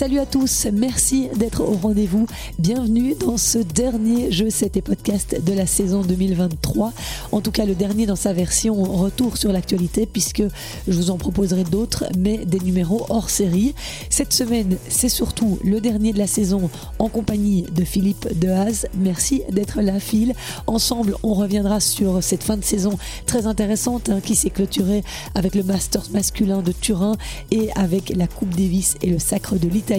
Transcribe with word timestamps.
Salut 0.00 0.18
à 0.18 0.24
tous, 0.24 0.66
merci 0.72 1.28
d'être 1.36 1.60
au 1.60 1.74
rendez-vous. 1.74 2.24
Bienvenue 2.58 3.14
dans 3.14 3.36
ce 3.36 3.58
dernier 3.58 4.32
jeu, 4.32 4.48
c'était 4.48 4.80
podcast 4.80 5.44
de 5.44 5.52
la 5.52 5.66
saison 5.66 6.00
2023. 6.00 6.94
En 7.32 7.42
tout 7.42 7.50
cas, 7.50 7.66
le 7.66 7.74
dernier 7.74 8.06
dans 8.06 8.16
sa 8.16 8.32
version 8.32 8.82
retour 8.82 9.36
sur 9.36 9.52
l'actualité, 9.52 10.06
puisque 10.06 10.42
je 10.88 10.96
vous 10.96 11.10
en 11.10 11.18
proposerai 11.18 11.64
d'autres, 11.64 12.06
mais 12.16 12.46
des 12.46 12.60
numéros 12.60 13.04
hors 13.10 13.28
série. 13.28 13.74
Cette 14.08 14.32
semaine, 14.32 14.78
c'est 14.88 15.10
surtout 15.10 15.58
le 15.62 15.82
dernier 15.82 16.14
de 16.14 16.18
la 16.18 16.26
saison 16.26 16.70
en 16.98 17.08
compagnie 17.08 17.66
de 17.70 17.84
Philippe 17.84 18.26
Dehaze. 18.40 18.86
Merci 18.94 19.42
d'être 19.50 19.82
là, 19.82 20.00
Phil. 20.00 20.32
Ensemble, 20.66 21.14
on 21.22 21.34
reviendra 21.34 21.78
sur 21.78 22.22
cette 22.22 22.42
fin 22.42 22.56
de 22.56 22.64
saison 22.64 22.98
très 23.26 23.46
intéressante 23.46 24.08
hein, 24.08 24.20
qui 24.24 24.34
s'est 24.34 24.48
clôturée 24.48 25.04
avec 25.34 25.54
le 25.54 25.62
Masters 25.62 26.08
masculin 26.10 26.62
de 26.62 26.72
Turin 26.72 27.18
et 27.50 27.70
avec 27.74 28.16
la 28.16 28.26
Coupe 28.26 28.56
Davis 28.56 28.96
et 29.02 29.10
le 29.10 29.18
Sacre 29.18 29.58
de 29.58 29.68
l'Italie 29.68 29.89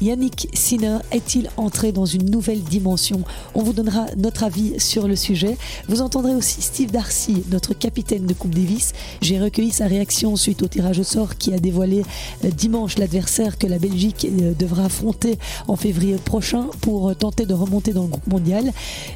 Yannick 0.00 0.48
Sinner 0.52 0.98
est-il 1.10 1.50
entré 1.56 1.90
dans 1.90 2.06
une 2.06 2.30
nouvelle 2.30 2.62
dimension? 2.62 3.22
On 3.54 3.62
vous 3.62 3.72
donnera 3.72 4.06
notre 4.16 4.44
avis 4.44 4.78
sur 4.78 5.08
le 5.08 5.16
sujet. 5.16 5.56
Vous 5.88 6.02
entendrez 6.02 6.34
aussi 6.34 6.62
Steve 6.62 6.92
Darcy, 6.92 7.42
notre 7.50 7.74
capitaine 7.74 8.26
de 8.26 8.32
Coupe 8.32 8.54
Davis. 8.54 8.92
J'ai 9.20 9.40
recueilli 9.40 9.70
sa 9.70 9.86
réaction 9.86 10.36
suite 10.36 10.62
au 10.62 10.68
tirage 10.68 11.00
au 11.00 11.04
sort 11.04 11.36
qui 11.36 11.52
a 11.52 11.58
dévoilé 11.58 12.02
euh, 12.44 12.50
dimanche 12.50 12.96
l'adversaire 12.98 13.58
que 13.58 13.66
la 13.66 13.78
Belgique 13.78 14.26
euh, 14.30 14.52
devra 14.56 14.84
affronter 14.84 15.38
en 15.66 15.76
février 15.76 16.16
prochain 16.16 16.66
pour 16.80 17.08
euh, 17.08 17.14
tenter 17.14 17.44
de 17.44 17.54
remonter 17.54 17.92
dans 17.92 18.02
le 18.02 18.08
groupe 18.08 18.26
mondial. 18.26 18.72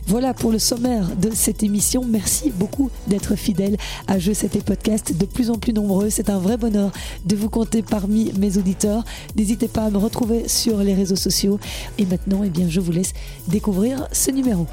Voilà 0.07 0.35
pour 0.35 0.51
le 0.51 0.59
sommaire 0.59 1.09
de 1.17 1.31
cette 1.33 1.63
émission. 1.63 2.05
Merci 2.05 2.51
beaucoup 2.51 2.91
d'être 3.07 3.37
fidèle 3.37 3.77
à 4.07 4.19
7 4.19 4.57
et 4.57 4.61
Podcast, 4.61 5.17
de 5.17 5.27
plus 5.27 5.51
en 5.51 5.59
plus 5.59 5.73
nombreux. 5.73 6.11
C'est 6.11 6.29
un 6.29 6.39
vrai 6.39 6.57
bonheur 6.57 6.91
de 7.25 7.37
vous 7.37 7.49
compter 7.49 7.83
parmi 7.83 8.33
mes 8.39 8.57
auditeurs. 8.57 9.05
N'hésitez 9.37 9.69
pas 9.69 9.85
à 9.85 9.91
me 9.91 9.99
retrouver 10.09 10.49
sur 10.49 10.79
les 10.79 10.95
réseaux 10.95 11.17
sociaux. 11.17 11.61
Et 11.99 12.07
maintenant, 12.07 12.43
eh 12.45 12.51
bien, 12.51 12.67
je 12.69 12.81
vous 12.81 12.93
laisse 12.93 13.13
découvrir 13.47 14.09
ce 14.13 14.31
numéro. 14.31 14.67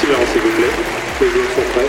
s'il 0.00 0.08
vous 0.08 0.56
plaît. 0.56 0.72
Les 1.20 1.28
joueurs 1.28 1.50
sont 1.54 1.62
prêts. 1.72 1.88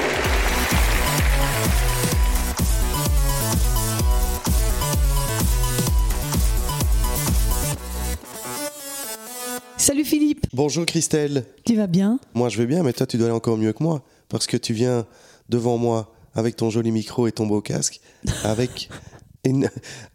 Salut 9.78 10.03
Philippe. 10.03 10.48
Bonjour 10.52 10.86
Christelle. 10.86 11.45
Tu 11.64 11.76
vas 11.76 11.86
bien? 11.88 12.20
Moi 12.33 12.50
je 12.50 12.58
vais 12.58 12.66
bien, 12.66 12.81
mais 12.81 12.92
toi 12.92 13.06
tu 13.06 13.17
dois 13.17 13.28
aller 13.28 13.36
encore 13.36 13.58
mieux 13.58 13.72
que 13.72 13.83
moi. 13.83 14.02
Parce 14.30 14.48
que 14.48 14.58
tu 14.58 14.73
viens 14.73 15.06
devant 15.50 15.78
moi 15.78 16.11
avec 16.33 16.56
ton 16.56 16.70
joli 16.70 16.92
micro 16.92 17.28
et 17.28 17.31
ton 17.31 17.45
beau 17.45 17.61
casque, 17.61 18.02
avec 18.44 18.89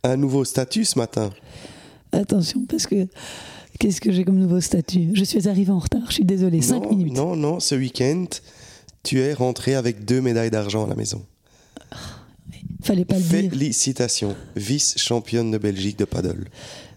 un 0.04 0.16
nouveau 0.16 0.44
statut 0.44 0.84
ce 0.84 0.98
matin. 0.98 1.30
Attention, 2.12 2.64
parce 2.68 2.86
que 2.86 3.06
qu'est-ce 3.78 4.00
que 4.00 4.10
j'ai 4.10 4.24
comme 4.24 4.38
nouveau 4.38 4.60
statut? 4.60 5.10
Je 5.14 5.24
suis 5.24 5.48
arrivé 5.48 5.70
en 5.72 5.78
retard, 5.78 6.06
je 6.08 6.14
suis 6.14 6.24
désolé, 6.24 6.60
5 6.60 6.90
minutes. 6.90 7.14
Non, 7.14 7.36
non, 7.36 7.60
ce 7.60 7.74
week-end, 7.74 8.26
tu 9.02 9.20
es 9.20 9.32
rentré 9.32 9.74
avec 9.74 10.04
deux 10.04 10.20
médailles 10.20 10.50
d'argent 10.50 10.84
à 10.84 10.88
la 10.88 10.96
maison. 10.96 11.22
Fallait 12.82 13.04
pas 13.04 13.16
le 13.16 13.22
dire. 13.22 13.50
Félicitations, 13.50 14.34
vice-championne 14.56 15.50
de 15.50 15.58
Belgique 15.58 15.98
de 15.98 16.04
paddle. 16.04 16.48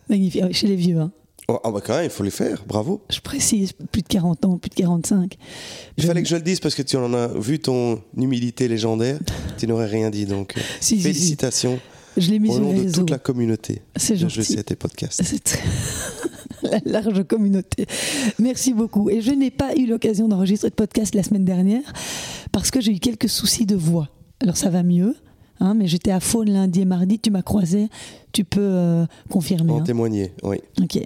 Magnifique, 0.09 0.41
ah 0.43 0.51
chez 0.51 0.67
les 0.67 0.75
vieux. 0.75 0.99
Hein. 0.99 1.11
Oh, 1.49 1.59
ah 1.63 1.71
bah 1.71 1.81
quand 1.85 1.95
même, 1.95 2.05
il 2.05 2.09
faut 2.09 2.23
les 2.23 2.31
faire, 2.31 2.63
bravo. 2.65 3.01
Je 3.09 3.19
précise, 3.19 3.73
plus 3.73 4.01
de 4.01 4.07
40 4.07 4.45
ans, 4.45 4.57
plus 4.57 4.69
de 4.69 4.75
45. 4.75 5.35
Il 5.97 6.05
fallait 6.05 6.23
que 6.23 6.29
je 6.29 6.35
le 6.35 6.41
dise 6.41 6.61
parce 6.61 6.73
que 6.73 6.81
tu 6.81 6.95
en 6.95 7.13
as 7.13 7.27
vu 7.27 7.59
ton 7.59 8.01
humilité 8.17 8.69
légendaire, 8.69 9.19
tu 9.57 9.67
n'aurais 9.67 9.87
rien 9.87 10.09
dit, 10.09 10.25
donc 10.25 10.53
Si, 10.79 11.01
si, 11.01 11.13
si. 11.13 11.37
Je 12.17 12.29
l'ai 12.31 12.39
mis 12.39 12.49
Au 12.49 12.53
sur 12.53 12.61
nom 12.61 12.71
les 12.71 12.79
de 12.79 12.83
réseaux. 12.83 13.01
toute 13.01 13.09
la 13.09 13.19
communauté 13.19 13.81
C'est 13.95 14.15
gentil. 14.15 14.35
Je 14.35 14.41
sais 14.41 14.63
tes 14.63 14.75
podcasts. 14.75 15.21
C'est 15.25 15.43
très- 15.43 15.59
la 16.63 16.79
large 16.85 17.23
communauté. 17.25 17.85
Merci 18.39 18.73
beaucoup. 18.73 19.09
Et 19.09 19.21
je 19.21 19.31
n'ai 19.31 19.51
pas 19.51 19.75
eu 19.75 19.85
l'occasion 19.85 20.27
d'enregistrer 20.27 20.69
de 20.69 20.75
podcast 20.75 21.13
la 21.15 21.23
semaine 21.23 21.45
dernière 21.45 21.81
parce 22.51 22.71
que 22.71 22.79
j'ai 22.81 22.93
eu 22.93 22.99
quelques 22.99 23.29
soucis 23.29 23.65
de 23.65 23.75
voix. 23.75 24.09
Alors 24.41 24.57
ça 24.57 24.69
va 24.69 24.83
mieux, 24.83 25.15
hein, 25.59 25.73
mais 25.73 25.87
j'étais 25.87 26.11
à 26.11 26.19
Faune 26.19 26.51
lundi 26.51 26.81
et 26.81 26.85
mardi. 26.85 27.19
Tu 27.19 27.31
m'as 27.31 27.41
croisé, 27.41 27.87
tu 28.33 28.43
peux 28.43 28.59
euh, 28.61 29.05
confirmer. 29.29 29.71
En 29.71 29.79
hein. 29.79 29.83
témoigner, 29.83 30.33
oui. 30.43 30.57
Ok. 30.81 30.99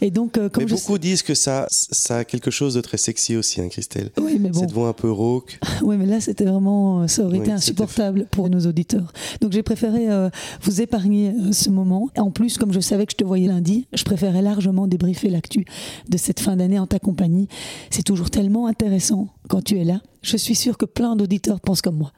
Et 0.00 0.10
donc, 0.10 0.36
euh, 0.36 0.50
comme 0.50 0.64
mais 0.64 0.70
beaucoup 0.70 0.98
disent 0.98 1.22
que 1.22 1.34
ça, 1.34 1.66
ça 1.70 2.18
a 2.18 2.24
quelque 2.24 2.50
chose 2.50 2.74
de 2.74 2.82
très 2.82 2.98
sexy 2.98 3.36
aussi, 3.36 3.60
hein, 3.60 3.68
Christelle. 3.68 4.10
Oui, 4.20 4.36
mais 4.38 4.50
bon. 4.50 4.60
Cette 4.60 4.72
voix 4.72 4.88
un 4.88 4.92
peu 4.92 5.10
rauque. 5.10 5.58
Oui, 5.82 5.96
mais 5.96 6.06
là, 6.06 6.20
c'était 6.20 6.44
vraiment, 6.44 7.06
ça 7.08 7.22
aurait 7.22 7.38
Oui, 7.38 7.42
été 7.42 7.52
insupportable 7.52 8.26
pour 8.30 8.48
nos 8.48 8.60
auditeurs. 8.60 9.12
Donc, 9.40 9.52
j'ai 9.52 9.62
préféré 9.62 10.10
euh, 10.10 10.30
vous 10.62 10.80
épargner 10.80 11.30
euh, 11.30 11.52
ce 11.52 11.70
moment. 11.70 12.08
En 12.16 12.30
plus, 12.30 12.58
comme 12.58 12.72
je 12.72 12.80
savais 12.80 13.06
que 13.06 13.12
je 13.12 13.16
te 13.16 13.24
voyais 13.24 13.48
lundi, 13.48 13.86
je 13.92 14.04
préférais 14.04 14.42
largement 14.42 14.86
débriefer 14.86 15.30
l'actu 15.30 15.64
de 16.08 16.16
cette 16.16 16.40
fin 16.40 16.56
d'année 16.56 16.78
en 16.78 16.86
ta 16.86 16.98
compagnie. 16.98 17.48
C'est 17.90 18.02
toujours 18.02 18.30
tellement 18.30 18.66
intéressant 18.66 19.28
quand 19.48 19.62
tu 19.62 19.78
es 19.78 19.84
là. 19.84 20.00
Je 20.22 20.38
suis 20.38 20.54
sûr 20.54 20.78
que 20.78 20.86
plein 20.86 21.16
d'auditeurs 21.16 21.60
pensent 21.60 21.82
comme 21.82 21.98
moi. 21.98 22.12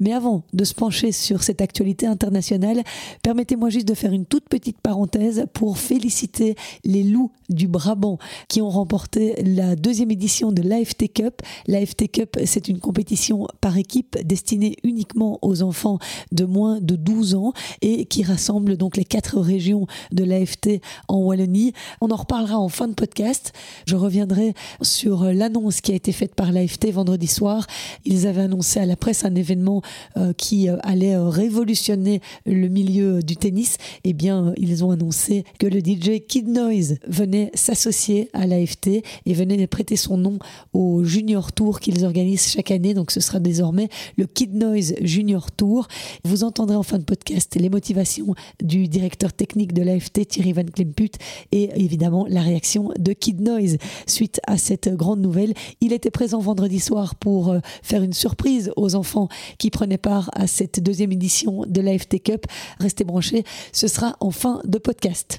Mais 0.00 0.12
avant 0.12 0.42
de 0.52 0.64
se 0.64 0.74
pencher 0.74 1.12
sur 1.12 1.44
cette 1.44 1.60
actualité 1.60 2.06
internationale, 2.06 2.82
permettez-moi 3.22 3.70
juste 3.70 3.86
de 3.86 3.94
faire 3.94 4.03
une 4.12 4.26
toute 4.26 4.48
petite 4.48 4.80
parenthèse 4.80 5.46
pour 5.52 5.78
féliciter 5.78 6.56
les 6.84 7.02
loups 7.02 7.30
du 7.48 7.68
Brabant 7.68 8.18
qui 8.48 8.62
ont 8.62 8.70
remporté 8.70 9.34
la 9.42 9.76
deuxième 9.76 10.10
édition 10.10 10.52
de 10.52 10.62
l'AFT 10.62 11.12
Cup. 11.12 11.42
L'AFT 11.66 12.10
Cup, 12.10 12.38
c'est 12.44 12.68
une 12.68 12.80
compétition 12.80 13.46
par 13.60 13.76
équipe 13.76 14.18
destinée 14.24 14.76
uniquement 14.82 15.38
aux 15.42 15.62
enfants 15.62 15.98
de 16.32 16.44
moins 16.44 16.80
de 16.80 16.96
12 16.96 17.34
ans 17.34 17.52
et 17.82 18.06
qui 18.06 18.22
rassemble 18.22 18.76
donc 18.76 18.96
les 18.96 19.04
quatre 19.04 19.38
régions 19.40 19.86
de 20.12 20.24
l'AFT 20.24 20.80
en 21.08 21.18
Wallonie. 21.18 21.72
On 22.00 22.10
en 22.10 22.16
reparlera 22.16 22.58
en 22.58 22.68
fin 22.68 22.88
de 22.88 22.94
podcast. 22.94 23.52
Je 23.86 23.96
reviendrai 23.96 24.54
sur 24.82 25.24
l'annonce 25.24 25.80
qui 25.80 25.92
a 25.92 25.94
été 25.94 26.12
faite 26.12 26.34
par 26.34 26.52
l'AFT 26.52 26.90
vendredi 26.90 27.26
soir. 27.26 27.66
Ils 28.04 28.26
avaient 28.26 28.42
annoncé 28.42 28.80
à 28.80 28.86
la 28.86 28.96
presse 28.96 29.24
un 29.24 29.34
événement 29.34 29.82
euh, 30.16 30.32
qui 30.32 30.68
euh, 30.68 30.76
allait 30.82 31.14
euh, 31.14 31.28
révolutionner 31.28 32.20
le 32.46 32.68
milieu 32.68 33.22
du 33.22 33.36
tennis. 33.36 33.76
Eh 34.02 34.12
bien, 34.12 34.52
ils 34.56 34.84
ont 34.84 34.90
annoncé 34.90 35.44
que 35.58 35.66
le 35.66 35.80
DJ 35.80 36.20
Kid 36.26 36.48
Noise 36.48 36.98
venait 37.06 37.50
s'associer 37.54 38.28
à 38.32 38.46
l'AFT 38.46 38.88
et 39.26 39.34
venait 39.34 39.66
prêter 39.66 39.96
son 39.96 40.16
nom 40.16 40.38
au 40.72 41.04
Junior 41.04 41.52
Tour 41.52 41.80
qu'ils 41.80 42.04
organisent 42.04 42.48
chaque 42.48 42.70
année. 42.70 42.94
Donc, 42.94 43.10
ce 43.10 43.20
sera 43.20 43.38
désormais 43.38 43.88
le 44.16 44.26
Kid 44.26 44.54
Noise 44.54 44.94
Junior 45.00 45.50
Tour. 45.52 45.88
Vous 46.24 46.44
entendrez 46.44 46.76
en 46.76 46.82
fin 46.82 46.98
de 46.98 47.04
podcast 47.04 47.56
les 47.56 47.70
motivations 47.70 48.34
du 48.62 48.88
directeur 48.88 49.32
technique 49.32 49.72
de 49.72 49.82
l'AFT, 49.82 50.26
Thierry 50.26 50.52
Van 50.52 50.64
Klemput, 50.64 51.12
et 51.52 51.70
évidemment 51.76 52.26
la 52.28 52.42
réaction 52.42 52.90
de 52.98 53.12
Kid 53.12 53.40
Noise 53.40 53.78
suite 54.06 54.40
à 54.46 54.58
cette 54.58 54.88
grande 54.94 55.20
nouvelle. 55.20 55.54
Il 55.80 55.92
était 55.92 56.10
présent 56.10 56.40
vendredi 56.40 56.80
soir 56.80 57.14
pour 57.14 57.50
euh, 57.50 57.58
faire 57.82 58.02
une 58.02 58.12
surprise 58.12 58.72
aux 58.76 58.94
enfants 58.94 59.28
qui 59.58 59.70
prenaient 59.70 59.98
part 59.98 60.30
à 60.34 60.46
cette 60.46 60.80
deuxième 60.80 61.12
édition 61.12 61.64
de 61.66 61.80
l'AFT 61.80 62.22
Cup. 62.22 62.46
Restez 62.80 63.04
branchés, 63.04 63.44
sera 63.88 64.16
en 64.20 64.32
fin 64.32 64.60
de 64.64 64.78
podcast. 64.78 65.36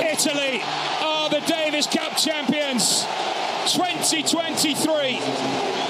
Italy 0.00 0.62
are 1.02 1.28
the 1.28 1.40
Davis 1.46 1.86
Cup 1.86 2.16
champions 2.16 3.04
2023. 3.72 5.83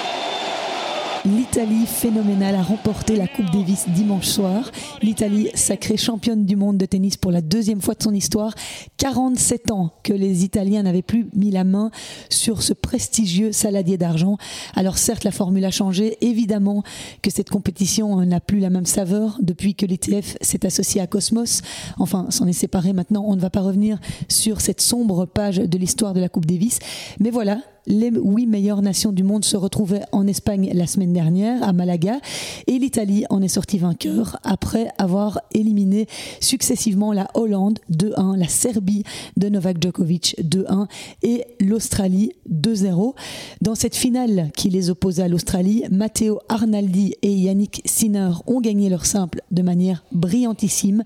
L'Italie 1.27 1.87
phénoménale 1.87 2.55
a 2.55 2.63
remporté 2.63 3.17
la 3.17 3.27
Coupe 3.27 3.51
Davis 3.51 3.89
dimanche 3.89 4.27
soir. 4.27 4.71
L'Italie 5.01 5.49
sacrée 5.55 5.97
championne 5.97 6.45
du 6.45 6.55
monde 6.55 6.77
de 6.77 6.85
tennis 6.85 7.17
pour 7.17 7.33
la 7.33 7.41
deuxième 7.41 7.81
fois 7.81 7.95
de 7.95 8.03
son 8.03 8.13
histoire. 8.13 8.55
47 8.99 9.71
ans 9.71 9.95
que 10.03 10.13
les 10.13 10.45
Italiens 10.45 10.83
n'avaient 10.83 11.01
plus 11.01 11.27
mis 11.35 11.51
la 11.51 11.65
main 11.65 11.91
sur 12.29 12.63
ce 12.63 12.75
prestigieux 12.75 13.53
saladier 13.53 13.97
d'argent. 13.97 14.37
Alors 14.75 14.99
certes, 14.99 15.25
la 15.25 15.31
formule 15.31 15.65
a 15.65 15.71
changé. 15.71 16.19
Évidemment 16.21 16.83
que 17.23 17.31
cette 17.31 17.49
compétition 17.49 18.21
n'a 18.27 18.41
plus 18.41 18.61
la 18.61 18.69
même 18.69 18.85
saveur 18.85 19.39
depuis 19.41 19.75
que 19.75 19.87
l'ITF 19.87 20.37
s'est 20.43 20.67
associé 20.67 21.01
à 21.01 21.07
Cosmos. 21.07 21.63
Enfin, 21.97 22.27
s'en 22.29 22.47
est 22.47 22.53
séparé 22.53 22.93
maintenant. 22.93 23.25
On 23.27 23.35
ne 23.35 23.41
va 23.41 23.49
pas 23.49 23.63
revenir 23.63 23.99
sur 24.29 24.61
cette 24.61 24.83
sombre 24.83 25.25
page 25.25 25.57
de 25.57 25.79
l'histoire 25.79 26.13
de 26.13 26.21
la 26.21 26.29
Coupe 26.29 26.45
Davis. 26.45 26.81
Mais 27.19 27.31
voilà, 27.31 27.61
les 27.87 28.11
huit 28.11 28.47
meilleures 28.47 28.83
nations 28.83 29.13
du 29.13 29.23
monde 29.23 29.45
se 29.45 29.57
retrouvaient 29.57 30.05
en 30.13 30.27
Espagne 30.27 30.71
la 30.75 30.87
semaine 30.87 31.13
dernière, 31.13 31.63
à 31.63 31.73
Malaga, 31.73 32.19
et 32.67 32.79
l'Italie 32.79 33.25
en 33.31 33.43
est 33.43 33.49
sortie 33.49 33.79
vainqueur 33.79 34.39
après 34.43 34.89
avoir 34.99 35.41
éliminé 35.53 36.07
successivement 36.41 37.13
la 37.13 37.29
Hollande 37.35 37.79
2-1, 37.93 38.37
la 38.37 38.49
Serbie 38.49 39.05
de 39.37 39.49
Novak 39.49 39.83
Djokovic 39.83 40.37
2-1 40.43 40.87
et 41.23 41.45
l'Australie 41.61 42.33
2-0. 42.51 43.15
Dans 43.61 43.75
cette 43.75 43.97
finale 43.97 44.51
qui 44.57 44.71
les 44.71 44.91
opposait 44.91 45.23
à 45.23 45.29
l'Australie, 45.29 45.85
Matteo 45.91 46.41
Arnaldi 46.49 47.15
et 47.23 47.33
Yannick 47.33 47.83
Sinner 47.85 48.31
ont 48.47 48.61
gagné 48.61 48.89
leur 48.89 49.07
simple 49.07 49.43
de 49.51 49.63
manière 49.63 50.05
brillantissime. 50.13 51.03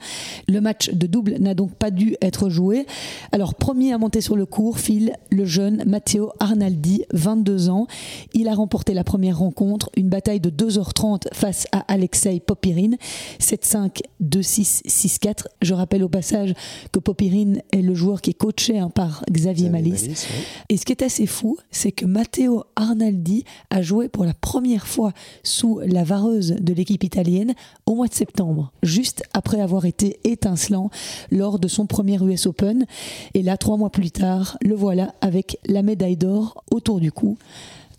Le 0.47 0.61
match 0.61 0.91
de 0.91 1.07
double 1.07 1.37
n'a 1.39 1.55
donc 1.55 1.73
pas 1.75 1.91
dû 1.91 2.17
être 2.23 2.49
joué. 2.49 2.87
Alors, 3.33 3.55
premier 3.55 3.93
à 3.93 3.99
monter 3.99 4.21
sur 4.21 4.37
le 4.37 4.47
cours, 4.47 4.79
file 4.79 5.13
le 5.31 5.45
jeune 5.45 5.83
Matteo 5.87 6.33
Arnaldi, 6.39 6.68
22 7.13 7.69
ans. 7.69 7.87
Il 8.35 8.49
a 8.49 8.55
remporté 8.55 8.95
la 8.95 9.05
première 9.05 9.39
rencontre, 9.39 9.91
une 9.97 10.09
bataille 10.09 10.41
de 10.41 10.51
2h30 10.51 11.29
face 11.33 11.67
à 11.73 11.81
Alexei 11.93 12.41
Popirine, 12.41 12.97
7-5, 13.41 14.01
2-6, 14.23 14.83
6-4. 14.87 15.47
Je 15.63 15.75
rappelle 15.75 16.03
au 16.03 16.09
passage 16.09 16.55
que 16.93 16.99
Popirine 16.99 17.63
est 17.73 17.83
le 17.83 17.95
joueur 17.95 18.21
qui 18.21 18.31
est 18.31 18.35
coaché 18.35 18.79
hein, 18.79 18.91
par 18.91 19.25
Xavier, 19.31 19.71
Malice. 19.71 20.27
Et 20.69 20.77
ce 20.77 20.85
qui 20.85 20.93
est 20.93 21.03
assez 21.03 21.27
fou, 21.27 21.57
c'est 21.71 21.93
que 21.93 22.07
Matteo 22.07 22.65
Arnaldi 22.77 23.45
a 23.71 23.83
joué 23.83 24.09
pour 24.09 24.25
la 24.25 24.35
première 24.35 24.87
fois 24.87 25.13
sous 25.43 25.81
la 25.85 26.05
vareuse 26.05 26.57
de 26.61 26.73
l'équipe 26.73 27.05
italienne 27.05 27.55
au 27.87 27.95
mois 27.95 28.09
de 28.09 28.15
septembre, 28.15 28.73
juste 28.83 29.23
après 29.33 29.61
avoir 29.61 29.85
été 29.85 30.19
étincelant 30.25 30.91
lors 31.31 31.59
de 31.59 31.69
son 31.69 31.87
premier 31.87 32.23
US 32.23 32.47
Open. 32.47 32.87
Et 33.35 33.43
là, 33.43 33.57
trois 33.57 33.77
mois 33.77 33.91
plus 33.91 34.11
tard, 34.11 34.59
le 34.61 34.75
voilà 34.75 35.15
avec 35.21 35.59
la 35.67 35.83
médaille 35.83 36.17
d'or 36.17 36.58
autour 36.71 37.01
du 37.01 37.13
cou. 37.13 37.37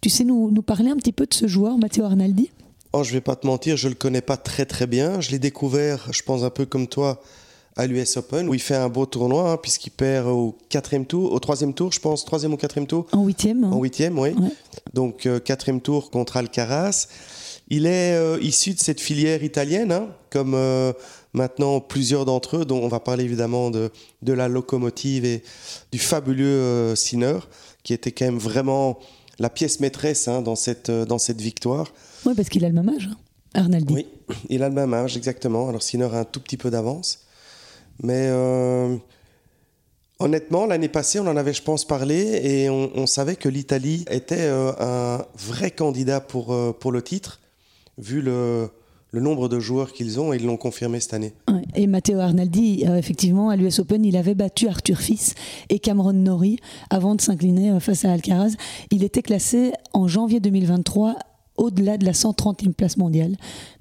Tu 0.01 0.09
sais 0.09 0.23
nous, 0.23 0.50
nous 0.51 0.61
parler 0.61 0.89
un 0.89 0.95
petit 0.97 1.11
peu 1.11 1.25
de 1.25 1.33
ce 1.33 1.47
joueur, 1.47 1.77
Matteo 1.77 2.06
Arnaldi? 2.06 2.51
Oh, 2.94 3.03
je 3.03 3.11
vais 3.13 3.21
pas 3.21 3.35
te 3.35 3.45
mentir, 3.45 3.77
je 3.77 3.88
le 3.88 3.95
connais 3.95 4.21
pas 4.21 4.38
très 4.38 4.65
très 4.65 4.88
bien. 4.88 5.21
Je 5.21 5.31
l'ai 5.31 5.39
découvert, 5.39 6.07
je 6.11 6.21
pense 6.23 6.44
un 6.44 6.50
peu 6.50 6.65
comme 6.65 6.88
toi, 6.88 7.21
à 7.75 7.85
l'US 7.85 8.17
Open, 8.17 8.50
où 8.50 8.53
il 8.53 8.59
fait 8.59 8.75
un 8.75 8.89
beau 8.89 9.06
tournoi, 9.06 9.51
hein, 9.51 9.57
puisqu'il 9.61 9.91
perd 9.91 10.27
au 10.27 10.57
quatrième 10.69 11.06
tour, 11.06 11.31
au 11.31 11.39
troisième 11.39 11.73
tour, 11.73 11.91
je 11.91 12.00
pense, 12.00 12.25
troisième 12.25 12.53
ou 12.53 12.57
quatrième 12.57 12.88
tour? 12.88 13.06
En 13.11 13.23
huitième. 13.25 13.63
hein. 13.63 13.71
En 13.71 13.79
huitième, 13.79 14.17
oui. 14.17 14.29
Ouais. 14.29 14.50
Donc 14.94 15.25
euh, 15.25 15.39
quatrième 15.39 15.81
tour 15.81 16.09
contre 16.11 16.38
Alcaraz. 16.38 17.07
Il 17.69 17.85
est 17.85 18.13
euh, 18.15 18.39
issu 18.41 18.73
de 18.73 18.79
cette 18.79 19.00
filière 19.00 19.44
italienne, 19.44 19.91
hein, 19.91 20.07
comme 20.31 20.56
euh, 20.56 20.91
maintenant 21.33 21.79
plusieurs 21.79 22.25
d'entre 22.25 22.57
eux, 22.57 22.65
dont 22.65 22.79
on 22.83 22.88
va 22.88 23.00
parler 23.00 23.23
évidemment 23.23 23.69
de, 23.69 23.91
de 24.23 24.33
la 24.33 24.47
locomotive 24.47 25.23
et 25.23 25.44
du 25.91 26.00
fabuleux 26.00 26.47
euh, 26.47 26.95
Sinner, 26.95 27.38
qui 27.84 27.94
était 27.94 28.12
quand 28.12 28.26
même 28.26 28.38
vraiment 28.38 29.00
la 29.40 29.50
pièce 29.50 29.80
maîtresse 29.80 30.28
hein, 30.28 30.42
dans, 30.42 30.56
cette, 30.56 30.90
euh, 30.90 31.06
dans 31.06 31.18
cette 31.18 31.42
victoire. 31.42 31.94
Oui, 32.26 32.34
parce 32.36 32.50
qu'il 32.50 32.66
a 32.66 32.68
le 32.68 32.76
même 32.76 32.90
âge, 32.90 33.10
hein, 33.12 33.18
Arnaldi. 33.54 33.94
Oui, 33.94 34.08
il 34.50 34.64
a 34.64 34.70
le 34.70 34.76
même 34.76 34.94
âge, 34.94 35.16
exactement. 35.18 35.70
Alors 35.70 35.81
Sinner 35.81 36.10
a 36.12 36.20
un 36.20 36.26
tout 36.26 36.40
petit 36.40 36.58
peu 36.58 36.70
d'avance. 36.70 37.26
Mais 38.02 38.28
euh, 38.30 38.96
honnêtement, 40.20 40.66
l'année 40.66 40.90
passée, 40.90 41.20
on 41.20 41.28
en 41.28 41.38
avait, 41.38 41.54
je 41.54 41.64
pense, 41.64 41.86
parlé 41.86 42.40
et 42.44 42.70
on, 42.70 42.92
on 42.96 43.08
savait 43.08 43.36
que 43.36 43.50
l'Italie 43.50 44.06
était 44.10 44.48
euh, 44.48 44.72
un 44.80 45.26
vrai 45.36 45.72
candidat 45.72 46.22
pour, 46.22 46.54
euh, 46.54 46.72
pour 46.78 46.92
le 46.92 47.02
titre, 47.02 47.40
vu 47.98 48.22
le, 48.22 48.70
le 49.11 49.21
nombre 49.21 49.50
de 49.50 49.59
joueurs 49.59 49.91
qu'ils 49.91 50.19
ont 50.19 50.33
et 50.33 50.38
ils 50.38 50.45
l'ont 50.45 50.57
confirmé 50.57 51.00
cette 51.00 51.13
année. 51.13 51.33
Et 51.75 51.88
Matteo 51.88 52.19
Arnaldi, 52.19 52.85
euh, 52.88 52.97
effectivement, 52.97 53.50
à 53.50 53.56
l'US 53.56 53.79
Open, 53.79 54.03
il 54.06 54.17
avait 54.17 54.35
battu 54.35 54.67
Arthur 54.67 54.97
Fils 55.00 55.35
et 55.69 55.79
Cameron 55.79 56.13
Norrie 56.13 56.57
avant 56.89 57.15
de 57.15 57.21
s'incliner 57.21 57.71
euh, 57.71 57.79
face 57.79 58.06
à 58.06 58.11
Alcaraz. 58.11 58.53
Il 58.91 59.03
était 59.03 59.21
classé 59.21 59.71
en 59.94 60.07
janvier 60.07 60.39
2023 60.39 61.15
au-delà 61.57 61.97
de 61.97 62.06
la 62.06 62.13
130e 62.13 62.73
place 62.73 62.97
mondiale. 62.97 63.35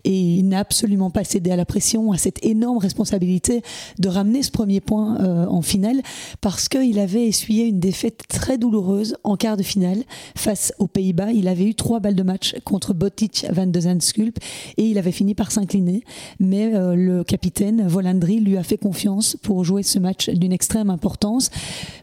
Et 0.04 0.18
il 0.18 0.48
n'a 0.48 0.60
absolument 0.60 1.10
pas 1.10 1.24
cédé 1.24 1.50
à 1.50 1.56
la 1.56 1.64
pression, 1.64 2.12
à 2.12 2.18
cette 2.18 2.44
énorme 2.44 2.78
responsabilité 2.78 3.62
de 3.98 4.08
ramener 4.08 4.42
ce 4.42 4.50
premier 4.50 4.80
point 4.80 5.20
euh, 5.20 5.46
en 5.46 5.62
finale, 5.62 6.02
parce 6.40 6.68
qu'il 6.68 6.98
avait 6.98 7.26
essuyé 7.26 7.66
une 7.66 7.80
défaite 7.80 8.22
très 8.28 8.58
douloureuse 8.58 9.16
en 9.24 9.36
quart 9.36 9.56
de 9.56 9.62
finale 9.62 10.04
face 10.36 10.72
aux 10.78 10.86
Pays-Bas. 10.86 11.32
Il 11.32 11.48
avait 11.48 11.64
eu 11.64 11.74
trois 11.74 12.00
balles 12.00 12.14
de 12.14 12.22
match 12.22 12.54
contre 12.64 12.94
Botic 12.94 13.46
van 13.52 13.66
de 13.66 13.80
Zandsculp 13.80 14.38
et 14.76 14.84
il 14.84 14.98
avait 14.98 15.12
fini 15.12 15.34
par 15.34 15.50
s'incliner. 15.50 16.04
Mais 16.40 16.74
euh, 16.74 16.94
le 16.94 17.24
capitaine 17.24 17.86
Volandry 17.86 18.40
lui 18.40 18.56
a 18.56 18.62
fait 18.62 18.78
confiance 18.78 19.36
pour 19.42 19.64
jouer 19.64 19.82
ce 19.82 19.98
match 19.98 20.30
d'une 20.30 20.52
extrême 20.52 20.90
importance, 20.90 21.50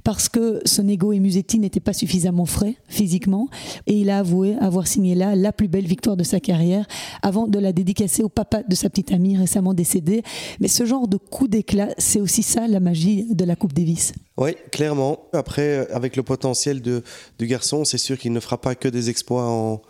parce 0.04 0.30
que 0.30 0.62
Sonego 0.66 1.12
et 1.12 1.20
Musetti 1.20 1.60
n'étaient 1.60 1.80
pas 1.80 1.94
suffisamment 1.94 2.46
frais 2.46 2.76
physiquement, 2.88 3.48
et 3.88 4.00
il 4.00 4.10
a 4.10 4.20
avoué 4.20 4.56
avoir 4.60 4.88
signé 4.88 5.16
là 5.16 5.36
la 5.36 5.52
plus 5.52 5.68
belle 5.68 5.86
victoire 5.86 6.18
de 6.18 6.24
sa 6.24 6.40
carrière 6.40 6.86
avant 7.22 7.48
de 7.48 7.60
la 7.60 7.74
dédicacer 7.86 8.24
au 8.24 8.30
papa 8.30 8.64
de 8.64 8.76
sa 8.76 8.90
petite 8.90 9.12
amie 9.12 9.38
récemment 9.38 9.74
décédée. 9.74 10.24
Mais 10.60 10.68
ce 10.68 10.86
genre 10.86 11.08
de 11.08 11.18
coup 11.18 11.48
d'éclat, 11.48 11.90
c'est 12.00 12.20
aussi 12.20 12.42
ça 12.42 12.68
la 12.68 12.80
magie 12.80 13.28
de 13.30 13.46
la 13.46 13.56
Coupe 13.56 13.74
Davis. 13.74 14.14
Oui, 14.38 14.56
clairement. 14.72 15.20
Après, 15.32 15.88
avec 15.92 16.16
le 16.16 16.24
potentiel 16.24 16.82
de, 16.82 17.04
du 17.38 17.46
garçon, 17.46 17.86
c'est 17.86 18.00
sûr 18.00 18.18
qu'il 18.18 18.34
ne 18.34 18.40
fera 18.40 18.60
pas 18.60 18.74
que 18.76 18.88
des 18.88 19.10
exploits 19.10 19.48
en, 19.48 19.82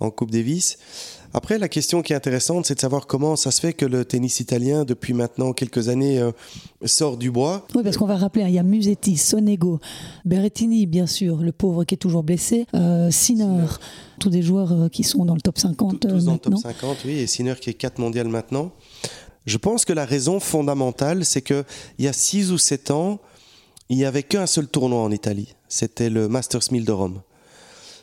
en 0.00 0.10
Coupe 0.10 0.32
Davis. 0.32 0.76
Après, 1.32 1.58
la 1.58 1.68
question 1.68 2.02
qui 2.02 2.12
est 2.12 2.16
intéressante, 2.16 2.66
c'est 2.66 2.74
de 2.74 2.80
savoir 2.80 3.06
comment 3.06 3.36
ça 3.36 3.52
se 3.52 3.60
fait 3.60 3.72
que 3.72 3.86
le 3.86 4.04
tennis 4.04 4.40
italien, 4.40 4.84
depuis 4.84 5.12
maintenant 5.12 5.52
quelques 5.52 5.88
années, 5.88 6.18
euh, 6.18 6.32
sort 6.86 7.16
du 7.16 7.30
bois. 7.30 7.66
Oui, 7.74 7.84
parce 7.84 7.96
qu'on 7.96 8.06
va 8.06 8.16
rappeler, 8.16 8.42
hein, 8.42 8.48
il 8.48 8.54
y 8.54 8.58
a 8.58 8.64
Musetti, 8.64 9.16
Sonego, 9.16 9.78
Berrettini, 10.24 10.86
bien 10.86 11.06
sûr, 11.06 11.36
le 11.36 11.52
pauvre 11.52 11.84
qui 11.84 11.94
est 11.94 11.98
toujours 11.98 12.24
blessé, 12.24 12.66
euh, 12.74 13.10
Sinner, 13.12 13.66
tous 14.18 14.30
des 14.30 14.42
joueurs 14.42 14.72
euh, 14.72 14.88
qui 14.88 15.04
sont 15.04 15.24
dans 15.24 15.34
le 15.34 15.40
top 15.40 15.58
50 15.58 16.00
Tous 16.00 16.08
euh, 16.08 16.10
dans 16.10 16.32
le 16.32 16.38
top 16.38 16.52
maintenant. 16.52 16.70
50, 16.70 16.98
oui, 17.04 17.18
et 17.18 17.26
Sinner 17.28 17.54
qui 17.60 17.70
est 17.70 17.74
4 17.74 17.98
mondial 17.98 18.26
maintenant. 18.26 18.72
Je 19.46 19.56
pense 19.56 19.84
que 19.84 19.92
la 19.92 20.04
raison 20.04 20.40
fondamentale, 20.40 21.24
c'est 21.24 21.42
qu'il 21.42 21.64
y 22.00 22.08
a 22.08 22.12
6 22.12 22.50
ou 22.50 22.58
7 22.58 22.90
ans, 22.90 23.20
il 23.88 23.96
n'y 23.96 24.04
avait 24.04 24.22
qu'un 24.22 24.46
seul 24.46 24.68
tournoi 24.68 25.00
en 25.00 25.10
Italie. 25.10 25.54
C'était 25.68 26.10
le 26.10 26.28
Masters 26.28 26.72
1000 26.72 26.84
de 26.84 26.92
Rome. 26.92 27.22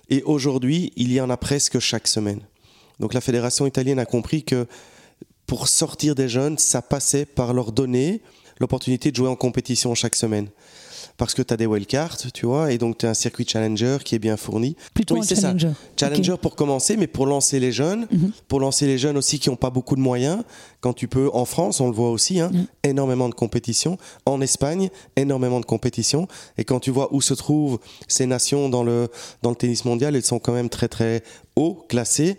Et 0.10 0.24
aujourd'hui, 0.24 0.94
il 0.96 1.12
y 1.12 1.20
en 1.20 1.30
a 1.30 1.38
presque 1.38 1.80
chaque 1.80 2.08
semaine. 2.08 2.42
Donc 3.00 3.14
la 3.14 3.22
fédération 3.22 3.66
italienne 3.68 4.00
a 4.00 4.06
compris 4.06 4.44
que 4.44 4.68
pour 5.46 5.68
sortir 5.68 6.16
des 6.16 6.28
jeunes, 6.30 6.58
ça 6.58 6.82
passait 6.82 7.26
par 7.26 7.54
leur 7.54 7.72
donner 7.72 8.22
l'opportunité 8.60 9.12
de 9.12 9.16
jouer 9.16 9.30
en 9.30 9.36
compétition 9.36 9.94
chaque 9.96 10.16
semaine. 10.16 10.50
Parce 11.16 11.34
que 11.34 11.42
tu 11.42 11.52
as 11.52 11.58
des 11.58 11.66
wildcards, 11.66 12.32
tu 12.32 12.46
vois, 12.46 12.72
et 12.72 12.78
donc 12.78 13.00
tu 13.00 13.08
as 13.08 13.10
un 13.10 13.14
circuit 13.16 13.46
challenger 13.48 13.98
qui 14.04 14.14
est 14.14 14.20
bien 14.20 14.38
fourni. 14.38 14.76
Plutôt 14.94 15.16
Oui, 15.16 15.22
un 15.22 15.24
ça. 15.24 15.36
challenger. 15.36 15.72
Challenger 16.00 16.36
pour 16.40 16.56
commencer, 16.56 16.96
mais 16.96 17.08
pour 17.08 17.26
lancer 17.26 17.60
les 17.60 17.72
jeunes, 17.72 18.08
Mhm. 18.12 18.32
pour 18.48 18.60
lancer 18.60 18.86
les 18.86 19.00
jeunes 19.00 19.18
aussi 19.18 19.40
qui 19.40 19.50
n'ont 19.50 19.56
pas 19.56 19.72
beaucoup 19.72 19.96
de 19.96 20.02
moyens. 20.02 20.44
Quand 20.80 20.94
tu 20.94 21.08
peux, 21.08 21.32
en 21.34 21.46
France, 21.46 21.80
on 21.80 21.88
le 21.88 21.94
voit 21.96 22.12
aussi, 22.12 22.40
hein, 22.40 22.52
Mhm. 22.54 22.68
énormément 22.84 23.30
de 23.30 23.34
compétition. 23.34 23.98
En 24.28 24.42
Espagne, 24.42 24.90
énormément 25.16 25.60
de 25.60 25.66
compétition. 25.66 26.28
Et 26.60 26.66
quand 26.66 26.80
tu 26.80 26.92
vois 26.92 27.12
où 27.12 27.20
se 27.22 27.34
trouvent 27.34 27.80
ces 28.08 28.28
nations 28.28 28.70
dans 28.70 28.84
le, 28.84 29.08
dans 29.42 29.50
le 29.52 29.56
tennis 29.56 29.86
mondial, 29.86 30.16
elles 30.16 30.24
sont 30.26 30.40
quand 30.40 30.54
même 30.54 30.70
très 30.70 30.88
très 30.88 31.24
haut 31.56 31.84
classées. 31.90 32.38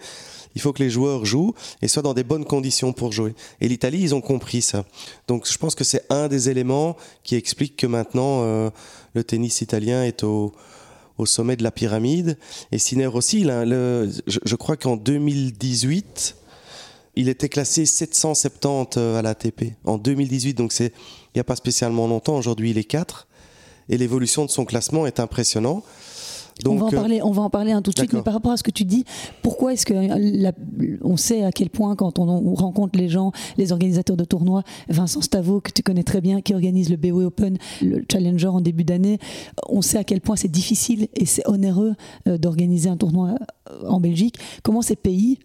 Il 0.58 0.60
faut 0.60 0.72
que 0.72 0.82
les 0.82 0.90
joueurs 0.90 1.24
jouent 1.24 1.54
et 1.82 1.86
soient 1.86 2.02
dans 2.02 2.14
des 2.14 2.24
bonnes 2.24 2.44
conditions 2.44 2.92
pour 2.92 3.12
jouer. 3.12 3.36
Et 3.60 3.68
l'Italie, 3.68 4.00
ils 4.00 4.12
ont 4.12 4.20
compris 4.20 4.60
ça. 4.60 4.84
Donc 5.28 5.46
je 5.48 5.56
pense 5.56 5.76
que 5.76 5.84
c'est 5.84 6.04
un 6.10 6.26
des 6.26 6.50
éléments 6.50 6.96
qui 7.22 7.36
explique 7.36 7.76
que 7.76 7.86
maintenant 7.86 8.42
euh, 8.42 8.68
le 9.14 9.22
tennis 9.22 9.60
italien 9.60 10.02
est 10.02 10.24
au, 10.24 10.52
sommet 11.26 11.54
de 11.54 11.62
la 11.62 11.70
pyramide. 11.70 12.38
Et 12.72 12.78
Sinner 12.78 13.06
aussi, 13.06 13.44
je, 13.44 14.56
crois 14.56 14.76
qu'en 14.76 14.96
2018, 14.96 16.34
il 17.14 17.28
était 17.28 17.48
classé 17.48 17.86
770 17.86 18.98
à 18.98 19.22
l'ATP. 19.22 19.74
En 19.84 19.96
2018, 19.96 20.54
donc 20.54 20.72
c'est 20.72 20.92
il 21.26 21.36
n'y 21.36 21.40
a 21.40 21.44
pas 21.44 21.54
spécialement 21.54 22.08
longtemps. 22.08 22.36
Aujourd'hui, 22.36 22.70
il 22.70 22.78
est 22.78 22.84
4. 22.84 23.28
Et 23.90 23.96
l'évolution 23.96 24.44
de 24.44 24.50
son 24.50 24.64
classement 24.64 25.06
est 25.06 25.20
impressionnant. 25.20 25.84
Donc, 26.64 26.74
on, 26.74 26.76
va 26.78 26.84
en 26.86 26.88
euh, 26.88 26.96
parler, 26.96 27.20
on 27.22 27.30
va 27.30 27.42
en 27.42 27.50
parler 27.50 27.72
un 27.72 27.82
tout 27.82 27.90
de 27.92 27.98
suite, 27.98 28.12
mais 28.12 28.22
par 28.22 28.34
rapport 28.34 28.52
à 28.52 28.56
ce 28.56 28.62
que 28.62 28.70
tu 28.70 28.84
dis, 28.84 29.04
pourquoi 29.42 29.72
est-ce 29.72 29.86
que 29.86 29.94
la- 29.94 30.52
on 31.02 31.16
sait 31.16 31.44
à 31.44 31.52
quel 31.52 31.70
point 31.70 31.94
quand 31.96 32.18
on, 32.18 32.28
on 32.28 32.54
rencontre 32.54 32.98
les 32.98 33.08
gens, 33.08 33.32
les 33.56 33.72
organisateurs 33.72 34.16
de 34.16 34.24
tournois, 34.24 34.62
Vincent 34.88 35.20
Stavo, 35.20 35.60
que 35.60 35.70
tu 35.70 35.82
connais 35.82 36.02
très 36.02 36.20
bien, 36.20 36.40
qui 36.40 36.54
organise 36.54 36.90
le 36.90 36.96
BOE 36.96 37.24
Open, 37.26 37.58
le 37.82 38.04
Challenger 38.10 38.48
en 38.48 38.60
début 38.60 38.84
d'année, 38.84 39.18
on 39.68 39.82
sait 39.82 39.98
à 39.98 40.04
quel 40.04 40.20
point 40.20 40.36
c'est 40.36 40.48
difficile 40.50 41.08
et 41.14 41.26
c'est 41.26 41.46
onéreux 41.48 41.94
euh, 42.26 42.38
d'organiser 42.38 42.88
un 42.90 42.96
tournoi 42.96 43.34
euh, 43.70 43.88
en 43.88 44.00
Belgique. 44.00 44.36
Comment 44.62 44.82
ces 44.82 44.96
pays 44.96 45.38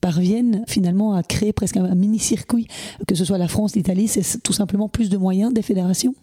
parviennent 0.00 0.64
finalement 0.68 1.14
à 1.14 1.22
créer 1.22 1.52
presque 1.52 1.76
un, 1.76 1.84
un 1.84 1.94
mini-circuit, 1.94 2.66
que 3.06 3.14
ce 3.14 3.24
soit 3.24 3.38
la 3.38 3.48
France, 3.48 3.74
l'Italie, 3.74 4.08
c'est 4.08 4.42
tout 4.42 4.52
simplement 4.52 4.88
plus 4.88 5.08
de 5.08 5.16
moyens 5.16 5.52
des 5.52 5.62
fédérations? 5.62 6.14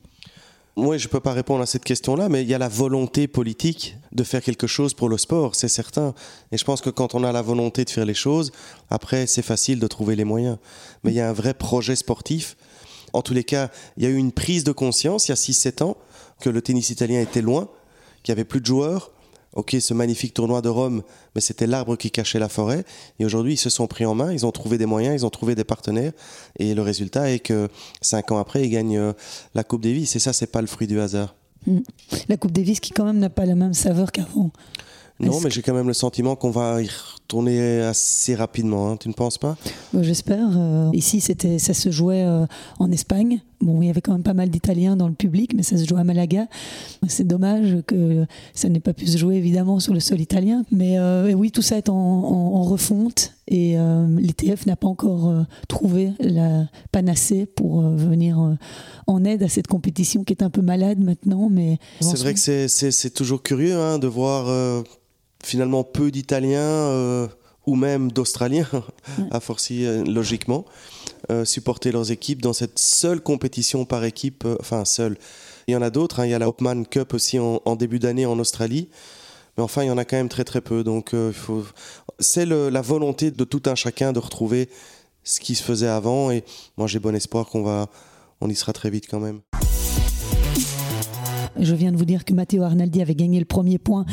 Oui, 0.78 1.00
je 1.00 1.08
ne 1.08 1.12
peux 1.12 1.22
pas 1.22 1.32
répondre 1.32 1.62
à 1.62 1.66
cette 1.66 1.86
question-là, 1.86 2.28
mais 2.28 2.42
il 2.42 2.50
y 2.50 2.54
a 2.54 2.58
la 2.58 2.68
volonté 2.68 3.30
politique 3.30 3.96
de 4.12 4.26
faire 4.26 4.42
quelque 4.42 4.68
chose 4.68 4.94
pour 4.94 5.08
le 5.08 5.18
sport, 5.18 5.56
c'est 5.56 5.70
certain. 5.70 6.14
Et 6.52 6.58
je 6.58 6.66
pense 6.66 6.82
que 6.82 6.90
quand 6.90 7.16
on 7.16 7.24
a 7.24 7.32
la 7.32 7.42
volonté 7.42 7.86
de 7.86 7.90
faire 7.90 8.04
les 8.04 8.14
choses, 8.14 8.52
après, 8.90 9.26
c'est 9.26 9.42
facile 9.42 9.80
de 9.80 9.88
trouver 9.88 10.18
les 10.18 10.26
moyens. 10.26 10.58
Mais 11.04 11.12
il 11.12 11.16
y 11.16 11.22
a 11.22 11.30
un 11.30 11.34
vrai 11.34 11.54
projet 11.54 11.96
sportif. 11.96 12.58
En 13.14 13.22
tous 13.22 13.34
les 13.34 13.46
cas, 13.46 13.70
il 13.96 14.04
y 14.04 14.06
a 14.06 14.10
eu 14.10 14.18
une 14.18 14.34
prise 14.34 14.66
de 14.66 14.74
conscience 14.74 15.30
il 15.30 15.32
y 15.32 15.34
a 15.34 15.36
6-7 15.36 15.82
ans 15.82 15.96
que 16.42 16.50
le 16.50 16.62
tennis 16.62 16.90
italien 16.90 17.22
était 17.22 17.42
loin, 17.42 17.70
qu'il 18.24 18.34
n'y 18.34 18.40
avait 18.40 18.46
plus 18.46 18.60
de 18.60 18.66
joueurs. 18.66 19.12
Ok, 19.56 19.78
ce 19.80 19.94
magnifique 19.94 20.34
tournoi 20.34 20.62
de 20.62 20.70
Rome, 20.70 21.02
mais 21.34 21.42
c'était 21.42 21.66
l'arbre 21.66 21.96
qui 21.96 22.12
cachait 22.12 22.40
la 22.40 22.50
forêt. 22.50 22.84
Et 23.20 23.26
aujourd'hui, 23.26 23.54
ils 23.54 23.58
se 23.58 23.70
sont 23.70 23.88
pris 23.88 24.06
en 24.06 24.14
main, 24.14 24.32
ils 24.32 24.46
ont 24.46 24.52
trouvé 24.52 24.78
des 24.78 24.86
moyens, 24.86 25.22
ils 25.22 25.26
ont 25.26 25.30
trouvé 25.30 25.56
des 25.56 25.64
partenaires. 25.64 26.12
Et 26.60 26.76
le 26.76 26.82
résultat 26.82 27.32
est 27.32 27.40
que 27.40 27.70
cinq 28.02 28.32
ans 28.32 28.38
après, 28.38 28.66
ils 28.66 28.70
gagnent 28.70 28.98
euh, 28.98 29.14
la 29.56 29.64
Coupe 29.64 29.82
Davis. 29.82 30.16
Et 30.16 30.20
ça, 30.20 30.34
c'est 30.34 30.52
pas 30.52 30.62
le 30.62 30.68
fruit 30.68 30.88
du 30.88 31.00
hasard. 31.00 31.36
Mm. 31.66 31.80
La 32.28 32.38
Coupe 32.38 32.52
Davis 32.52 32.80
qui 32.80 32.92
quand 32.92 33.06
même 33.06 33.20
n'a 33.20 33.30
pas 33.30 33.46
la 33.46 33.56
même 33.56 33.74
saveur 33.74 34.12
qu'avant. 34.12 34.52
Non, 35.20 35.40
mais 35.40 35.50
j'ai 35.50 35.62
quand 35.62 35.74
même 35.74 35.88
le 35.88 35.94
sentiment 35.94 36.36
qu'on 36.36 36.50
va 36.50 36.82
y 36.82 36.90
retourner 36.90 37.80
assez 37.82 38.36
rapidement. 38.36 38.92
Hein. 38.92 38.98
Tu 38.98 39.08
ne 39.08 39.14
penses 39.14 39.38
pas? 39.38 39.56
J'espère. 40.02 40.50
Euh, 40.58 40.90
ici, 40.92 41.22
c'était, 41.22 41.58
ça 41.58 41.74
se 41.74 41.90
jouait 41.90 42.24
euh, 42.24 42.46
en 42.80 42.92
Espagne. 42.92 43.42
Bon, 43.62 43.82
il 43.82 43.88
y 43.88 43.90
avait 43.90 44.02
quand 44.02 44.12
même 44.12 44.24
pas 44.24 44.34
mal 44.34 44.50
d'Italiens 44.50 44.98
dans 44.98 45.08
le 45.08 45.14
public, 45.14 45.54
mais 45.56 45.64
ça 45.64 45.78
se 45.78 45.86
jouait 45.86 46.02
à 46.02 46.04
Malaga. 46.04 46.48
C'est 47.08 47.26
dommage 47.26 47.78
que 47.88 48.26
ça 48.54 48.68
n'ait 48.68 48.82
pas 48.82 48.94
pu 48.94 49.08
se 49.08 49.18
jouer 49.18 49.36
évidemment 49.36 49.80
sur 49.80 49.94
le 49.94 50.02
sol 50.02 50.20
italien. 50.20 50.66
Mais 50.70 51.00
euh, 51.00 51.32
oui, 51.32 51.50
tout 51.50 51.62
ça 51.62 51.78
est 51.78 51.88
en, 51.88 52.64
refonte 52.64 53.34
et 53.48 53.78
l'ITF 54.18 54.66
n'a 54.66 54.76
pas 54.76 54.88
encore 54.88 55.32
trouvé 55.68 56.14
la 56.20 56.66
panacée 56.92 57.46
pour 57.46 57.82
venir 57.82 58.58
en 59.06 59.24
aide 59.24 59.44
à 59.44 59.50
cette 59.50 59.68
compétition 59.68 60.24
qui 60.24 60.34
est 60.34 60.42
un 60.42 60.50
peu 60.50 60.62
malade 60.62 61.00
maintenant. 61.00 61.48
Mais 61.50 61.78
c'est 62.02 62.18
vrai 62.18 62.34
que 62.34 62.40
c'est, 62.40 63.10
toujours 63.12 63.44
curieux 63.44 63.78
hein, 63.78 64.00
de 64.00 64.08
voir 64.08 64.48
finalement 65.46 65.84
peu 65.84 66.12
d'Italiens 66.12 66.60
euh, 66.60 67.28
ou 67.66 67.76
même 67.76 68.12
d'Australiens, 68.12 68.68
à 69.32 69.40
forci 69.40 69.86
euh, 69.86 70.04
logiquement, 70.04 70.66
euh, 71.32 71.46
supporter 71.46 71.92
leurs 71.92 72.12
équipes 72.12 72.42
dans 72.42 72.54
cette 72.54 72.80
seule 72.80 73.22
compétition 73.22 73.86
par 73.86 74.04
équipe, 74.04 74.46
enfin 74.60 74.86
seule. 74.86 75.18
Il 75.68 75.74
y 75.74 75.78
en 75.78 75.82
a 75.82 75.90
d'autres, 75.90 76.20
hein. 76.20 76.26
il 76.26 76.32
y 76.32 76.34
a 76.34 76.40
la 76.40 76.50
Hopman 76.50 76.84
Cup 76.84 77.14
aussi 77.14 77.40
en, 77.40 77.76
début 77.76 78.00
d'année 78.00 78.26
en 78.26 78.38
Australie, 78.38 78.90
mais 79.58 79.64
enfin 79.64 79.84
il 79.84 79.88
y 79.88 79.92
en 79.92 79.98
a 79.98 80.06
quand 80.06 80.18
même 80.18 80.30
très 80.30 80.44
très 80.44 80.62
peu. 80.62 80.84
Donc 80.84 81.16
c'est 82.20 82.46
la 82.46 82.82
volonté 82.82 83.32
de 83.32 83.44
tout 83.44 83.64
un 83.66 83.74
chacun 83.74 84.14
de 84.14 84.20
retrouver 84.20 84.70
ce 85.24 85.40
qui 85.40 85.56
se 85.56 85.64
faisait 85.64 85.88
avant, 85.88 86.30
et 86.30 86.44
moi 86.78 86.86
j'ai 86.86 87.00
bon 87.00 87.16
espoir 87.16 87.48
qu'on 87.48 87.88
on 88.42 88.50
y 88.50 88.56
sera 88.56 88.74
très 88.74 88.92
vite 88.92 89.08
quand 89.10 89.20
même. 89.20 89.42
Je 91.58 91.74
viens 91.74 91.92
de 91.92 91.98
vous 91.98 92.06
dire 92.06 92.26
que 92.26 92.34
Matteo 92.34 92.64
Arnaldi 92.64 93.02
avait 93.02 93.16
gagné 93.16 93.40
le 93.40 93.46
premier 93.46 93.78
point 93.78 94.06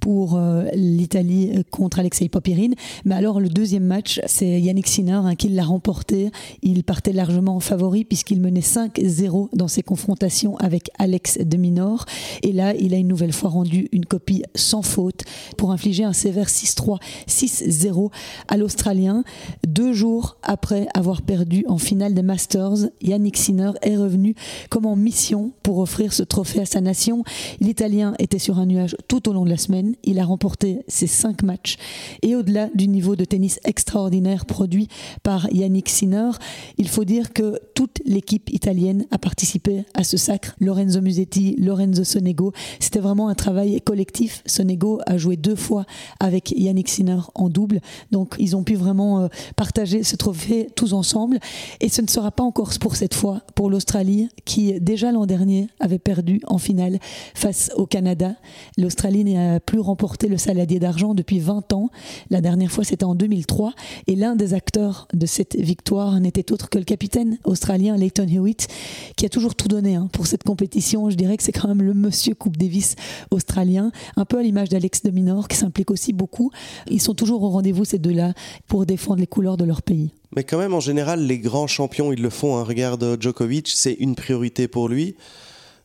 pour 0.00 0.36
euh, 0.36 0.64
l'Italie 0.74 1.52
euh, 1.54 1.62
contre 1.70 1.98
Alexei 1.98 2.28
Popirine. 2.28 2.74
Mais 3.04 3.14
alors, 3.14 3.40
le 3.40 3.48
deuxième 3.48 3.84
match, 3.84 4.20
c'est 4.26 4.60
Yannick 4.60 4.86
Sinner 4.86 5.20
hein, 5.24 5.34
qui 5.34 5.48
l'a 5.48 5.64
remporté. 5.64 6.30
Il 6.62 6.84
partait 6.84 7.12
largement 7.12 7.56
en 7.56 7.60
favori 7.60 8.04
puisqu'il 8.04 8.40
menait 8.40 8.60
5-0 8.60 9.48
dans 9.52 9.68
ses 9.68 9.82
confrontations 9.82 10.56
avec 10.58 10.90
Alex 10.98 11.38
de 11.38 11.56
Minor. 11.56 12.06
Et 12.42 12.52
là, 12.52 12.74
il 12.74 12.94
a 12.94 12.96
une 12.96 13.08
nouvelle 13.08 13.32
fois 13.32 13.50
rendu 13.50 13.88
une 13.92 14.06
copie 14.06 14.42
sans 14.54 14.82
faute 14.82 15.22
pour 15.56 15.72
infliger 15.72 16.04
un 16.04 16.12
sévère 16.12 16.48
6-3, 16.48 16.98
6-0 17.28 18.10
à 18.48 18.56
l'Australien. 18.56 19.24
Deux 19.66 19.92
jours 19.92 20.36
après 20.42 20.86
avoir 20.94 21.22
perdu 21.22 21.64
en 21.68 21.78
finale 21.78 22.14
des 22.14 22.22
Masters, 22.22 22.88
Yannick 23.02 23.36
Sinner 23.36 23.72
est 23.82 23.96
revenu 23.96 24.34
comme 24.70 24.86
en 24.86 24.96
mission 24.96 25.52
pour 25.62 25.78
offrir 25.78 26.12
ce 26.12 26.22
trophée 26.22 26.60
à 26.60 26.66
sa 26.66 26.80
nation 26.80 27.24
L'Italien 27.60 28.14
était 28.18 28.38
sur 28.38 28.58
un 28.58 28.66
nuage 28.66 28.96
tout 29.08 29.28
au 29.28 29.32
long 29.32 29.44
de 29.44 29.50
la 29.50 29.56
semaine. 29.56 29.89
Il 30.04 30.18
a 30.18 30.24
remporté 30.24 30.80
ses 30.88 31.06
cinq 31.06 31.42
matchs. 31.42 31.76
Et 32.22 32.34
au-delà 32.34 32.68
du 32.74 32.88
niveau 32.88 33.16
de 33.16 33.24
tennis 33.24 33.60
extraordinaire 33.64 34.46
produit 34.46 34.88
par 35.22 35.50
Yannick 35.52 35.88
Sinner, 35.88 36.30
il 36.78 36.88
faut 36.88 37.04
dire 37.04 37.32
que 37.32 37.58
toute 37.74 38.00
l'équipe 38.04 38.50
italienne 38.50 39.06
a 39.10 39.18
participé 39.18 39.84
à 39.94 40.04
ce 40.04 40.16
sacre. 40.16 40.54
Lorenzo 40.60 41.00
Musetti, 41.00 41.56
Lorenzo 41.58 42.04
Sonego. 42.04 42.52
C'était 42.78 43.00
vraiment 43.00 43.28
un 43.28 43.34
travail 43.34 43.80
collectif. 43.80 44.42
Sonego 44.46 45.00
a 45.06 45.16
joué 45.16 45.36
deux 45.36 45.56
fois 45.56 45.84
avec 46.18 46.52
Yannick 46.52 46.88
Sinner 46.88 47.20
en 47.34 47.48
double. 47.48 47.80
Donc 48.10 48.34
ils 48.38 48.56
ont 48.56 48.64
pu 48.64 48.74
vraiment 48.74 49.20
euh, 49.20 49.28
partager 49.56 50.02
ce 50.02 50.16
trophée 50.16 50.68
tous 50.74 50.92
ensemble. 50.92 51.38
Et 51.80 51.88
ce 51.88 52.02
ne 52.02 52.08
sera 52.08 52.30
pas 52.30 52.42
encore 52.42 52.70
pour 52.80 52.96
cette 52.96 53.14
fois 53.14 53.42
pour 53.54 53.70
l'Australie 53.70 54.28
qui 54.44 54.80
déjà 54.80 55.12
l'an 55.12 55.26
dernier 55.26 55.68
avait 55.80 55.98
perdu 55.98 56.40
en 56.46 56.58
finale 56.58 56.98
face 57.34 57.70
au 57.76 57.86
Canada. 57.86 58.34
L'Australie 58.76 59.24
n'a 59.24 59.60
plus 59.60 59.79
remporté 59.80 60.28
le 60.28 60.38
saladier 60.38 60.78
d'argent 60.78 61.14
depuis 61.14 61.38
20 61.38 61.72
ans. 61.72 61.90
La 62.30 62.40
dernière 62.40 62.70
fois, 62.70 62.84
c'était 62.84 63.04
en 63.04 63.14
2003. 63.14 63.74
Et 64.06 64.16
l'un 64.16 64.36
des 64.36 64.54
acteurs 64.54 65.08
de 65.12 65.26
cette 65.26 65.56
victoire 65.56 66.18
n'était 66.20 66.52
autre 66.52 66.68
que 66.68 66.78
le 66.78 66.84
capitaine 66.84 67.38
australien 67.44 67.96
Leighton 67.96 68.26
Hewitt, 68.28 68.68
qui 69.16 69.26
a 69.26 69.28
toujours 69.28 69.54
tout 69.54 69.68
donné 69.68 69.94
hein, 69.94 70.08
pour 70.12 70.26
cette 70.26 70.42
compétition. 70.42 71.10
Je 71.10 71.16
dirais 71.16 71.36
que 71.36 71.42
c'est 71.42 71.52
quand 71.52 71.68
même 71.68 71.82
le 71.82 71.94
monsieur 71.94 72.34
Coupe 72.34 72.56
Davis 72.56 72.96
australien, 73.30 73.92
un 74.16 74.24
peu 74.24 74.38
à 74.38 74.42
l'image 74.42 74.68
d'Alex 74.68 75.02
de 75.02 75.10
Minor, 75.10 75.48
qui 75.48 75.56
s'implique 75.56 75.90
aussi 75.90 76.12
beaucoup. 76.12 76.50
Ils 76.88 77.00
sont 77.00 77.14
toujours 77.14 77.42
au 77.42 77.50
rendez-vous, 77.50 77.84
ces 77.84 77.98
deux-là, 77.98 78.34
pour 78.66 78.86
défendre 78.86 79.20
les 79.20 79.26
couleurs 79.26 79.56
de 79.56 79.64
leur 79.64 79.82
pays. 79.82 80.12
Mais 80.36 80.44
quand 80.44 80.58
même, 80.58 80.74
en 80.74 80.80
général, 80.80 81.26
les 81.26 81.38
grands 81.38 81.66
champions, 81.66 82.12
ils 82.12 82.22
le 82.22 82.30
font. 82.30 82.56
Hein. 82.56 82.64
Regarde 82.64 83.16
Djokovic, 83.20 83.68
c'est 83.68 83.94
une 83.94 84.14
priorité 84.14 84.68
pour 84.68 84.88
lui. 84.88 85.16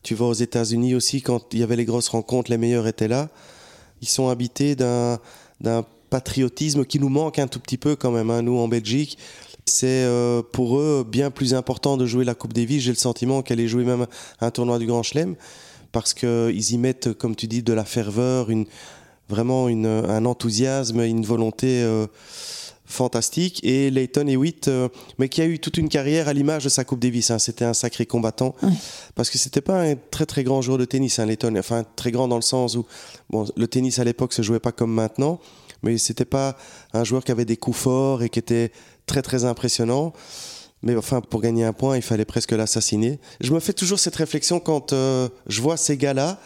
Tu 0.02 0.14
vas 0.14 0.26
aux 0.26 0.34
États-Unis 0.34 0.94
aussi, 0.94 1.20
quand 1.20 1.52
il 1.52 1.60
y 1.60 1.62
avait 1.64 1.74
les 1.74 1.84
grosses 1.84 2.08
rencontres, 2.08 2.50
les 2.50 2.58
meilleurs 2.58 2.86
étaient 2.86 3.08
là. 3.08 3.28
Ils 4.02 4.08
sont 4.08 4.28
habités 4.28 4.74
d'un 4.74 5.18
patriotisme 6.10 6.84
qui 6.84 7.00
nous 7.00 7.08
manque 7.08 7.38
un 7.38 7.46
tout 7.46 7.60
petit 7.60 7.78
peu 7.78 7.96
quand 7.96 8.10
même, 8.10 8.30
hein, 8.30 8.42
nous 8.42 8.58
en 8.58 8.68
Belgique. 8.68 9.18
C'est 9.64 10.04
euh, 10.04 10.42
pour 10.42 10.78
eux 10.78 11.04
bien 11.06 11.30
plus 11.30 11.52
important 11.54 11.96
de 11.96 12.06
jouer 12.06 12.24
la 12.24 12.34
Coupe 12.34 12.52
Davis. 12.52 12.82
J'ai 12.82 12.92
le 12.92 12.96
sentiment 12.96 13.42
qu'elle 13.42 13.58
est 13.58 13.66
jouée 13.66 13.84
même 13.84 14.06
un 14.40 14.50
tournoi 14.50 14.78
du 14.78 14.86
Grand 14.86 15.02
Chelem 15.02 15.34
parce 15.90 16.14
qu'ils 16.14 16.72
y 16.72 16.78
mettent, 16.78 17.12
comme 17.14 17.34
tu 17.34 17.46
dis, 17.48 17.62
de 17.62 17.72
la 17.72 17.84
ferveur, 17.84 18.48
vraiment 19.28 19.66
un 19.66 20.24
enthousiasme, 20.24 21.00
une 21.00 21.24
volonté. 21.24 21.82
Euh, 21.82 22.06
fantastique. 22.86 23.62
Et 23.64 23.90
Leighton 23.90 24.26
Hewitt, 24.26 24.68
euh, 24.68 24.88
mais 25.18 25.28
qui 25.28 25.42
a 25.42 25.46
eu 25.46 25.58
toute 25.58 25.76
une 25.76 25.88
carrière 25.88 26.28
à 26.28 26.32
l'image 26.32 26.64
de 26.64 26.68
sa 26.68 26.84
Coupe 26.84 27.00
Davis. 27.00 27.30
Hein. 27.30 27.38
C'était 27.38 27.64
un 27.64 27.74
sacré 27.74 28.06
combattant. 28.06 28.54
Parce 29.14 29.30
que 29.30 29.38
c'était 29.38 29.60
pas 29.60 29.82
un 29.82 29.94
très 30.10 30.26
très 30.26 30.44
grand 30.44 30.62
joueur 30.62 30.78
de 30.78 30.84
tennis, 30.84 31.18
hein, 31.18 31.26
Leighton. 31.26 31.54
Enfin, 31.56 31.84
très 31.96 32.10
grand 32.10 32.28
dans 32.28 32.36
le 32.36 32.42
sens 32.42 32.76
où 32.76 32.86
bon, 33.30 33.44
le 33.56 33.68
tennis 33.68 33.98
à 33.98 34.04
l'époque 34.04 34.32
se 34.32 34.42
jouait 34.42 34.60
pas 34.60 34.72
comme 34.72 34.92
maintenant. 34.92 35.40
Mais 35.82 35.98
c'était 35.98 36.24
pas 36.24 36.56
un 36.94 37.04
joueur 37.04 37.22
qui 37.22 37.32
avait 37.32 37.44
des 37.44 37.56
coups 37.56 37.76
forts 37.76 38.22
et 38.22 38.30
qui 38.30 38.38
était 38.38 38.72
très 39.04 39.22
très 39.22 39.44
impressionnant. 39.44 40.12
Mais 40.82 40.96
enfin, 40.96 41.20
pour 41.20 41.40
gagner 41.40 41.64
un 41.64 41.72
point, 41.72 41.96
il 41.96 42.02
fallait 42.02 42.24
presque 42.24 42.52
l'assassiner. 42.52 43.18
Je 43.40 43.52
me 43.52 43.60
fais 43.60 43.72
toujours 43.72 43.98
cette 43.98 44.16
réflexion 44.16 44.60
quand 44.60 44.92
euh, 44.92 45.28
je 45.46 45.60
vois 45.60 45.76
ces 45.76 45.96
gars-là 45.96 46.38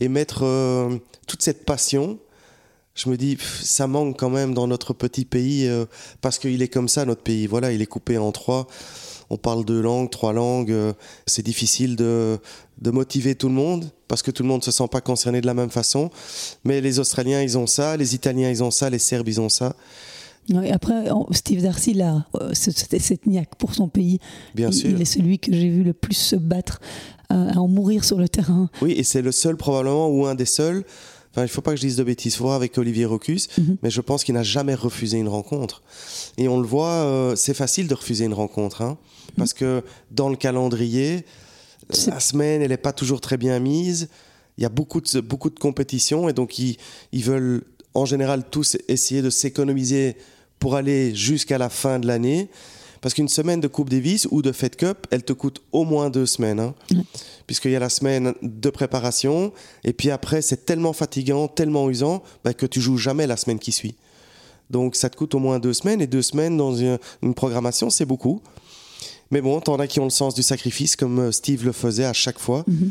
et 0.00 0.08
mettre 0.08 0.44
euh, 0.44 0.96
toute 1.26 1.42
cette 1.42 1.64
passion 1.64 2.18
je 2.94 3.08
me 3.08 3.16
dis, 3.16 3.36
ça 3.40 3.86
manque 3.86 4.18
quand 4.18 4.30
même 4.30 4.54
dans 4.54 4.68
notre 4.68 4.92
petit 4.92 5.24
pays, 5.24 5.66
euh, 5.66 5.84
parce 6.20 6.38
qu'il 6.38 6.62
est 6.62 6.68
comme 6.68 6.88
ça, 6.88 7.04
notre 7.04 7.22
pays. 7.22 7.46
Voilà, 7.46 7.72
il 7.72 7.82
est 7.82 7.86
coupé 7.86 8.18
en 8.18 8.30
trois. 8.30 8.68
On 9.30 9.36
parle 9.36 9.64
deux 9.64 9.80
langues, 9.80 10.10
trois 10.10 10.32
langues. 10.32 10.70
Euh, 10.70 10.92
c'est 11.26 11.44
difficile 11.44 11.96
de, 11.96 12.38
de, 12.80 12.90
motiver 12.92 13.34
tout 13.34 13.48
le 13.48 13.54
monde, 13.54 13.90
parce 14.06 14.22
que 14.22 14.30
tout 14.30 14.44
le 14.44 14.48
monde 14.48 14.60
ne 14.60 14.64
se 14.64 14.70
sent 14.70 14.86
pas 14.90 15.00
concerné 15.00 15.40
de 15.40 15.46
la 15.46 15.54
même 15.54 15.70
façon. 15.70 16.10
Mais 16.62 16.80
les 16.80 17.00
Australiens, 17.00 17.42
ils 17.42 17.58
ont 17.58 17.66
ça, 17.66 17.96
les 17.96 18.14
Italiens, 18.14 18.48
ils 18.48 18.62
ont 18.62 18.70
ça, 18.70 18.90
les 18.90 19.00
Serbes, 19.00 19.28
ils 19.28 19.40
ont 19.40 19.48
ça. 19.48 19.74
Et 20.62 20.70
après, 20.70 21.08
Steve 21.32 21.62
Darcy, 21.62 21.94
là, 21.94 22.26
euh, 22.36 22.50
c'était 22.52 22.98
cette 23.00 23.26
niaque 23.26 23.56
pour 23.56 23.74
son 23.74 23.88
pays. 23.88 24.20
Bien 24.54 24.68
il, 24.68 24.74
sûr. 24.74 24.90
Il 24.90 25.00
est 25.00 25.06
celui 25.06 25.40
que 25.40 25.52
j'ai 25.52 25.70
vu 25.70 25.82
le 25.82 25.94
plus 25.94 26.14
se 26.14 26.36
battre, 26.36 26.80
à 27.30 27.58
en 27.58 27.66
mourir 27.66 28.04
sur 28.04 28.18
le 28.18 28.28
terrain. 28.28 28.68
Oui, 28.82 28.92
et 28.92 29.02
c'est 29.02 29.22
le 29.22 29.32
seul 29.32 29.56
probablement, 29.56 30.08
ou 30.08 30.26
un 30.26 30.36
des 30.36 30.44
seuls, 30.44 30.84
il 31.36 31.42
ne 31.42 31.46
faut 31.48 31.62
pas 31.62 31.72
que 31.72 31.76
je 31.76 31.82
dise 31.82 31.96
de 31.96 32.04
bêtises, 32.04 32.38
voir 32.38 32.54
avec 32.54 32.76
Olivier 32.78 33.04
Rocus, 33.04 33.48
mhm. 33.58 33.76
mais 33.82 33.90
je 33.90 34.00
pense 34.00 34.24
qu'il 34.24 34.34
n'a 34.34 34.42
jamais 34.42 34.74
refusé 34.74 35.18
une 35.18 35.28
rencontre. 35.28 35.82
Et 36.38 36.48
on 36.48 36.60
le 36.60 36.66
voit, 36.66 36.88
euh, 36.88 37.36
c'est 37.36 37.54
facile 37.54 37.88
de 37.88 37.94
refuser 37.94 38.24
une 38.24 38.34
rencontre, 38.34 38.82
hein, 38.82 38.98
parce 39.36 39.52
que 39.52 39.82
dans 40.10 40.28
le 40.28 40.36
calendrier, 40.36 41.24
la 42.06 42.20
semaine, 42.20 42.62
elle 42.62 42.70
n'est 42.70 42.76
pas 42.76 42.92
toujours 42.92 43.20
très 43.20 43.36
bien 43.36 43.58
mise. 43.58 44.08
Il 44.58 44.62
y 44.62 44.64
a 44.64 44.70
beaucoup 44.70 45.00
de, 45.00 45.20
beaucoup 45.20 45.50
de 45.50 45.58
compétitions, 45.58 46.28
et 46.28 46.32
donc 46.32 46.58
ils, 46.58 46.76
ils 47.12 47.24
veulent 47.24 47.64
en 47.94 48.04
général 48.04 48.44
tous 48.48 48.76
essayer 48.88 49.22
de 49.22 49.30
s'économiser 49.30 50.16
pour 50.58 50.76
aller 50.76 51.14
jusqu'à 51.14 51.58
la 51.58 51.68
fin 51.68 51.98
de 51.98 52.06
l'année. 52.06 52.48
Parce 53.04 53.12
qu'une 53.12 53.28
semaine 53.28 53.60
de 53.60 53.68
Coupe 53.68 53.90
Davis 53.90 54.26
ou 54.30 54.40
de 54.40 54.50
Fed 54.50 54.76
Cup, 54.76 55.06
elle 55.10 55.22
te 55.22 55.34
coûte 55.34 55.60
au 55.72 55.84
moins 55.84 56.08
deux 56.08 56.24
semaines. 56.24 56.58
Hein. 56.58 56.74
Puisqu'il 57.46 57.72
y 57.72 57.76
a 57.76 57.78
la 57.78 57.90
semaine 57.90 58.32
de 58.40 58.70
préparation, 58.70 59.52
et 59.84 59.92
puis 59.92 60.10
après, 60.10 60.40
c'est 60.40 60.64
tellement 60.64 60.94
fatigant, 60.94 61.46
tellement 61.46 61.90
usant, 61.90 62.22
bah, 62.44 62.54
que 62.54 62.64
tu 62.64 62.80
joues 62.80 62.96
jamais 62.96 63.26
la 63.26 63.36
semaine 63.36 63.58
qui 63.58 63.72
suit. 63.72 63.94
Donc 64.70 64.96
ça 64.96 65.10
te 65.10 65.16
coûte 65.16 65.34
au 65.34 65.38
moins 65.38 65.58
deux 65.58 65.74
semaines, 65.74 66.00
et 66.00 66.06
deux 66.06 66.22
semaines 66.22 66.56
dans 66.56 66.74
une, 66.76 66.98
programmation, 67.34 67.90
c'est 67.90 68.06
beaucoup. 68.06 68.40
Mais 69.30 69.42
bon, 69.42 69.60
t'en 69.60 69.78
as 69.80 69.86
qui 69.86 70.00
ont 70.00 70.04
le 70.04 70.10
sens 70.10 70.34
du 70.34 70.42
sacrifice, 70.42 70.96
comme 70.96 71.18
euh, 71.18 71.30
Steve 71.30 71.62
le 71.66 71.72
faisait 71.72 72.06
à 72.06 72.14
chaque 72.14 72.38
fois. 72.38 72.64
Mhm. 72.66 72.90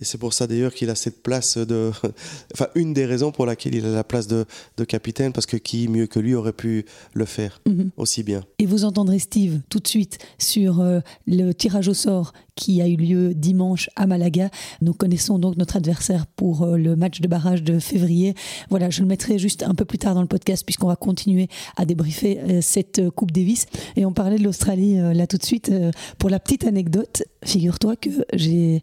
Et 0.00 0.04
c'est 0.04 0.18
pour 0.18 0.32
ça 0.32 0.46
d'ailleurs 0.46 0.72
qu'il 0.74 0.90
a 0.90 0.94
cette 0.94 1.22
place 1.22 1.58
de. 1.58 1.90
enfin, 2.54 2.68
une 2.74 2.92
des 2.92 3.04
raisons 3.06 3.32
pour 3.32 3.46
laquelle 3.46 3.74
il 3.74 3.84
a 3.84 3.90
la 3.90 4.04
place 4.04 4.26
de, 4.28 4.44
de 4.76 4.84
capitaine, 4.84 5.32
parce 5.32 5.46
que 5.46 5.56
qui 5.56 5.88
mieux 5.88 6.06
que 6.06 6.18
lui 6.20 6.34
aurait 6.34 6.52
pu 6.52 6.84
le 7.14 7.24
faire 7.24 7.60
Mhm. 7.66 7.90
aussi 7.96 8.22
bien. 8.22 8.42
Et 8.58 8.66
vous 8.66 8.84
entendrez 8.84 9.18
Steve 9.18 9.60
tout 9.68 9.80
de 9.80 9.88
suite 9.88 10.18
sur 10.38 10.80
euh, 10.80 11.00
le 11.26 11.52
tirage 11.52 11.88
au 11.88 11.94
sort 11.94 12.32
qui 12.54 12.82
a 12.82 12.88
eu 12.88 12.96
lieu 12.96 13.34
dimanche 13.34 13.88
à 13.94 14.06
Malaga. 14.06 14.50
Nous 14.82 14.92
connaissons 14.92 15.38
donc 15.38 15.56
notre 15.56 15.76
adversaire 15.76 16.26
pour 16.26 16.62
euh, 16.62 16.76
le 16.76 16.96
match 16.96 17.20
de 17.20 17.28
barrage 17.28 17.62
de 17.62 17.78
février. 17.78 18.34
Voilà, 18.70 18.90
je 18.90 19.00
le 19.00 19.06
mettrai 19.06 19.38
juste 19.38 19.62
un 19.62 19.74
peu 19.74 19.84
plus 19.84 19.98
tard 19.98 20.14
dans 20.14 20.22
le 20.22 20.26
podcast 20.28 20.64
puisqu'on 20.64 20.88
va 20.88 20.96
continuer 20.96 21.48
à 21.76 21.84
débriefer 21.84 22.40
euh, 22.40 22.60
cette 22.60 23.10
Coupe 23.10 23.30
Davis. 23.32 23.66
Et 23.96 24.04
on 24.04 24.12
parlait 24.12 24.38
de 24.38 24.44
l'Australie 24.44 24.96
là 25.14 25.26
tout 25.26 25.36
de 25.38 25.44
suite. 25.44 25.70
Pour 26.18 26.30
la 26.30 26.40
petite 26.40 26.64
anecdote, 26.64 27.22
figure-toi 27.44 27.96
que 27.96 28.10
j'ai 28.32 28.82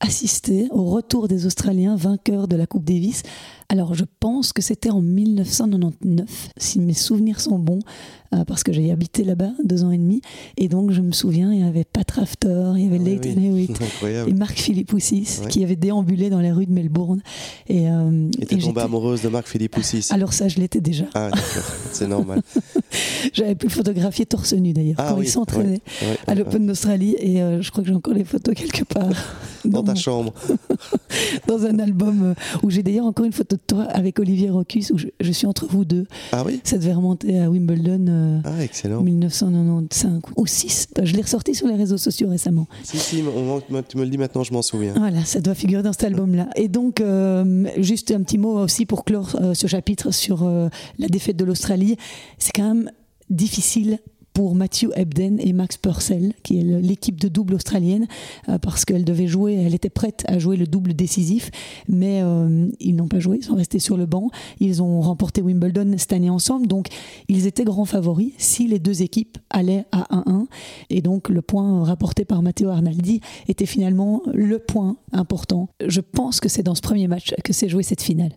assisté 0.00 0.68
au 0.70 0.84
retour 0.84 1.28
des 1.28 1.46
Australiens 1.46 1.94
vainqueurs 1.94 2.48
de 2.48 2.56
la 2.56 2.66
Coupe 2.66 2.84
Davis. 2.84 3.22
Alors 3.72 3.94
je 3.94 4.04
pense 4.18 4.52
que 4.52 4.62
c'était 4.62 4.90
en 4.90 5.00
1999, 5.00 6.48
si 6.56 6.80
mes 6.80 6.92
souvenirs 6.92 7.38
sont 7.40 7.56
bons, 7.56 7.78
euh, 8.34 8.44
parce 8.44 8.64
que 8.64 8.72
j'ai 8.72 8.90
habité 8.90 9.22
là-bas 9.22 9.52
deux 9.62 9.84
ans 9.84 9.92
et 9.92 9.96
demi. 9.98 10.22
Et 10.56 10.66
donc 10.66 10.90
je 10.90 11.00
me 11.00 11.12
souviens, 11.12 11.52
il 11.52 11.60
y 11.60 11.62
avait 11.62 11.84
Pat 11.84 12.10
Rafter, 12.10 12.72
il 12.74 12.82
y 12.82 12.86
avait 12.88 12.96
Ah 12.96 13.02
oui, 13.02 13.04
Leighton 13.04 13.34
oui. 13.36 13.46
Hewitt. 13.46 13.80
Et. 14.28 14.32
Marc 14.34 14.58
Philippoussis 14.58 15.40
Ouais. 15.42 15.48
qui 15.48 15.62
avait 15.62 15.76
déambulé 15.76 16.30
dans 16.30 16.40
les 16.40 16.50
rues 16.50 16.66
de 16.66 16.72
Melbourne. 16.72 17.22
Et, 17.68 17.88
euh, 17.88 18.28
t'es 18.48 18.56
tombée 18.58 18.80
amoureuse 18.80 19.22
de 19.22 19.28
Marc 19.28 19.46
Philippe 19.46 19.78
aussi. 19.78 20.04
Alors 20.10 20.32
ça, 20.32 20.48
je 20.48 20.58
l'étais 20.58 20.80
déjà. 20.80 21.04
Ah, 21.14 21.30
d'accord, 21.30 21.70
c'est 21.92 22.08
normal. 22.08 22.42
J'avais 23.32 23.54
pu 23.54 23.66
le 23.66 23.72
photographier 23.72 24.26
torse 24.26 24.52
nu 24.52 24.72
d'ailleurs, 24.72 24.96
Ah 24.98 25.10
quand 25.10 25.18
oui, 25.18 25.26
il 25.26 25.30
s'entraînait 25.30 25.80
ouais, 26.02 26.18
à 26.26 26.30
ouais. 26.32 26.34
l'Open 26.38 26.66
d'Australie. 26.66 27.14
Et 27.20 27.40
euh, 27.40 27.62
je 27.62 27.70
crois 27.70 27.84
que 27.84 27.88
j'ai 27.88 27.94
encore 27.94 28.14
les 28.14 28.24
photos 28.24 28.52
quelque 28.56 28.82
part. 28.84 29.12
Dans 29.64 29.84
ta 29.84 29.92
mon- 29.92 29.98
chambre. 29.98 30.32
dans 31.46 31.64
un 31.66 31.78
album 31.78 32.22
euh, 32.22 32.34
où 32.64 32.70
j'ai 32.70 32.82
d'ailleurs 32.82 33.06
encore 33.06 33.26
une 33.26 33.32
photo 33.32 33.56
toi 33.66 33.84
avec 33.84 34.18
Olivier 34.18 34.50
Rocus 34.50 34.90
où 34.90 34.98
je, 34.98 35.08
je 35.20 35.32
suis 35.32 35.46
entre 35.46 35.66
vous 35.66 35.84
deux. 35.84 36.06
Ah 36.32 36.42
oui 36.46 36.60
Ça 36.64 36.78
devait 36.78 36.92
remonter 36.92 37.38
à 37.38 37.50
Wimbledon 37.50 38.06
euh, 38.08 38.38
Ah, 38.44 38.62
excellent. 38.62 39.02
1995 39.02 40.20
ou 40.36 40.46
6. 40.46 40.88
Je 41.02 41.14
l'ai 41.14 41.22
ressorti 41.22 41.54
sur 41.54 41.66
les 41.66 41.76
réseaux 41.76 41.96
sociaux 41.96 42.28
récemment. 42.28 42.66
Si, 42.82 42.98
si, 42.98 43.22
tu 43.88 43.96
me 43.96 44.04
le 44.04 44.10
dis 44.10 44.18
maintenant, 44.18 44.42
je 44.42 44.52
m'en 44.52 44.62
souviens. 44.62 44.94
Voilà, 44.96 45.24
ça 45.24 45.40
doit 45.40 45.54
figurer 45.54 45.82
dans 45.82 45.92
cet 45.92 46.04
album-là. 46.04 46.48
Et 46.56 46.68
donc, 46.68 47.00
euh, 47.00 47.66
juste 47.78 48.10
un 48.10 48.22
petit 48.22 48.38
mot 48.38 48.58
aussi 48.58 48.86
pour 48.86 49.04
clore 49.04 49.36
euh, 49.40 49.54
ce 49.54 49.66
chapitre 49.66 50.10
sur 50.10 50.42
euh, 50.42 50.68
la 50.98 51.08
défaite 51.08 51.36
de 51.36 51.44
l'Australie. 51.44 51.96
C'est 52.38 52.52
quand 52.52 52.74
même 52.74 52.90
difficile 53.28 53.98
pour 54.40 54.54
Matthew 54.54 54.88
Ebden 54.96 55.38
et 55.38 55.52
Max 55.52 55.76
Purcell, 55.76 56.32
qui 56.42 56.60
est 56.60 56.62
l'équipe 56.62 57.20
de 57.20 57.28
double 57.28 57.52
australienne, 57.52 58.06
euh, 58.48 58.56
parce 58.56 58.86
qu'elle 58.86 59.04
devait 59.04 59.26
jouer, 59.26 59.52
elle 59.52 59.74
était 59.74 59.90
prête 59.90 60.24
à 60.28 60.38
jouer 60.38 60.56
le 60.56 60.66
double 60.66 60.94
décisif, 60.94 61.50
mais 61.88 62.22
euh, 62.22 62.66
ils 62.80 62.96
n'ont 62.96 63.06
pas 63.06 63.18
joué, 63.18 63.36
ils 63.36 63.44
sont 63.44 63.56
restés 63.56 63.80
sur 63.80 63.98
le 63.98 64.06
banc. 64.06 64.30
Ils 64.58 64.82
ont 64.82 65.02
remporté 65.02 65.42
Wimbledon 65.42 65.92
cette 65.98 66.14
année 66.14 66.30
ensemble, 66.30 66.68
donc 66.68 66.86
ils 67.28 67.46
étaient 67.46 67.64
grands 67.64 67.84
favoris 67.84 68.32
si 68.38 68.66
les 68.66 68.78
deux 68.78 69.02
équipes 69.02 69.36
allaient 69.50 69.84
à 69.92 70.06
1-1. 70.10 70.46
Et 70.88 71.02
donc 71.02 71.28
le 71.28 71.42
point 71.42 71.84
rapporté 71.84 72.24
par 72.24 72.40
Matteo 72.40 72.70
Arnaldi 72.70 73.20
était 73.46 73.66
finalement 73.66 74.22
le 74.32 74.58
point 74.58 74.96
important. 75.12 75.68
Je 75.86 76.00
pense 76.00 76.40
que 76.40 76.48
c'est 76.48 76.62
dans 76.62 76.74
ce 76.74 76.80
premier 76.80 77.08
match 77.08 77.34
que 77.44 77.52
s'est 77.52 77.68
jouée 77.68 77.82
cette 77.82 78.00
finale. 78.00 78.32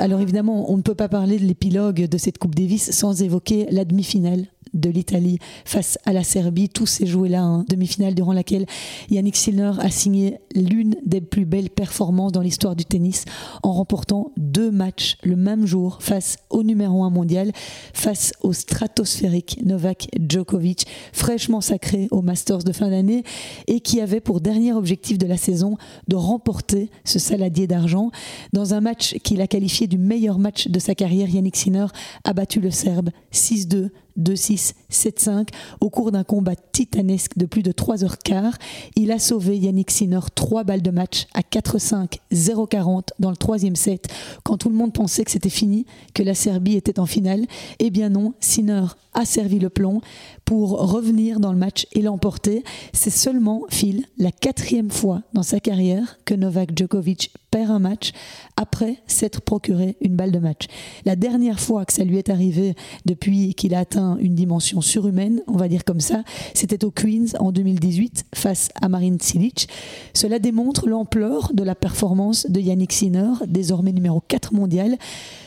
Alors 0.00 0.20
évidemment, 0.22 0.72
on 0.72 0.78
ne 0.78 0.82
peut 0.82 0.94
pas 0.94 1.10
parler 1.10 1.38
de 1.38 1.44
l'épilogue 1.44 2.06
de 2.06 2.18
cette 2.18 2.38
Coupe 2.38 2.54
Davis 2.54 2.90
sans 2.90 3.20
évoquer 3.20 3.66
la 3.70 3.84
demi-finale 3.84 4.46
de 4.74 4.90
l'Italie 4.90 5.38
face 5.64 5.98
à 6.04 6.12
la 6.12 6.24
Serbie. 6.24 6.68
Tout 6.68 6.86
s'est 6.86 7.06
joué 7.06 7.28
là, 7.28 7.42
hein. 7.42 7.64
demi-finale 7.68 8.14
durant 8.14 8.32
laquelle 8.32 8.66
Yannick 9.10 9.36
Sinner 9.36 9.72
a 9.78 9.90
signé 9.90 10.38
l'une 10.54 10.96
des 11.04 11.20
plus 11.20 11.44
belles 11.44 11.70
performances 11.70 12.32
dans 12.32 12.40
l'histoire 12.40 12.76
du 12.76 12.84
tennis 12.84 13.24
en 13.62 13.72
remportant 13.72 14.32
deux 14.36 14.70
matchs 14.70 15.16
le 15.22 15.36
même 15.36 15.66
jour 15.66 15.98
face 16.00 16.36
au 16.50 16.62
numéro 16.62 17.04
un 17.04 17.10
mondial, 17.10 17.52
face 17.94 18.32
au 18.42 18.52
stratosphérique 18.52 19.60
Novak 19.64 20.08
Djokovic, 20.28 20.86
fraîchement 21.12 21.60
sacré 21.60 22.08
au 22.10 22.22
Masters 22.22 22.64
de 22.64 22.72
fin 22.72 22.90
d'année 22.90 23.24
et 23.66 23.80
qui 23.80 24.00
avait 24.00 24.20
pour 24.20 24.40
dernier 24.40 24.72
objectif 24.72 25.18
de 25.18 25.26
la 25.26 25.36
saison 25.36 25.76
de 26.08 26.16
remporter 26.16 26.90
ce 27.04 27.18
saladier 27.18 27.66
d'argent. 27.66 28.10
Dans 28.52 28.74
un 28.74 28.80
match 28.80 29.14
qu'il 29.22 29.40
a 29.40 29.46
qualifié 29.46 29.86
du 29.86 29.98
meilleur 29.98 30.38
match 30.38 30.68
de 30.68 30.78
sa 30.78 30.94
carrière, 30.94 31.28
Yannick 31.28 31.56
Sinner 31.56 31.86
a 32.24 32.32
battu 32.32 32.60
le 32.60 32.70
Serbe 32.70 33.10
6-2. 33.32 33.90
2-6, 34.18 34.74
7-5. 34.90 35.48
Au 35.80 35.90
cours 35.90 36.12
d'un 36.12 36.24
combat 36.24 36.56
titanesque 36.56 37.36
de 37.36 37.46
plus 37.46 37.62
de 37.62 37.72
3 37.72 38.04
heures 38.04 38.18
quart, 38.18 38.56
il 38.96 39.12
a 39.12 39.18
sauvé 39.18 39.56
Yannick 39.58 39.90
Sinner 39.90 40.20
3 40.34 40.64
balles 40.64 40.82
de 40.82 40.90
match 40.90 41.26
à 41.34 41.40
4-5, 41.40 42.18
0-40 42.32 43.08
dans 43.18 43.30
le 43.30 43.36
troisième 43.36 43.76
set, 43.76 44.08
quand 44.44 44.56
tout 44.56 44.68
le 44.68 44.74
monde 44.74 44.92
pensait 44.92 45.24
que 45.24 45.30
c'était 45.30 45.48
fini, 45.48 45.86
que 46.14 46.22
la 46.22 46.34
Serbie 46.34 46.76
était 46.76 46.98
en 46.98 47.06
finale. 47.06 47.46
Eh 47.78 47.90
bien 47.90 48.08
non, 48.08 48.34
Sinner 48.40 48.84
a 49.14 49.24
servi 49.24 49.58
le 49.58 49.70
plomb 49.70 50.00
pour 50.44 50.70
revenir 50.70 51.40
dans 51.40 51.52
le 51.52 51.58
match 51.58 51.86
et 51.92 52.02
l'emporter. 52.02 52.64
C'est 52.92 53.10
seulement, 53.10 53.62
Phil, 53.68 54.06
la 54.18 54.32
quatrième 54.32 54.90
fois 54.90 55.22
dans 55.32 55.42
sa 55.42 55.60
carrière 55.60 56.18
que 56.24 56.34
Novak 56.34 56.76
Djokovic 56.76 57.32
perd 57.50 57.70
un 57.70 57.78
match 57.78 58.12
après 58.60 58.98
s'être 59.06 59.40
procuré 59.40 59.96
une 60.02 60.16
balle 60.16 60.32
de 60.32 60.38
match. 60.38 60.66
La 61.06 61.16
dernière 61.16 61.58
fois 61.58 61.86
que 61.86 61.94
ça 61.94 62.04
lui 62.04 62.18
est 62.18 62.28
arrivé 62.28 62.74
depuis 63.06 63.54
qu'il 63.54 63.74
a 63.74 63.78
atteint 63.80 64.18
une 64.20 64.34
dimension 64.34 64.82
surhumaine, 64.82 65.40
on 65.46 65.56
va 65.56 65.66
dire 65.66 65.84
comme 65.84 66.00
ça, 66.00 66.22
c'était 66.52 66.84
au 66.84 66.90
Queens 66.90 67.38
en 67.38 67.52
2018 67.52 68.26
face 68.34 68.68
à 68.80 68.90
Marin 68.90 69.16
Cilic. 69.18 69.68
Cela 70.12 70.38
démontre 70.38 70.86
l'ampleur 70.86 71.52
de 71.54 71.62
la 71.62 71.74
performance 71.74 72.46
de 72.50 72.60
Yannick 72.60 72.92
Sinner, 72.92 73.32
désormais 73.46 73.92
numéro 73.92 74.22
4 74.28 74.52
mondial, 74.52 74.98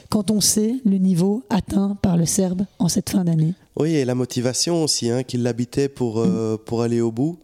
quand 0.09 0.31
on 0.31 0.41
sait 0.41 0.75
le 0.83 0.97
niveau 0.97 1.43
atteint 1.51 1.95
par 2.01 2.17
le 2.17 2.25
Serbe 2.25 2.65
en 2.79 2.87
cette 2.87 3.11
fin 3.11 3.23
d'année. 3.23 3.53
Oui, 3.75 3.95
et 3.95 4.05
la 4.05 4.15
motivation 4.15 4.83
aussi, 4.83 5.09
hein, 5.11 5.21
qu'il 5.23 5.43
l'habitait 5.43 5.89
pour, 5.89 6.19
euh, 6.19 6.57
pour 6.65 6.81
aller 6.81 7.01
au 7.01 7.11
bout. 7.11 7.37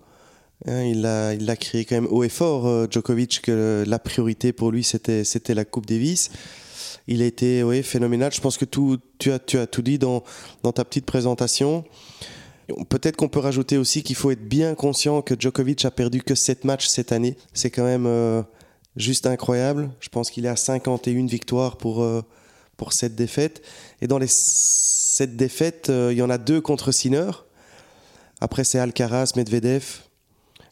Hein, 0.69 0.83
il 0.83 1.01
l'a 1.01 1.33
il 1.33 1.45
l'a 1.45 1.55
créé 1.55 1.83
quand 1.83 1.95
même 1.95 2.07
haut 2.09 2.23
et 2.23 2.29
fort, 2.29 2.67
euh, 2.67 2.87
Djokovic, 2.89 3.41
que 3.41 3.83
la 3.87 3.99
priorité 3.99 4.53
pour 4.53 4.71
lui, 4.71 4.83
c'était 4.83 5.53
la 5.53 5.65
Coupe 5.65 5.87
Davis. 5.87 6.29
Il 7.11 7.23
a 7.23 7.25
été 7.25 7.63
oui, 7.63 7.81
phénoménal. 7.81 8.31
Je 8.31 8.39
pense 8.39 8.57
que 8.57 8.65
tout, 8.65 8.99
tu, 9.17 9.31
as, 9.31 9.39
tout 9.39 9.81
dit 9.81 9.97
dans, 9.97 10.21
ta 10.61 10.85
petite 10.85 11.07
présentation. 11.07 11.83
Peut-être 12.87 13.15
qu'on 13.15 13.29
peut 13.29 13.39
rajouter 13.39 13.77
aussi 13.77 14.03
qu'il 14.03 14.15
faut 14.15 14.29
être 14.29 14.47
bien 14.47 14.75
conscient 14.75 15.23
que 15.23 15.33
Djokovic 15.37 15.83
a 15.85 15.91
perdu 15.91 16.21
que 16.21 16.35
7 16.35 16.65
matchs 16.65 16.85
cette 16.85 17.11
année. 17.11 17.35
C'est 17.51 17.71
quand 17.71 17.83
même 17.83 18.05
euh, 18.05 18.43
juste 18.95 19.25
incroyable. 19.25 19.89
Je 19.99 20.09
pense 20.09 20.29
qu'il 20.29 20.45
est 20.45 20.49
à 20.49 20.55
51 20.55 21.25
victoires 21.25 21.77
pour, 21.77 22.03
euh, 22.03 22.21
pour 22.77 22.93
cette 22.93 23.15
défaite. 23.15 23.63
Et 24.01 24.07
dans 24.07 24.19
les 24.19 24.29
7 24.29 25.35
défaites, 25.35 25.89
euh, 25.89 26.09
il 26.11 26.19
y 26.19 26.21
en 26.21 26.29
a 26.29 26.37
deux 26.37 26.61
contre 26.61 26.91
Sinner. 26.91 27.31
Après, 28.39 28.63
c'est 28.63 28.77
Alcaraz, 28.77 29.31
Medvedev, 29.35 30.01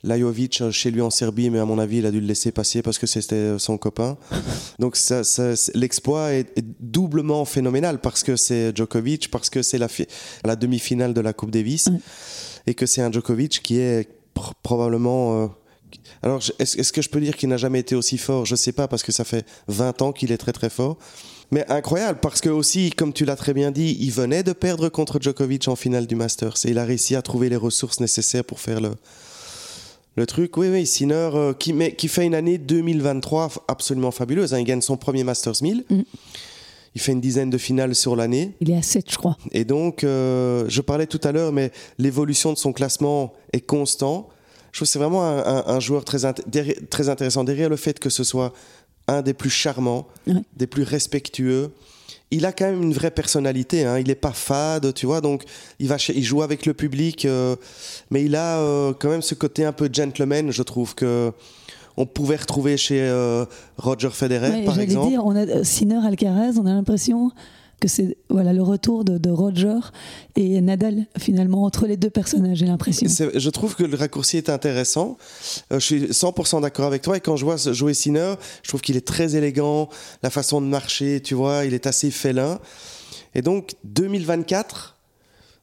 Lajovic 0.03 0.61
euh, 0.61 0.71
chez 0.71 0.91
lui 0.91 1.01
en 1.01 1.09
Serbie, 1.09 1.49
mais 1.49 1.59
à 1.59 1.65
mon 1.65 1.79
avis, 1.79 1.97
il 1.97 2.05
a 2.05 2.11
dû 2.11 2.19
le 2.21 2.27
laisser 2.27 2.51
passer 2.51 2.81
parce 2.81 2.97
que 2.97 3.07
c'était 3.07 3.35
euh, 3.35 3.59
son 3.59 3.77
copain. 3.77 4.17
Donc 4.79 4.95
ça, 4.95 5.23
ça- 5.23 5.55
c'est- 5.55 5.75
l'exploit 5.75 6.33
est, 6.33 6.57
est 6.57 6.65
doublement 6.79 7.43
phénoménal 7.45 7.99
parce 7.99 8.23
que 8.23 8.35
c'est 8.35 8.75
Djokovic, 8.75 9.29
parce 9.31 9.49
que 9.49 9.61
c'est 9.61 9.77
la, 9.77 9.87
fi- 9.87 10.07
la 10.45 10.55
demi-finale 10.55 11.13
de 11.13 11.21
la 11.21 11.33
Coupe 11.33 11.51
Davis 11.51 11.87
Ouais. 11.87 11.99
et 12.67 12.73
que 12.73 12.85
c'est 12.85 13.01
un 13.01 13.11
Djokovic 13.11 13.61
qui 13.63 13.79
est 13.79 14.07
pr- 14.35 14.51
probablement... 14.63 15.43
euh, 15.43 15.47
alors, 16.21 16.41
est-ce 16.59 16.91
que 16.91 17.01
je 17.01 17.09
peux 17.09 17.21
dire 17.21 17.35
qu'il 17.37 17.47
n'a 17.49 17.57
jamais 17.57 17.79
été 17.79 17.95
aussi 17.95 18.17
fort? 18.17 18.45
Je 18.45 18.55
sais 18.55 18.71
pas, 18.73 18.87
parce 18.87 19.03
que 19.03 19.11
ça 19.11 19.23
fait 19.23 19.45
20 19.67 20.01
ans 20.01 20.11
qu'il 20.11 20.31
est 20.31 20.37
très 20.37 20.51
très 20.51 20.69
fort. 20.69 20.97
Mais 21.51 21.65
incroyable, 21.71 22.19
parce 22.21 22.41
que 22.41 22.49
aussi, 22.49 22.89
comme 22.89 23.13
tu 23.13 23.23
l'as 23.23 23.37
très 23.37 23.53
bien 23.53 23.71
dit, 23.71 23.95
il 24.01 24.11
venait 24.11 24.43
de 24.43 24.51
perdre 24.51 24.89
contre 24.89 25.19
Djokovic 25.21 25.67
en 25.69 25.75
finale 25.77 26.05
du 26.07 26.15
Masters. 26.15 26.55
Et 26.65 26.71
il 26.71 26.77
a 26.79 26.83
réussi 26.85 27.15
à 27.15 27.21
trouver 27.21 27.47
les 27.49 27.55
ressources 27.55 27.99
nécessaires 28.01 28.43
pour 28.43 28.59
faire 28.59 28.81
le, 28.81 28.91
le 30.17 30.25
truc. 30.25 30.57
Oui, 30.57 30.67
oui, 30.69 30.85
Sinner, 30.85 31.29
euh, 31.33 31.53
qui, 31.53 32.07
fait 32.09 32.25
une 32.25 32.35
année 32.35 32.57
2023 32.57 33.47
f- 33.47 33.57
absolument 33.67 34.11
fabuleuse. 34.11 34.53
hein. 34.53 34.59
Il 34.59 34.65
gagne 34.65 34.81
son 34.81 34.97
premier 34.97 35.23
Masters 35.23 35.53
1000. 35.61 35.85
Mm. 35.89 36.01
Il 36.95 37.01
fait 37.01 37.11
une 37.11 37.21
dizaine 37.21 37.49
de 37.51 37.57
finales 37.59 37.93
sur 37.95 38.15
l'année. 38.15 38.53
Il 38.59 38.71
est 38.71 38.77
à 38.77 38.81
7, 38.81 39.11
je 39.11 39.17
crois. 39.17 39.37
Et 39.51 39.63
donc, 39.65 40.03
euh, 40.03 40.65
je 40.67 40.81
parlais 40.81 41.05
tout 41.05 41.21
à 41.23 41.31
l'heure, 41.31 41.53
mais 41.53 41.71
l'évolution 41.99 42.51
de 42.51 42.57
son 42.57 42.73
classement 42.73 43.33
est 43.53 43.61
constant. 43.61 44.29
Je 44.71 44.79
trouve 44.79 44.87
que 44.87 44.91
c'est 44.91 44.99
vraiment 44.99 45.23
un, 45.23 45.37
un- 45.45 45.63
un 45.67 45.79
joueur 45.79 46.03
très, 46.03 46.19
int- 46.25 46.87
très 46.89 47.09
intéressant. 47.09 47.43
Derrière 47.43 47.69
le 47.69 47.75
fait 47.77 47.99
que 47.99 48.09
ce 48.09 48.23
soit 48.23 48.51
un 49.07 49.21
des 49.21 49.33
plus 49.35 49.49
charmants, 49.51 50.07
Ouais. 50.25 50.33
des 50.55 50.65
plus 50.67 50.83
respectueux, 50.83 51.69
il 52.31 52.45
a 52.45 52.51
quand 52.51 52.65
même 52.65 52.83
une 52.83 52.93
vraie 52.93 53.11
personnalité. 53.11 53.85
hein. 53.85 53.99
Il 53.99 54.07
n'est 54.07 54.15
pas 54.15 54.31
fade, 54.33 54.93
tu 54.93 55.05
vois. 55.05 55.21
Donc, 55.21 55.43
il, 55.79 55.87
va 55.87 55.97
il 56.13 56.23
joue 56.23 56.41
avec 56.41 56.65
le 56.65 56.73
public, 56.73 57.25
euh, 57.25 57.55
mais 58.11 58.23
il 58.25 58.35
a 58.35 58.57
euh, 58.59 58.93
quand 58.97 59.09
même 59.09 59.21
ce 59.21 59.33
côté 59.35 59.63
un 59.65 59.71
peu 59.71 59.89
gentleman, 59.91 60.51
je 60.51 60.63
trouve, 60.63 60.93
que 60.95 61.31
on 61.99 62.05
pouvait 62.05 62.35
retrouver 62.35 62.77
chez 62.77 63.01
euh, 63.01 63.45
Roger 63.77 64.09
Federer, 64.11 64.51
Ouais, 64.51 64.65
par 64.65 64.75
J'allais 64.75 64.83
exemple. 64.85 65.09
dire, 65.09 65.25
on 65.25 65.35
a 65.35 65.47
euh, 65.47 65.63
Sinner, 65.63 65.99
Alcaraz, 66.05 66.53
on 66.59 66.65
a 66.67 66.73
l'impression 66.73 67.31
que 67.79 67.87
c'est 67.87 68.17
voilà 68.29 68.53
le 68.53 68.63
retour 68.63 69.03
de, 69.05 69.17
de, 69.17 69.29
Roger 69.29 69.77
et 70.35 70.59
Nadal 70.61 71.05
finalement 71.17 71.63
entre 71.63 71.85
les 71.85 71.97
deux 71.97 72.09
personnages 72.09 72.57
j'ai 72.57 72.65
l'impression. 72.65 73.07
Je 73.07 73.49
trouve 73.49 73.75
que 73.75 73.83
le 73.83 73.95
raccourci 73.95 74.37
est 74.37 74.49
intéressant. 74.49 75.17
Euh, 75.71 75.79
je 75.79 75.85
suis 75.85 76.05
100% 76.05 76.61
d'accord 76.61 76.85
avec 76.85 77.03
toi. 77.03 77.17
Et 77.17 77.19
quand 77.19 77.35
je 77.35 77.45
vois 77.45 77.57
jouer 77.57 77.93
Sinner 77.93 78.33
je 78.63 78.69
trouve 78.69 78.81
qu'il 78.81 78.97
est 78.97 79.05
très 79.05 79.35
élégant. 79.35 79.89
La 80.23 80.29
façon 80.29 80.61
de 80.61 80.65
marcher 80.65 81.21
tu 81.21 81.35
vois 81.35 81.65
il 81.65 81.73
est 81.73 81.85
assez 81.85 82.09
félin. 82.09 82.59
Et 83.35 83.41
donc 83.41 83.75
2024 83.83 84.97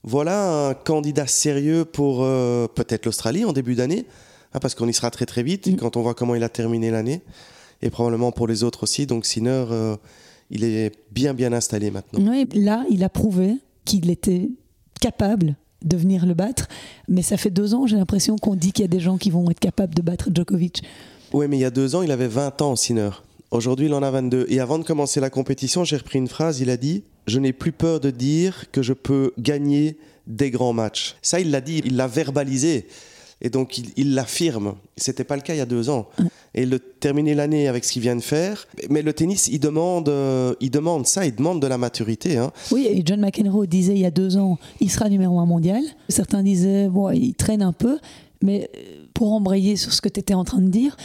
voilà 0.04 0.68
un 0.68 0.74
candidat 0.74 1.26
sérieux 1.26 1.84
pour 1.84 2.22
euh, 2.22 2.68
peut-être 2.68 3.06
l'Australie 3.06 3.44
en 3.44 3.52
début 3.52 3.74
d'année 3.74 4.06
hein, 4.52 4.58
parce 4.60 4.74
qu'on 4.74 4.86
y 4.86 4.94
sera 4.94 5.10
très 5.10 5.26
très 5.26 5.42
vite 5.42 5.66
mm. 5.66 5.76
quand 5.76 5.96
on 5.96 6.02
voit 6.02 6.14
comment 6.14 6.34
il 6.34 6.44
a 6.44 6.48
terminé 6.48 6.90
l'année. 6.90 7.22
Et 7.82 7.90
probablement 7.90 8.30
pour 8.30 8.46
les 8.46 8.62
autres 8.62 8.84
aussi. 8.84 9.06
Donc 9.06 9.26
Sinner 9.26 9.64
euh, 9.70 9.96
il 10.54 10.64
est 10.64 10.92
bien 11.12 11.34
bien 11.34 11.52
installé 11.52 11.90
maintenant. 11.90 12.30
Oui, 12.30 12.48
là, 12.54 12.84
il 12.90 13.04
a 13.04 13.08
prouvé 13.08 13.56
qu'il 13.84 14.10
était 14.10 14.48
capable 15.00 15.56
de 15.84 15.96
venir 15.96 16.24
le 16.24 16.32
battre, 16.32 16.66
mais 17.08 17.20
ça 17.20 17.36
fait 17.36 17.50
deux 17.50 17.74
ans, 17.74 17.86
j'ai 17.86 17.96
l'impression 17.96 18.36
qu'on 18.36 18.54
dit 18.54 18.72
qu'il 18.72 18.84
y 18.84 18.86
a 18.86 18.88
des 18.88 19.00
gens 19.00 19.18
qui 19.18 19.30
vont 19.30 19.50
être 19.50 19.60
capables 19.60 19.94
de 19.94 20.00
battre 20.00 20.30
Djokovic. 20.34 20.82
Oui, 21.32 21.46
mais 21.48 21.58
il 21.58 21.60
y 21.60 21.66
a 21.66 21.70
deux 21.70 21.94
ans, 21.94 22.02
il 22.02 22.10
avait 22.10 22.28
20 22.28 22.62
ans, 22.62 22.76
Sinner. 22.76 23.10
Aujourd'hui, 23.50 23.86
il 23.86 23.94
en 23.94 24.02
a 24.02 24.10
22. 24.10 24.46
Et 24.48 24.60
avant 24.60 24.78
de 24.78 24.84
commencer 24.84 25.20
la 25.20 25.30
compétition, 25.30 25.84
j'ai 25.84 25.96
repris 25.96 26.18
une 26.18 26.28
phrase, 26.28 26.60
il 26.60 26.70
a 26.70 26.76
dit 26.76 27.04
«Je 27.26 27.38
n'ai 27.38 27.52
plus 27.52 27.72
peur 27.72 28.00
de 28.00 28.10
dire 28.10 28.70
que 28.72 28.82
je 28.82 28.92
peux 28.92 29.32
gagner 29.38 29.98
des 30.26 30.50
grands 30.50 30.72
matchs». 30.72 31.16
Ça, 31.22 31.38
il 31.38 31.50
l'a 31.50 31.60
dit, 31.60 31.82
il 31.84 31.96
l'a 31.96 32.06
verbalisé. 32.06 32.86
Et 33.44 33.50
donc, 33.50 33.78
il 33.98 34.14
l'affirme. 34.14 34.74
Ce 34.96 35.10
n'était 35.10 35.22
pas 35.22 35.36
le 35.36 35.42
cas 35.42 35.52
il 35.52 35.58
y 35.58 35.60
a 35.60 35.66
deux 35.66 35.90
ans. 35.90 36.08
Et 36.54 36.64
le, 36.64 36.78
terminer 36.78 37.34
l'année 37.34 37.68
avec 37.68 37.84
ce 37.84 37.92
qu'il 37.92 38.00
vient 38.00 38.16
de 38.16 38.22
faire. 38.22 38.66
Mais 38.88 39.02
le 39.02 39.12
tennis, 39.12 39.48
il 39.48 39.60
demande, 39.60 40.08
euh, 40.08 40.54
il 40.60 40.70
demande 40.70 41.06
ça, 41.06 41.26
il 41.26 41.34
demande 41.34 41.60
de 41.60 41.66
la 41.66 41.76
maturité. 41.76 42.38
Hein. 42.38 42.52
Oui, 42.72 42.86
et 42.90 43.02
John 43.04 43.20
McEnroe 43.20 43.66
disait 43.66 43.92
il 43.92 44.00
y 44.00 44.06
a 44.06 44.10
deux 44.10 44.38
ans, 44.38 44.58
il 44.80 44.90
sera 44.90 45.10
numéro 45.10 45.38
un 45.40 45.44
mondial. 45.44 45.82
Certains 46.08 46.42
disaient, 46.42 46.88
bon, 46.88 47.10
il 47.10 47.34
traîne 47.34 47.60
un 47.60 47.74
peu. 47.74 47.98
Mais 48.40 48.70
euh, 48.74 49.04
pour 49.12 49.34
embrayer 49.34 49.76
sur 49.76 49.92
ce 49.92 50.00
que 50.00 50.08
tu 50.08 50.20
étais 50.20 50.32
en 50.32 50.44
train 50.44 50.62
de 50.62 50.70
dire, 50.70 50.96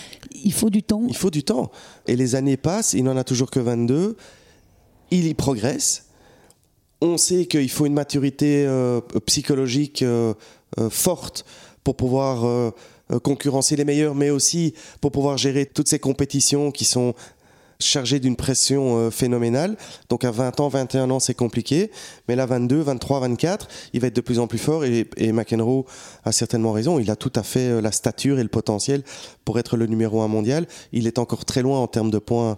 il 0.41 0.53
faut 0.53 0.69
du 0.69 0.81
temps. 0.81 1.03
Il 1.09 1.17
faut 1.17 1.31
du 1.31 1.43
temps. 1.43 1.71
Et 2.07 2.15
les 2.15 2.35
années 2.35 2.57
passent, 2.57 2.93
il 2.93 3.03
n'en 3.03 3.17
a 3.17 3.25
toujours 3.25 3.51
que 3.51 3.59
22. 3.59 4.15
Il 5.11 5.27
y 5.27 5.33
progresse. 5.33 6.05
On 7.01 7.17
sait 7.17 7.47
qu'il 7.47 7.69
faut 7.69 7.85
une 7.85 7.93
maturité 7.93 8.65
euh, 8.65 9.01
psychologique 9.25 10.05
forte 10.89 11.43
pour 11.83 11.95
pouvoir 11.95 12.45
euh, 12.45 12.71
euh, 13.11 13.19
concurrencer 13.19 13.75
les 13.75 13.85
meilleurs, 13.85 14.15
mais 14.15 14.29
aussi 14.29 14.73
pour 15.01 15.11
pouvoir 15.11 15.37
gérer 15.37 15.65
toutes 15.65 15.87
ces 15.87 15.99
compétitions 15.99 16.71
qui 16.71 16.85
sont 16.85 17.13
chargées 17.81 18.19
d'une 18.19 18.35
pression 18.35 18.97
euh, 18.97 19.09
phénoménale. 19.09 19.77
Donc 20.09 20.25
à 20.25 20.31
20 20.31 20.59
ans, 20.59 20.67
21 20.67 21.09
ans, 21.09 21.19
c'est 21.19 21.33
compliqué. 21.33 21.91
Mais 22.27 22.35
là, 22.35 22.45
22, 22.45 22.81
23, 22.81 23.21
24, 23.21 23.67
il 23.93 24.01
va 24.01 24.07
être 24.07 24.15
de 24.15 24.21
plus 24.21 24.39
en 24.39 24.47
plus 24.47 24.57
fort. 24.57 24.83
Et, 24.83 25.07
McEnroe 25.31 25.85
a 26.25 26.31
certainement 26.31 26.73
raison. 26.73 26.99
Il 26.99 27.09
a 27.09 27.15
tout 27.15 27.31
à 27.35 27.43
fait 27.43 27.81
la 27.81 27.91
stature 27.91 28.37
et 28.39 28.43
le 28.43 28.49
potentiel 28.49 29.03
pour 29.45 29.59
être 29.59 29.77
le 29.77 29.85
numéro 29.85 30.21
un 30.21 30.27
mondial. 30.27 30.67
Il 30.91 31.07
est 31.07 31.19
encore 31.19 31.45
très 31.45 31.61
loin 31.61 31.79
en 31.79 31.87
termes 31.87 32.11
de 32.11 32.19
points 32.19 32.57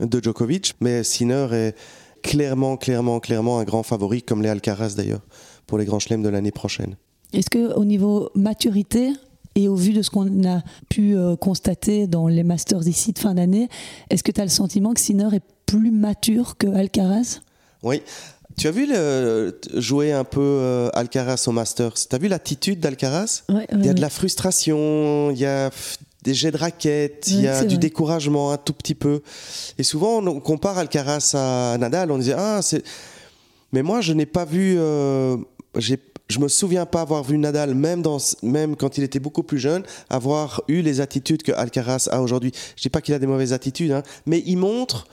de 0.00 0.22
Djokovic. 0.22 0.74
Mais 0.80 1.04
Sinner 1.04 1.48
est 1.52 1.74
clairement, 2.22 2.76
clairement, 2.76 3.20
clairement 3.20 3.58
un 3.58 3.64
grand 3.64 3.82
favori, 3.82 4.22
comme 4.22 4.42
les 4.42 4.48
Alcaraz 4.48 4.94
d'ailleurs, 4.96 5.22
pour 5.66 5.78
les 5.78 5.84
grands 5.84 6.00
chelems 6.00 6.22
de 6.22 6.28
l'année 6.28 6.50
prochaine. 6.50 6.96
Est-ce 7.32 7.50
qu'au 7.50 7.84
niveau 7.84 8.30
maturité, 8.34 9.12
et 9.54 9.68
au 9.68 9.74
vu 9.74 9.92
de 9.92 10.02
ce 10.02 10.10
qu'on 10.10 10.44
a 10.44 10.62
pu 10.88 11.16
euh, 11.16 11.36
constater 11.36 12.06
dans 12.06 12.28
les 12.28 12.42
Masters 12.42 12.86
ici 12.86 13.12
de 13.12 13.18
fin 13.18 13.34
d'année, 13.34 13.68
est-ce 14.10 14.22
que 14.22 14.30
tu 14.30 14.40
as 14.40 14.44
le 14.44 14.50
sentiment 14.50 14.94
que 14.94 15.00
Sinner 15.00 15.28
est 15.34 15.42
plus 15.66 15.90
mature 15.90 16.56
que 16.56 16.66
Alcaraz? 16.68 17.40
Oui. 17.82 18.02
Tu 18.56 18.68
as 18.68 18.70
vu 18.70 18.86
le, 18.86 19.58
jouer 19.74 20.12
un 20.12 20.24
peu 20.24 20.40
euh, 20.40 20.88
Alcaraz 20.94 21.44
au 21.46 21.52
Masters? 21.52 21.94
Tu 22.08 22.14
as 22.14 22.18
vu 22.18 22.28
l'attitude 22.28 22.80
d'Alcaraz? 22.80 23.42
Il 23.72 23.84
y 23.84 23.88
a 23.88 23.94
de 23.94 24.00
la 24.00 24.08
frustration, 24.08 25.30
il 25.30 25.38
y 25.38 25.44
a 25.44 25.70
des 26.22 26.34
jets 26.34 26.50
de 26.50 26.56
raquettes, 26.56 27.28
il 27.28 27.42
y 27.42 27.48
a 27.48 27.64
du 27.64 27.78
découragement 27.78 28.52
un 28.52 28.56
tout 28.56 28.72
petit 28.72 28.94
peu. 28.94 29.22
Et 29.78 29.82
souvent, 29.82 30.18
on 30.18 30.40
compare 30.40 30.78
Alcaraz 30.78 31.32
à 31.34 31.76
Nadal, 31.78 32.10
on 32.10 32.18
disait 32.18 32.34
Ah, 32.36 32.60
c'est. 32.62 32.82
Mais 33.72 33.82
moi, 33.82 34.00
je 34.00 34.12
n'ai 34.12 34.26
pas 34.26 34.44
vu. 34.44 34.76
Euh, 34.78 35.36
j'ai 35.76 35.98
je 36.28 36.38
me 36.40 36.48
souviens 36.48 36.86
pas 36.86 37.02
avoir 37.02 37.22
vu 37.22 37.38
Nadal, 37.38 37.74
même, 37.74 38.02
dans, 38.02 38.18
même 38.42 38.76
quand 38.76 38.98
il 38.98 39.04
était 39.04 39.20
beaucoup 39.20 39.42
plus 39.42 39.58
jeune, 39.58 39.84
avoir 40.10 40.62
eu 40.68 40.82
les 40.82 41.00
attitudes 41.00 41.42
que 41.42 41.52
Alcaraz 41.52 42.08
a 42.10 42.20
aujourd'hui. 42.20 42.52
Je 42.76 42.82
dis 42.82 42.88
pas 42.88 43.00
qu'il 43.00 43.14
a 43.14 43.18
des 43.18 43.26
mauvaises 43.26 43.52
attitudes, 43.52 43.92
hein, 43.92 44.02
mais 44.26 44.42
il 44.44 44.56
montre 44.56 45.06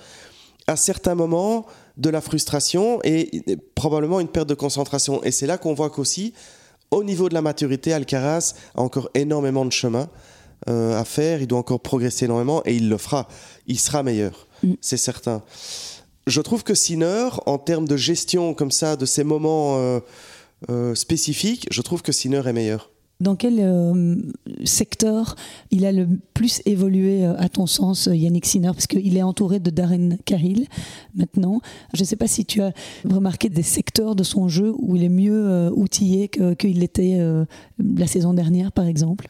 à 0.66 0.76
certains 0.76 1.16
moments 1.16 1.66
de 1.98 2.10
la 2.10 2.22
frustration 2.22 3.00
et 3.04 3.44
probablement 3.76 4.20
une 4.20 4.28
perte 4.28 4.50
de 4.50 4.56
concentration. 4.56 5.24
Et 5.24 5.32
c'est 5.32 5.46
là 5.46 5.58
qu'on 5.58 5.74
voit 5.74 5.90
qu'aussi, 5.90 6.34
au 6.90 7.04
niveau 7.04 7.30
de 7.30 7.34
la 7.34 7.42
maturité, 7.42 7.94
Alcaraz 7.94 8.56
a 8.76 8.82
encore 8.82 9.10
énormément 9.14 9.66
de 9.66 9.72
chemin 9.72 10.10
euh, 10.70 11.00
à 11.00 11.06
faire. 11.06 11.42
Il 11.42 11.48
doit 11.48 11.60
encore 11.60 11.82
progresser 11.82 12.26
énormément 12.26 12.64
et 12.66 12.76
il 12.76 12.90
le 12.90 12.98
fera. 12.98 13.28
Il 13.68 13.80
sera 13.80 14.02
meilleur, 14.02 14.48
mm. 14.64 14.74
c'est 14.82 14.98
certain. 14.98 15.44
Je 16.26 16.42
trouve 16.42 16.64
que 16.64 16.74
Sinner, 16.74 17.30
en 17.46 17.58
termes 17.58 17.88
de 17.88 17.98
gestion 17.98 18.56
comme 18.56 18.72
ça, 18.72 18.96
de 18.96 19.06
ces 19.06 19.24
moments... 19.24 19.78
Euh, 19.78 20.00
euh, 20.70 20.96
spécifique, 20.96 21.68
je 21.72 21.82
trouve 21.82 22.02
que 22.02 22.12
Sinner 22.12 22.42
est 22.46 22.54
meilleur. 22.54 22.90
Dans 23.20 23.36
quel 23.36 23.60
euh, 23.60 24.16
secteur 24.66 25.36
il 25.72 25.86
a 25.86 25.92
le 25.92 26.08
plus 26.34 26.62
évolué, 26.66 27.26
euh, 27.26 27.36
à 27.38 27.48
ton 27.48 27.68
sens, 27.68 28.10
Yannick 28.12 28.46
Sinner? 28.46 28.72
Parce 28.74 28.88
qu'il 28.88 29.16
est 29.16 29.24
entouré 29.24 29.60
de 29.60 29.70
Darren 29.70 30.18
Cahill 30.26 30.68
maintenant. 31.16 31.62
Je 31.94 32.02
ne 32.02 32.06
sais 32.06 32.16
pas 32.16 32.28
si 32.28 32.46
tu 32.46 32.62
as 32.62 32.74
remarqué 33.10 33.50
des 33.50 33.64
secteurs 33.64 34.16
de 34.16 34.24
son 34.24 34.50
jeu 34.50 34.74
où 34.78 34.96
il 34.96 35.04
est 35.04 35.10
mieux 35.10 35.70
outillé 35.74 36.28
qu'il 36.30 36.80
l'était 36.80 37.20
la 37.78 38.08
saison 38.08 38.34
dernière, 38.34 38.72
par 38.72 38.88
exemple? 38.88 39.28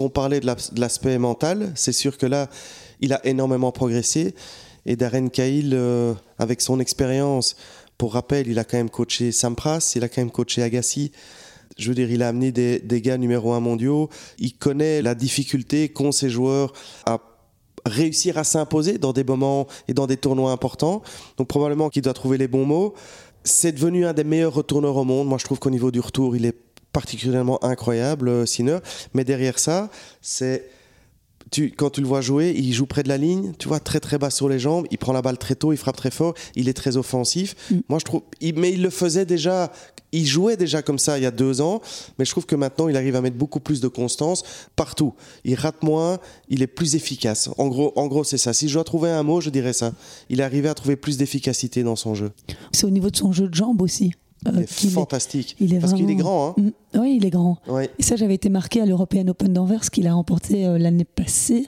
On 0.00 0.08
parlait 0.08 0.40
de 0.40 0.46
l'aspect 0.80 1.18
mental. 1.18 1.70
C'est 1.74 1.92
sûr 1.92 2.18
que 2.18 2.26
là, 2.26 2.48
il 3.00 3.12
a 3.12 3.24
énormément 3.24 3.70
progressé. 3.70 4.34
Et 4.86 4.96
Darren 4.96 5.28
Cahill, 5.28 5.78
avec 6.38 6.60
son 6.60 6.80
expérience, 6.80 7.54
pour 8.00 8.14
rappel, 8.14 8.48
il 8.48 8.58
a 8.58 8.64
quand 8.64 8.78
même 8.78 8.88
coaché 8.88 9.30
Sampras, 9.30 9.92
il 9.94 10.02
a 10.04 10.08
quand 10.08 10.22
même 10.22 10.30
coaché 10.30 10.62
Agassi. 10.62 11.12
Je 11.76 11.86
veux 11.90 11.94
dire, 11.94 12.10
il 12.10 12.22
a 12.22 12.28
amené 12.28 12.50
des, 12.50 13.02
gars 13.02 13.18
numéro 13.18 13.52
un 13.52 13.60
mondiaux. 13.60 14.08
Il 14.38 14.56
connaît 14.56 15.02
la 15.02 15.14
difficulté 15.14 15.90
qu'ont 15.90 16.10
ces 16.10 16.30
joueurs 16.30 16.72
à 17.04 17.18
réussir 17.84 18.38
à 18.38 18.44
s'imposer 18.44 18.96
dans 18.96 19.12
des 19.12 19.22
moments 19.22 19.66
et 19.86 19.92
dans 19.92 20.06
des 20.06 20.16
tournois 20.16 20.50
importants. 20.50 21.02
Donc 21.36 21.48
probablement 21.48 21.90
qu'il 21.90 22.00
doit 22.00 22.14
trouver 22.14 22.38
les 22.38 22.48
bons 22.48 22.64
mots. 22.64 22.94
C'est 23.44 23.72
devenu 23.72 24.06
un 24.06 24.14
des 24.14 24.24
meilleurs 24.24 24.54
retourneurs 24.54 24.96
au 24.96 25.04
monde. 25.04 25.28
Moi, 25.28 25.36
je 25.36 25.44
trouve 25.44 25.58
qu'au 25.58 25.68
niveau 25.68 25.90
du 25.90 26.00
retour, 26.00 26.34
il 26.34 26.46
est 26.46 26.56
particulièrement 26.94 27.62
incroyable, 27.62 28.30
euh, 28.30 28.46
Sinner. 28.46 28.78
Mais 29.12 29.24
derrière 29.24 29.58
ça, 29.58 29.90
c'est 30.22 30.70
quand 31.76 31.90
tu 31.90 32.00
le 32.00 32.06
vois 32.06 32.20
jouer, 32.20 32.54
il 32.56 32.72
joue 32.72 32.86
près 32.86 33.02
de 33.02 33.08
la 33.08 33.16
ligne, 33.16 33.52
tu 33.58 33.68
vois, 33.68 33.80
très 33.80 34.00
très 34.00 34.18
bas 34.18 34.30
sur 34.30 34.48
les 34.48 34.58
jambes, 34.58 34.86
il 34.90 34.98
prend 34.98 35.12
la 35.12 35.22
balle 35.22 35.38
très 35.38 35.54
tôt, 35.54 35.72
il 35.72 35.76
frappe 35.76 35.96
très 35.96 36.10
fort, 36.10 36.34
il 36.54 36.68
est 36.68 36.74
très 36.74 36.96
offensif. 36.96 37.56
Mm. 37.70 37.78
Moi, 37.88 37.98
je 37.98 38.04
trouve, 38.04 38.22
mais 38.54 38.72
il 38.72 38.82
le 38.82 38.90
faisait 38.90 39.24
déjà, 39.24 39.72
il 40.12 40.26
jouait 40.26 40.56
déjà 40.56 40.82
comme 40.82 40.98
ça 40.98 41.18
il 41.18 41.22
y 41.22 41.26
a 41.26 41.30
deux 41.30 41.60
ans, 41.60 41.80
mais 42.18 42.24
je 42.24 42.30
trouve 42.30 42.46
que 42.46 42.56
maintenant, 42.56 42.88
il 42.88 42.96
arrive 42.96 43.16
à 43.16 43.20
mettre 43.20 43.36
beaucoup 43.36 43.60
plus 43.60 43.80
de 43.80 43.88
constance 43.88 44.44
partout. 44.76 45.14
Il 45.44 45.54
rate 45.56 45.82
moins, 45.82 46.18
il 46.48 46.62
est 46.62 46.68
plus 46.68 46.94
efficace. 46.94 47.50
En 47.58 47.68
gros, 47.68 47.92
en 47.96 48.06
gros, 48.06 48.24
c'est 48.24 48.38
ça. 48.38 48.52
Si 48.52 48.68
je 48.68 48.74
dois 48.74 48.84
trouver 48.84 49.10
un 49.10 49.22
mot, 49.22 49.40
je 49.40 49.50
dirais 49.50 49.72
ça. 49.72 49.92
Il 50.28 50.40
est 50.40 50.44
arrivé 50.44 50.68
à 50.68 50.74
trouver 50.74 50.96
plus 50.96 51.16
d'efficacité 51.16 51.82
dans 51.82 51.96
son 51.96 52.14
jeu. 52.14 52.30
C'est 52.72 52.86
au 52.86 52.90
niveau 52.90 53.10
de 53.10 53.16
son 53.16 53.32
jeu 53.32 53.48
de 53.48 53.54
jambes 53.54 53.82
aussi. 53.82 54.12
Euh, 54.48 54.64
fantastique. 54.66 55.54
il 55.60 55.74
est 55.74 55.80
Parce 55.80 55.92
qu'il 55.92 56.08
est 56.10 56.14
grand. 56.14 56.54
Hein. 56.58 56.62
Mm. 56.94 57.00
oui, 57.00 57.18
il 57.20 57.26
est 57.26 57.30
grand. 57.30 57.58
Et 57.98 58.02
ça, 58.02 58.16
j'avais 58.16 58.34
été 58.34 58.48
marqué 58.48 58.80
à 58.80 58.86
l'European 58.86 59.26
Open 59.28 59.52
d'Anvers, 59.52 59.90
qu'il 59.90 60.06
a 60.06 60.14
remporté 60.14 60.66
euh, 60.66 60.78
l'année 60.78 61.04
passée. 61.04 61.66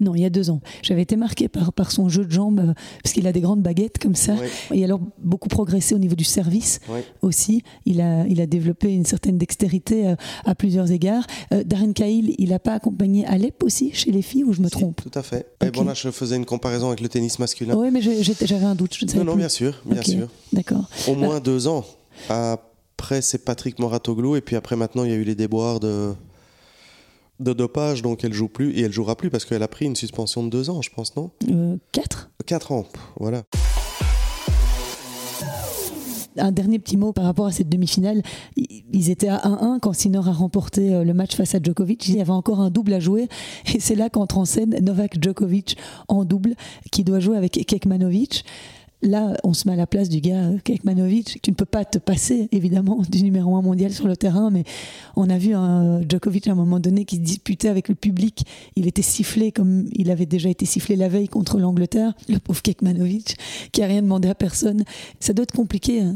Non, 0.00 0.14
il 0.14 0.22
y 0.22 0.24
a 0.24 0.30
deux 0.30 0.50
ans. 0.50 0.60
J'avais 0.82 1.02
été 1.02 1.16
marqué 1.16 1.48
par, 1.48 1.72
par 1.72 1.90
son 1.90 2.08
jeu 2.08 2.24
de 2.24 2.30
jambes, 2.30 2.60
euh, 2.60 2.74
parce 3.02 3.14
qu'il 3.14 3.26
a 3.26 3.32
des 3.32 3.40
grandes 3.40 3.62
baguettes 3.62 3.98
comme 3.98 4.14
ça. 4.14 4.34
Et 4.72 4.84
alors, 4.84 5.00
beaucoup 5.18 5.48
progressé 5.48 5.94
au 5.94 5.98
niveau 5.98 6.14
du 6.14 6.24
service 6.24 6.80
aussi. 7.22 7.62
Il 7.86 8.00
a, 8.00 8.26
il 8.26 8.40
a 8.40 8.46
développé 8.46 8.92
une 8.92 9.04
certaine 9.04 9.38
dextérité 9.38 10.14
à 10.44 10.54
plusieurs 10.54 10.90
égards. 10.90 11.26
Darren 11.64 11.92
Cahill, 11.92 12.34
il 12.38 12.50
n'a 12.50 12.58
pas 12.58 12.74
accompagné 12.74 13.24
Alep 13.26 13.62
aussi, 13.62 13.92
chez 13.92 14.10
les 14.10 14.22
filles, 14.22 14.44
ou 14.44 14.52
je 14.52 14.62
me 14.62 14.68
trompe? 14.68 15.00
Tout 15.00 15.16
à 15.18 15.22
fait. 15.22 15.46
Et 15.64 15.70
bon, 15.70 15.84
là, 15.84 15.94
je 15.94 16.10
faisais 16.10 16.36
une 16.36 16.44
comparaison 16.44 16.88
avec 16.88 17.00
le 17.00 17.08
tennis 17.08 17.38
masculin. 17.38 17.74
Oui, 17.76 17.88
mais 17.92 18.00
j'avais 18.02 18.64
un 18.64 18.74
doute. 18.74 18.94
Je 18.98 19.16
non, 19.16 19.24
non, 19.24 19.36
bien 19.36 19.48
sûr, 19.48 19.80
bien 19.86 20.02
sûr. 20.02 20.28
D'accord. 20.52 20.88
Au 21.08 21.14
moins 21.14 21.40
deux 21.40 21.68
ans. 21.68 21.84
Après, 22.28 23.22
c'est 23.22 23.44
Patrick 23.44 23.78
Moratoglou. 23.78 24.36
Et 24.36 24.40
puis 24.40 24.56
après, 24.56 24.76
maintenant, 24.76 25.04
il 25.04 25.10
y 25.10 25.14
a 25.14 25.16
eu 25.16 25.24
les 25.24 25.34
déboires 25.34 25.80
de, 25.80 26.14
de 27.40 27.52
dopage. 27.52 28.02
Donc, 28.02 28.24
elle 28.24 28.32
joue 28.32 28.48
plus. 28.48 28.72
Et 28.72 28.82
elle 28.82 28.92
jouera 28.92 29.16
plus 29.16 29.30
parce 29.30 29.44
qu'elle 29.44 29.62
a 29.62 29.68
pris 29.68 29.86
une 29.86 29.96
suspension 29.96 30.42
de 30.42 30.48
deux 30.48 30.70
ans, 30.70 30.82
je 30.82 30.90
pense, 30.90 31.14
non? 31.16 31.30
Euh, 31.50 31.76
Quatre. 31.92 32.30
Quatre 32.46 32.72
ans, 32.72 32.86
voilà. 33.18 33.42
Un 36.36 36.50
dernier 36.50 36.80
petit 36.80 36.96
mot 36.96 37.12
par 37.12 37.24
rapport 37.26 37.46
à 37.46 37.52
cette 37.52 37.68
demi-finale. 37.68 38.22
Ils 38.56 39.10
étaient 39.10 39.28
à 39.28 39.38
1-1 39.38 39.78
quand 39.78 39.92
Sinner 39.92 40.18
a 40.18 40.32
remporté 40.32 40.92
euh, 40.92 41.04
le 41.04 41.14
match 41.14 41.36
face 41.36 41.54
à 41.54 41.60
Djokovic. 41.62 42.08
Il 42.08 42.16
y 42.16 42.20
avait 42.20 42.30
encore 42.30 42.60
un 42.60 42.70
double 42.70 42.92
à 42.92 43.00
jouer. 43.00 43.28
Et 43.74 43.78
c'est 43.78 43.94
là 43.94 44.10
qu'entre 44.10 44.38
en 44.38 44.44
scène 44.44 44.76
Novak 44.82 45.22
Djokovic 45.22 45.76
en 46.08 46.24
double, 46.24 46.54
qui 46.90 47.04
doit 47.04 47.20
jouer 47.20 47.36
avec 47.36 47.52
Kekmanovic 47.66 48.44
là, 49.04 49.36
on 49.44 49.52
se 49.54 49.68
met 49.68 49.74
à 49.74 49.76
la 49.76 49.86
place 49.86 50.08
du 50.08 50.20
gars 50.20 50.50
Kekmanovic. 50.64 51.40
Tu 51.42 51.50
ne 51.50 51.54
peux 51.54 51.64
pas 51.64 51.84
te 51.84 51.98
passer, 51.98 52.48
évidemment, 52.50 53.02
du 53.08 53.22
numéro 53.22 53.54
un 53.56 53.62
mondial 53.62 53.92
sur 53.92 54.08
le 54.08 54.16
terrain, 54.16 54.50
mais 54.50 54.64
on 55.16 55.30
a 55.30 55.38
vu 55.38 55.54
un 55.54 56.00
Djokovic 56.08 56.48
à 56.48 56.52
un 56.52 56.54
moment 56.56 56.80
donné 56.80 57.04
qui 57.04 57.16
se 57.16 57.20
disputait 57.20 57.68
avec 57.68 57.88
le 57.88 57.94
public. 57.94 58.44
Il 58.76 58.86
était 58.88 59.02
sifflé 59.02 59.52
comme 59.52 59.86
il 59.92 60.10
avait 60.10 60.26
déjà 60.26 60.48
été 60.48 60.66
sifflé 60.66 60.96
la 60.96 61.08
veille 61.08 61.28
contre 61.28 61.58
l'Angleterre. 61.58 62.14
Le 62.28 62.38
pauvre 62.38 62.62
Kekmanovic, 62.62 63.36
qui 63.72 63.82
a 63.82 63.86
rien 63.86 64.02
demandé 64.02 64.28
à 64.28 64.34
personne. 64.34 64.84
Ça 65.20 65.32
doit 65.32 65.44
être 65.44 65.52
compliqué 65.54 66.00
hein, 66.00 66.14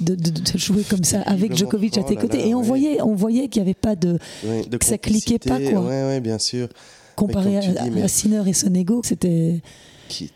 de, 0.00 0.14
de- 0.14 0.30
de 0.30 0.58
jouer 0.58 0.82
comme 0.82 1.04
ça 1.04 1.22
avec 1.22 1.56
Djokovic 1.56 1.96
à 1.98 2.02
tes 2.02 2.12
Oh 2.12 2.14
là 2.16 2.20
côtés. 2.22 2.48
Et 2.48 2.54
on 2.54 2.58
ouais. 2.60 2.66
voyait, 2.66 3.02
on 3.02 3.14
voyait 3.14 3.48
qu'il 3.48 3.62
n'y 3.62 3.68
avait 3.68 3.74
pas 3.74 3.96
de 3.96 4.18
Ouais, 4.44 4.64
de 4.68 4.76
que 4.76 4.84
ça 4.84 4.98
cliquait 4.98 5.38
pas, 5.38 5.60
quoi. 5.60 5.80
Ouais, 5.86 6.20
bien 6.20 6.38
sûr. 6.38 6.68
comparé 7.14 7.56
à, 7.56 7.60
dis, 7.60 7.90
mais- 7.92 8.02
à 8.02 8.08
Sinner 8.08 8.42
et 8.46 8.52
Sonego. 8.52 9.00
C'était 9.04 9.60
qui, 10.08 10.30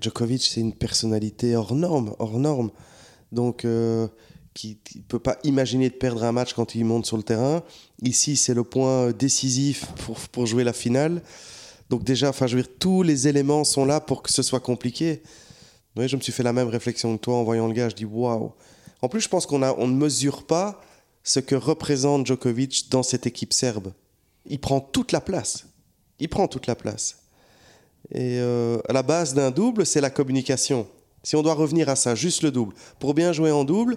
Djokovic, 0.00 0.42
c'est 0.42 0.60
une 0.60 0.74
personnalité 0.74 1.56
hors 1.56 1.74
norme, 1.74 2.14
hors 2.18 2.38
norme. 2.38 2.70
Donc, 3.32 3.64
euh, 3.64 4.08
qui 4.54 4.78
ne 4.94 5.02
peut 5.02 5.18
pas 5.18 5.38
imaginer 5.42 5.90
de 5.90 5.94
perdre 5.94 6.22
un 6.22 6.32
match 6.32 6.54
quand 6.54 6.74
il 6.74 6.84
monte 6.84 7.06
sur 7.06 7.16
le 7.16 7.24
terrain. 7.24 7.62
Ici, 8.02 8.36
c'est 8.36 8.54
le 8.54 8.62
point 8.62 9.10
décisif 9.10 9.86
pour, 10.04 10.16
pour 10.16 10.46
jouer 10.46 10.64
la 10.64 10.72
finale. 10.72 11.22
Donc 11.90 12.04
déjà, 12.04 12.30
enfin, 12.30 12.46
je 12.46 12.56
veux 12.56 12.62
dire, 12.62 12.72
tous 12.78 13.02
les 13.02 13.28
éléments 13.28 13.64
sont 13.64 13.84
là 13.84 14.00
pour 14.00 14.22
que 14.22 14.32
ce 14.32 14.42
soit 14.42 14.60
compliqué. 14.60 15.22
Oui, 15.96 16.08
je 16.08 16.16
me 16.16 16.20
suis 16.20 16.32
fait 16.32 16.42
la 16.42 16.52
même 16.52 16.68
réflexion 16.68 17.16
que 17.16 17.22
toi 17.22 17.36
en 17.36 17.44
voyant 17.44 17.66
le 17.66 17.74
gars. 17.74 17.88
Je 17.88 17.96
dis 17.96 18.04
waouh. 18.04 18.52
En 19.02 19.08
plus, 19.08 19.20
je 19.20 19.28
pense 19.28 19.44
qu'on 19.44 19.62
on 19.62 19.86
ne 19.86 19.94
mesure 19.94 20.46
pas 20.46 20.80
ce 21.24 21.40
que 21.40 21.54
représente 21.54 22.26
Djokovic 22.26 22.90
dans 22.90 23.02
cette 23.02 23.26
équipe 23.26 23.52
serbe. 23.52 23.92
Il 24.46 24.60
prend 24.60 24.80
toute 24.80 25.12
la 25.12 25.20
place. 25.20 25.66
Il 26.20 26.28
prend 26.28 26.48
toute 26.48 26.66
la 26.66 26.74
place. 26.74 27.23
Et 28.12 28.38
euh, 28.38 28.78
à 28.88 28.92
la 28.92 29.02
base 29.02 29.34
d'un 29.34 29.50
double, 29.50 29.86
c'est 29.86 30.00
la 30.00 30.10
communication. 30.10 30.86
Si 31.22 31.36
on 31.36 31.42
doit 31.42 31.54
revenir 31.54 31.88
à 31.88 31.96
ça, 31.96 32.14
juste 32.14 32.42
le 32.42 32.50
double. 32.50 32.74
Pour 32.98 33.14
bien 33.14 33.32
jouer 33.32 33.50
en 33.50 33.64
double, 33.64 33.96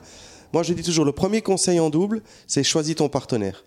moi 0.53 0.63
je 0.63 0.73
dis 0.73 0.83
toujours, 0.83 1.05
le 1.05 1.11
premier 1.11 1.41
conseil 1.41 1.79
en 1.79 1.89
double, 1.89 2.21
c'est 2.47 2.63
choisis 2.63 2.95
ton 2.95 3.09
partenaire. 3.09 3.65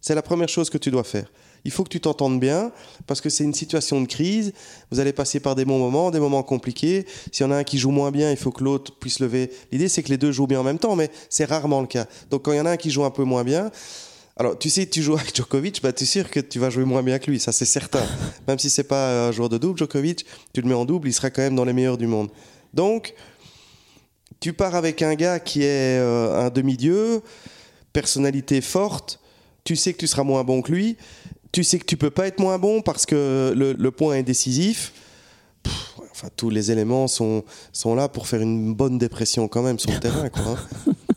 C'est 0.00 0.14
la 0.14 0.22
première 0.22 0.48
chose 0.48 0.70
que 0.70 0.78
tu 0.78 0.90
dois 0.90 1.04
faire. 1.04 1.30
Il 1.64 1.70
faut 1.70 1.84
que 1.84 1.90
tu 1.90 2.00
t'entendes 2.00 2.40
bien, 2.40 2.72
parce 3.06 3.20
que 3.20 3.30
c'est 3.30 3.44
une 3.44 3.54
situation 3.54 4.00
de 4.00 4.06
crise. 4.06 4.52
Vous 4.90 4.98
allez 4.98 5.12
passer 5.12 5.38
par 5.38 5.54
des 5.54 5.64
bons 5.64 5.78
moments, 5.78 6.10
des 6.10 6.18
moments 6.18 6.42
compliqués. 6.42 7.06
S'il 7.30 7.46
y 7.46 7.48
en 7.48 7.52
a 7.52 7.56
un 7.56 7.64
qui 7.64 7.78
joue 7.78 7.92
moins 7.92 8.10
bien, 8.10 8.30
il 8.30 8.36
faut 8.36 8.50
que 8.50 8.64
l'autre 8.64 8.92
puisse 8.98 9.20
lever. 9.20 9.52
L'idée, 9.70 9.88
c'est 9.88 10.02
que 10.02 10.08
les 10.08 10.18
deux 10.18 10.32
jouent 10.32 10.48
bien 10.48 10.60
en 10.60 10.64
même 10.64 10.80
temps, 10.80 10.96
mais 10.96 11.10
c'est 11.28 11.44
rarement 11.44 11.80
le 11.80 11.86
cas. 11.86 12.06
Donc 12.30 12.42
quand 12.42 12.52
il 12.52 12.56
y 12.56 12.60
en 12.60 12.66
a 12.66 12.72
un 12.72 12.76
qui 12.76 12.90
joue 12.90 13.04
un 13.04 13.10
peu 13.10 13.22
moins 13.22 13.44
bien, 13.44 13.70
alors, 14.36 14.58
tu 14.58 14.70
sais, 14.70 14.86
tu 14.86 15.02
joues 15.02 15.14
avec 15.14 15.36
Djokovic, 15.36 15.82
bah, 15.82 15.92
tu 15.92 16.04
es 16.04 16.06
sûr 16.06 16.30
que 16.30 16.40
tu 16.40 16.58
vas 16.58 16.70
jouer 16.70 16.84
moins 16.84 17.02
bien 17.02 17.18
que 17.18 17.30
lui, 17.30 17.38
ça 17.38 17.52
c'est 17.52 17.66
certain. 17.66 18.02
Même 18.48 18.58
si 18.58 18.70
c'est 18.70 18.84
pas 18.84 19.28
un 19.28 19.32
joueur 19.32 19.48
de 19.48 19.58
double, 19.58 19.78
Djokovic, 19.78 20.24
tu 20.54 20.62
le 20.62 20.68
mets 20.68 20.74
en 20.74 20.84
double, 20.84 21.08
il 21.08 21.12
sera 21.12 21.30
quand 21.30 21.42
même 21.42 21.54
dans 21.54 21.64
les 21.64 21.74
meilleurs 21.74 21.98
du 21.98 22.06
monde. 22.06 22.30
Donc, 22.72 23.14
tu 24.40 24.54
pars 24.54 24.74
avec 24.74 25.02
un 25.02 25.14
gars 25.14 25.38
qui 25.38 25.62
est 25.62 26.00
euh, 26.00 26.46
un 26.46 26.50
demi-dieu, 26.50 27.20
personnalité 27.92 28.62
forte, 28.62 29.20
tu 29.64 29.76
sais 29.76 29.92
que 29.92 29.98
tu 29.98 30.06
seras 30.06 30.24
moins 30.24 30.44
bon 30.44 30.62
que 30.62 30.72
lui, 30.72 30.96
tu 31.52 31.62
sais 31.62 31.78
que 31.78 31.84
tu 31.84 31.98
peux 31.98 32.10
pas 32.10 32.26
être 32.26 32.40
moins 32.40 32.58
bon 32.58 32.80
parce 32.80 33.04
que 33.04 33.52
le, 33.54 33.74
le 33.74 33.90
point 33.90 34.14
est 34.14 34.22
décisif. 34.22 34.94
Pff, 35.62 35.92
enfin, 36.10 36.28
tous 36.34 36.48
les 36.48 36.70
éléments 36.70 37.06
sont, 37.06 37.44
sont 37.72 37.94
là 37.94 38.08
pour 38.08 38.26
faire 38.26 38.40
une 38.40 38.74
bonne 38.74 38.98
dépression 38.98 39.46
quand 39.46 39.62
même 39.62 39.78
sur 39.78 39.90
le 39.90 40.00
terrain. 40.00 40.30
Quoi, 40.30 40.42
hein. 40.42 40.92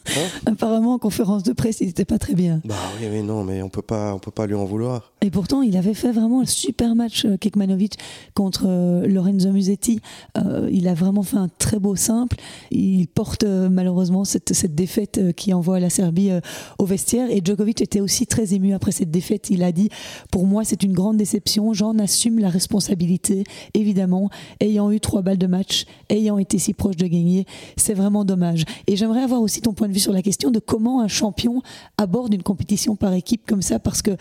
apparemment 0.46 0.94
en 0.94 1.00
conférence 1.00 1.44
de 1.44 1.54
presse, 1.54 1.82
il 1.82 1.88
n'était 1.88 2.06
pas 2.06 2.18
très 2.18 2.34
bien. 2.34 2.62
Bah 2.65 2.76
oui, 3.00 3.08
mais 3.12 3.22
non, 3.22 3.44
mais 3.44 3.62
on 3.62 3.70
peut 3.70 3.82
pas, 3.82 4.13
on 4.13 4.20
peut 4.20 4.32
pas 4.32 4.46
lui 4.48 4.56
en 4.56 4.65
vouloir. 4.65 5.13
Et 5.25 5.31
pourtant, 5.31 5.63
il 5.63 5.75
avait 5.75 5.95
fait 5.95 6.11
vraiment 6.11 6.41
un 6.41 6.45
super 6.45 6.93
match, 6.93 7.25
euh, 7.25 7.35
Kekmanovic, 7.35 7.97
contre 8.35 8.65
euh, 8.67 9.07
Lorenzo 9.07 9.49
Musetti. 9.49 9.99
Euh, 10.38 10.69
il 10.71 10.88
a 10.88 10.93
vraiment 10.93 11.23
fait 11.23 11.38
un 11.38 11.49
très 11.57 11.79
beau 11.79 11.95
simple. 11.95 12.38
Il 12.69 13.07
porte 13.07 13.43
malheureusement 13.43 14.23
cette, 14.23 14.53
cette 14.53 14.75
défaite 14.75 15.33
qui 15.35 15.51
envoie 15.51 15.79
la 15.79 15.89
Serbie 15.89 16.29
au 16.77 16.85
vestiaire. 16.85 17.31
Et 17.31 17.41
Djokovic 17.43 17.81
était 17.81 18.01
aussi 18.01 18.27
très 18.27 18.53
ému 18.53 18.75
après 18.75 18.91
cette 18.91 19.09
défaite. 19.09 19.49
Il 19.49 19.63
a 19.63 19.71
dit 19.71 19.89
Pour 20.29 20.45
moi, 20.45 20.63
c'est 20.63 20.83
une 20.83 20.93
grande 20.93 21.17
déception. 21.17 21.73
J'en 21.73 21.97
assume 21.97 22.38
la 22.38 22.49
responsabilité, 22.49 23.45
évidemment, 23.73 24.29
ayant 24.59 24.91
eu 24.91 24.99
trois 24.99 25.23
balles 25.23 25.39
de 25.39 25.47
match, 25.47 25.85
ayant 26.09 26.38
été 26.38 26.59
si 26.59 26.75
proche 26.75 26.97
de 26.97 27.07
gagner. 27.07 27.47
C'est 27.77 27.95
vraiment 27.95 28.25
dommage. 28.25 28.65
Et 28.85 28.95
j'aimerais 28.95 29.23
avoir 29.23 29.41
aussi 29.41 29.61
ton 29.61 29.73
point 29.73 29.88
de 29.88 29.93
vue 29.93 29.99
sur 29.99 30.13
la 30.13 30.21
question 30.21 30.51
de 30.51 30.59
comment 30.59 31.01
un 31.01 31.07
champion 31.07 31.63
aborde 31.97 32.31
une 32.33 32.43
compétition 32.43 32.95
par 32.95 33.13
équipe 33.13 33.41
comme 33.47 33.63
ça, 33.63 33.79
parce 33.79 34.03
que 34.03 34.15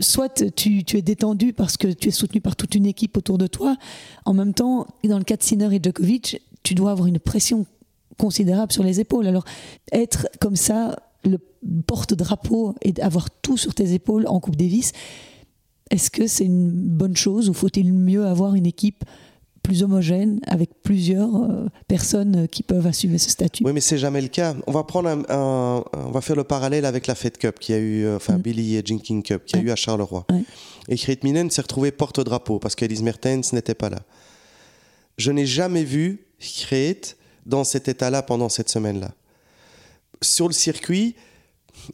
soit 0.00 0.44
tu, 0.54 0.84
es 0.94 1.02
détendu 1.02 1.52
parce 1.52 1.76
que 1.76 1.88
tu 1.88 2.08
es 2.08 2.10
soutenu 2.12 2.40
par 2.40 2.56
toute 2.56 2.74
une 2.74 2.86
équipe 2.86 3.16
autour 3.16 3.38
de 3.38 3.46
toi. 3.46 3.76
En 4.24 4.34
même 4.34 4.54
temps, 4.54 4.86
dans 5.04 5.18
le 5.18 5.24
cas 5.24 5.36
de 5.36 5.42
Sinner 5.42 5.74
et 5.74 5.80
Djokovic, 5.82 6.40
tu 6.62 6.74
dois 6.74 6.92
avoir 6.92 7.08
une 7.08 7.18
pression 7.18 7.66
considérable 8.18 8.72
sur 8.72 8.84
les 8.84 9.00
épaules. 9.00 9.26
Alors, 9.26 9.44
être 9.92 10.28
comme 10.40 10.56
ça, 10.56 10.96
le 11.24 11.38
porte-drapeau 11.86 12.74
et 12.82 12.94
avoir 13.00 13.30
tout 13.30 13.56
sur 13.56 13.74
tes 13.74 13.92
épaules 13.94 14.26
en 14.26 14.40
Coupe 14.40 14.56
Davis, 14.56 14.92
est-ce 15.90 16.10
que 16.10 16.26
c'est 16.26 16.44
une 16.44 16.70
bonne 16.70 17.16
chose 17.16 17.48
ou 17.48 17.54
faut-il 17.54 17.92
mieux 17.92 18.26
avoir 18.26 18.54
une 18.54 18.66
équipe 18.66 19.04
plus 19.62 19.82
homogène 19.82 20.40
avec 20.46 20.70
plusieurs 20.82 21.34
euh, 21.36 21.66
personnes 21.86 22.48
qui 22.48 22.62
peuvent 22.62 22.86
assumer 22.86 23.18
ce 23.18 23.30
statut 23.30 23.62
Oui, 23.64 23.72
mais 23.72 23.80
c'est 23.80 23.98
jamais 23.98 24.20
le 24.20 24.28
cas. 24.28 24.54
On 24.66 24.72
va 24.72 24.84
prendre 24.84 25.08
un, 25.08 25.22
un- 25.28 25.84
on 25.92 26.10
va 26.10 26.20
faire 26.20 26.36
le 26.36 26.44
parallèle 26.44 26.84
avec 26.84 27.06
la 27.06 27.14
Fed 27.14 27.36
Cup 27.38 27.58
qui 27.60 27.72
a 27.72 27.78
eu, 27.78 28.04
euh, 28.04 28.16
enfin 28.16 28.38
Mm. 28.38 28.42
Billy 28.42 28.76
et 28.76 28.82
Jenkins 28.84 29.20
Cup 29.22 29.44
qui 29.44 29.56
a 29.56 29.60
eu 29.60 29.70
à 29.70 29.76
Charleroi. 29.76 30.26
Et 30.88 30.96
Kate 30.96 31.22
Minen 31.24 31.50
s'est 31.50 31.62
retrouvé 31.62 31.90
porte-drapeau 31.92 32.58
parce 32.58 32.74
qu'Elise 32.74 33.02
Mertens 33.02 33.52
n'était 33.52 33.74
pas 33.74 33.90
là. 33.90 34.00
Je 35.18 35.30
n'ai 35.30 35.46
jamais 35.46 35.84
vu 35.84 36.24
Kate 36.68 37.16
dans 37.46 37.64
cet 37.64 37.88
état-là 37.88 38.22
pendant 38.22 38.48
cette 38.48 38.68
semaine-là. 38.70 39.12
Sur 40.22 40.46
le 40.48 40.54
circuit, 40.54 41.14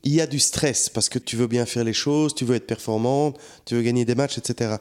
il 0.04 0.14
y 0.14 0.20
a 0.20 0.26
du 0.26 0.38
stress 0.38 0.88
parce 0.88 1.08
que 1.08 1.18
tu 1.18 1.36
veux 1.36 1.46
bien 1.46 1.66
faire 1.66 1.84
les 1.84 1.92
choses, 1.92 2.34
tu 2.34 2.44
veux 2.44 2.54
être 2.56 2.66
performante, 2.66 3.38
tu 3.64 3.74
veux 3.74 3.82
gagner 3.82 4.04
des 4.04 4.14
matchs, 4.14 4.38
etc. 4.38 4.76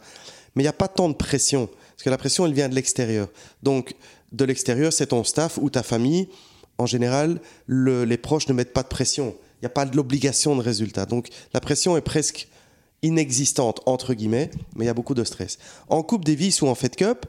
Mais 0.55 0.63
il 0.63 0.65
n'y 0.65 0.69
a 0.69 0.73
pas 0.73 0.87
tant 0.87 1.09
de 1.09 1.13
pression 1.15 1.69
parce 1.95 2.03
que 2.03 2.09
la 2.09 2.17
pression, 2.17 2.45
elle 2.45 2.53
vient 2.53 2.69
de 2.69 2.75
l'extérieur. 2.75 3.29
Donc, 3.63 3.95
de 4.31 4.43
l'extérieur, 4.45 4.91
c'est 4.91 5.07
ton 5.07 5.23
staff 5.23 5.57
ou 5.57 5.69
ta 5.69 5.81
famille. 5.83 6.27
En 6.77 6.85
général, 6.85 7.39
le- 7.67 8.03
les 8.03 8.17
proches 8.17 8.47
ne 8.49 8.53
mettent 8.53 8.73
pas 8.73 8.83
de 8.83 8.89
pression. 8.89 9.35
Il 9.57 9.63
n'y 9.63 9.67
a 9.67 9.69
pas 9.69 9.85
de 9.85 9.95
l'obligation 9.95 10.55
de 10.55 10.61
résultat. 10.61 11.05
Donc, 11.05 11.29
la 11.53 11.61
pression 11.61 11.95
est 11.95 12.01
presque 12.01 12.49
inexistante, 13.01 13.81
entre 13.85 14.13
guillemets, 14.13 14.51
mais 14.75 14.85
il 14.85 14.87
y 14.87 14.89
a 14.89 14.93
beaucoup 14.93 15.13
de 15.13 15.23
stress. 15.23 15.57
En 15.89 16.03
Coupe 16.03 16.25
Davis 16.25 16.61
ou 16.61 16.67
en 16.67 16.75
Fed 16.75 16.95
Cup, 16.95 17.25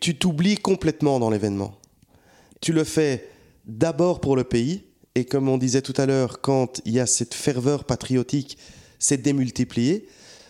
tu 0.00 0.16
t'oublies 0.16 0.56
complètement 0.56 1.18
dans 1.20 1.30
l'événement. 1.30 1.78
Tu 2.60 2.72
le 2.72 2.84
fais 2.84 3.28
d'abord 3.64 4.20
pour 4.20 4.36
le 4.36 4.44
pays, 4.44 4.84
et 5.14 5.24
comme 5.24 5.48
on 5.48 5.56
disait 5.58 5.82
tout 5.82 5.94
à 5.96 6.06
l'heure, 6.06 6.40
quand 6.40 6.80
il 6.84 6.92
y 6.94 7.00
a 7.00 7.06
cette 7.06 7.34
ferveur 7.34 7.84
patriotique, 7.84 8.58
c'est 8.98 9.22
démultiplié. 9.22 10.06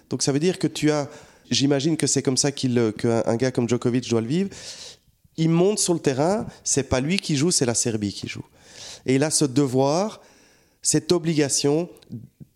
Donc 0.09 0.23
ça 0.23 0.33
veut 0.33 0.41
dire 0.41 0.59
que 0.59 0.67
tu 0.67 0.91
as, 0.91 1.09
j'imagine 1.51 1.97
que 1.97 2.07
c'est 2.07 2.23
comme 2.23 2.37
ça 2.37 2.53
qu'un 2.53 3.23
un 3.27 3.37
gars 3.37 3.51
comme 3.51 3.69
Djokovic 3.69 4.09
doit 4.09 4.21
le 4.21 4.27
vivre. 4.27 4.51
Il 5.37 5.49
monte 5.49 5.79
sur 5.79 5.95
le 5.95 6.01
terrain, 6.01 6.47
c'est 6.65 6.85
pas 6.85 7.01
lui 7.01 7.19
qui 7.19 7.37
joue, 7.37 7.51
c'est 7.51 7.67
la 7.67 7.75
Serbie 7.75 8.13
qui 8.13 8.29
joue. 8.29 8.45
Et 9.07 9.15
il 9.15 9.23
a 9.25 9.31
ce 9.31 9.45
devoir, 9.45 10.21
cette 10.83 11.13
obligation 11.13 11.89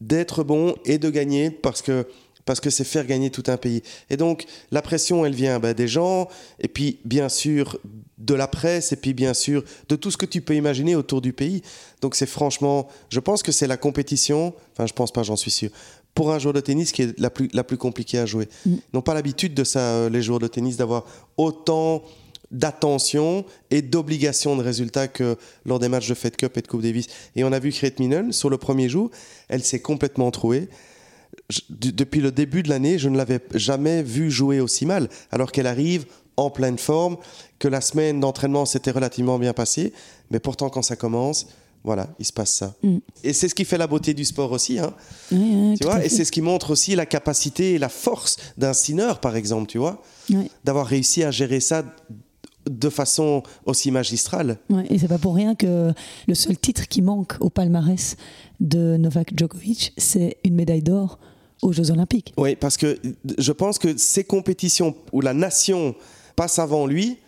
d'être 0.00 0.44
bon 0.44 0.74
et 0.84 0.98
de 0.98 1.10
gagner 1.10 1.50
parce 1.50 1.80
que 1.82 2.06
parce 2.46 2.60
que 2.60 2.70
c'est 2.70 2.84
faire 2.84 3.04
gagner 3.06 3.28
tout 3.28 3.42
un 3.48 3.56
pays. 3.58 3.82
Et 4.08 4.16
donc 4.16 4.46
la 4.70 4.80
pression, 4.80 5.26
elle 5.26 5.34
vient 5.34 5.58
ben, 5.58 5.74
des 5.74 5.88
gens, 5.88 6.28
et 6.60 6.68
puis 6.68 7.00
bien 7.04 7.28
sûr 7.28 7.78
de 8.18 8.34
la 8.34 8.46
presse, 8.46 8.92
et 8.92 8.96
puis 8.96 9.12
bien 9.12 9.34
sûr 9.34 9.64
de 9.88 9.96
tout 9.96 10.10
ce 10.10 10.16
que 10.16 10.24
tu 10.24 10.40
peux 10.40 10.54
imaginer 10.54 10.94
autour 10.94 11.20
du 11.20 11.32
pays. 11.32 11.60
Donc 12.00 12.14
c'est 12.14 12.26
franchement, 12.26 12.88
je 13.10 13.20
pense 13.20 13.42
que 13.42 13.52
c'est 13.52 13.66
la 13.66 13.76
compétition, 13.76 14.54
enfin 14.72 14.86
je 14.86 14.94
pense 14.94 15.12
pas, 15.12 15.24
j'en 15.24 15.36
suis 15.36 15.50
sûr, 15.50 15.70
pour 16.16 16.32
un 16.32 16.40
joueur 16.40 16.52
de 16.54 16.60
tennis 16.60 16.90
qui 16.90 17.02
est 17.02 17.16
la 17.20 17.30
plus, 17.30 17.48
la 17.52 17.62
plus 17.62 17.76
compliquée 17.76 18.18
à 18.18 18.26
jouer. 18.26 18.48
Ils 18.66 18.80
n'ont 18.92 19.02
pas 19.02 19.14
l'habitude 19.14 19.54
de 19.54 19.62
ça, 19.62 19.78
euh, 19.80 20.08
les 20.10 20.22
joueurs 20.22 20.40
de 20.40 20.48
tennis, 20.48 20.76
d'avoir 20.76 21.04
autant 21.36 22.02
d'attention 22.50 23.44
et 23.70 23.82
d'obligation 23.82 24.56
de 24.56 24.62
résultats 24.62 25.08
que 25.08 25.36
lors 25.64 25.78
des 25.78 25.88
matchs 25.88 26.08
de 26.08 26.14
Fed 26.14 26.36
Cup 26.36 26.56
et 26.56 26.62
de 26.62 26.66
Coupe 26.66 26.82
Davis. 26.82 27.06
Et 27.34 27.44
on 27.44 27.52
a 27.52 27.58
vu 27.58 27.70
Kate 27.72 27.98
Minen, 28.00 28.32
sur 28.32 28.50
le 28.50 28.56
premier 28.56 28.88
jour, 28.88 29.10
elle 29.48 29.62
s'est 29.62 29.80
complètement 29.80 30.30
trouée. 30.30 30.68
Je- 31.50 31.60
depuis 31.68 32.20
le 32.20 32.30
début 32.32 32.62
de 32.62 32.68
l'année, 32.68 32.98
je 32.98 33.08
ne 33.08 33.16
l'avais 33.16 33.40
jamais 33.54 34.02
vue 34.02 34.30
jouer 34.30 34.60
aussi 34.60 34.86
mal, 34.86 35.08
alors 35.30 35.52
qu'elle 35.52 35.66
arrive 35.66 36.06
en 36.36 36.50
pleine 36.50 36.78
forme, 36.78 37.16
que 37.58 37.68
la 37.68 37.80
semaine 37.80 38.20
d'entraînement 38.20 38.64
s'était 38.64 38.90
relativement 38.90 39.38
bien 39.38 39.52
passée, 39.52 39.92
mais 40.30 40.38
pourtant 40.38 40.70
quand 40.70 40.82
ça 40.82 40.96
commence, 40.96 41.46
voilà, 41.84 42.08
il 42.18 42.24
se 42.24 42.32
passe 42.32 42.52
ça. 42.52 42.74
Mm. 42.82 42.98
Et 43.24 43.32
c'est 43.32 43.48
ce 43.48 43.54
qui 43.54 43.64
fait 43.64 43.78
la 43.78 43.86
beauté 43.86 44.14
du 44.14 44.24
sport 44.24 44.52
aussi, 44.52 44.78
hein, 44.78 44.92
tu 45.30 45.84
vois, 45.84 46.04
et 46.04 46.08
c'est 46.08 46.24
ce 46.24 46.32
qui 46.32 46.42
montre 46.42 46.70
aussi 46.70 46.96
la 46.96 47.06
capacité 47.06 47.74
et 47.74 47.78
la 47.78 47.88
force 47.88 48.36
d'un 48.58 48.72
Sinner, 48.72 49.12
par 49.20 49.36
exemple, 49.36 49.66
tu 49.66 49.78
vois, 49.78 50.02
d'avoir 50.64 50.86
réussi 50.86 51.22
à 51.22 51.30
gérer 51.30 51.60
ça 51.60 51.84
de 52.68 52.88
façon 52.88 53.42
aussi 53.64 53.90
magistrale. 53.90 54.58
Ouais, 54.70 54.84
et 54.90 54.98
c'est 54.98 55.08
pas 55.08 55.18
pour 55.18 55.34
rien 55.34 55.54
que 55.54 55.92
le 56.26 56.34
seul 56.34 56.58
titre 56.58 56.88
qui 56.88 57.00
manque 57.00 57.34
au 57.40 57.48
palmarès 57.48 58.16
de 58.60 58.96
Novak 58.96 59.32
Djokovic, 59.36 59.92
c'est 59.96 60.38
une 60.44 60.54
médaille 60.56 60.82
d'or 60.82 61.18
aux 61.62 61.72
Jeux 61.72 61.90
Olympiques. 61.90 62.34
Oui, 62.36 62.56
parce 62.56 62.76
que 62.76 62.98
je 63.38 63.52
pense 63.52 63.78
que 63.78 63.96
ces 63.96 64.24
compétitions 64.24 64.94
où 65.12 65.20
la 65.20 65.32
nation 65.32 65.94
passe 66.34 66.58
avant 66.58 66.86
lui, 66.86 67.18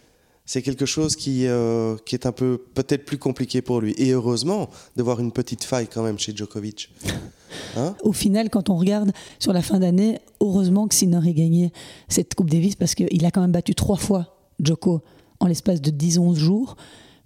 c'est 0.49 0.63
quelque 0.63 0.87
chose 0.87 1.15
qui, 1.15 1.47
euh, 1.47 1.97
qui 2.07 2.15
est 2.15 2.25
un 2.25 2.33
peu 2.33 2.65
peut-être 2.73 3.05
plus 3.05 3.19
compliqué 3.19 3.61
pour 3.61 3.83
lui. 3.83 3.95
Et 3.99 4.13
heureusement 4.13 4.71
de 4.97 5.03
voir 5.03 5.21
une 5.21 5.31
petite 5.31 5.63
faille 5.63 5.89
quand 5.89 6.03
même 6.03 6.19
chez 6.19 6.35
Djokovic. 6.35 6.91
Hein 7.77 7.95
Au 8.03 8.15
final, 8.15 8.49
quand 8.49 8.71
on 8.71 8.79
regarde 8.79 9.13
sur 9.39 9.53
la 9.53 9.61
fin 9.61 9.79
d'année, 9.79 10.21
heureusement 10.41 10.89
que 10.89 10.95
Sinner 10.95 11.21
ait 11.29 11.35
gagné 11.35 11.71
cette 12.09 12.35
Coupe 12.35 12.49
Davis 12.49 12.77
parce 12.77 12.95
qu'il 12.95 13.27
a 13.27 13.31
quand 13.31 13.43
même 13.43 13.53
battu 13.53 13.75
trois 13.75 13.99
fois 13.99 14.39
Djoko 14.59 15.03
en 15.39 15.47
l'espace 15.47 15.83
de 15.83 15.91
10-11 15.91 16.37
jours. 16.37 16.77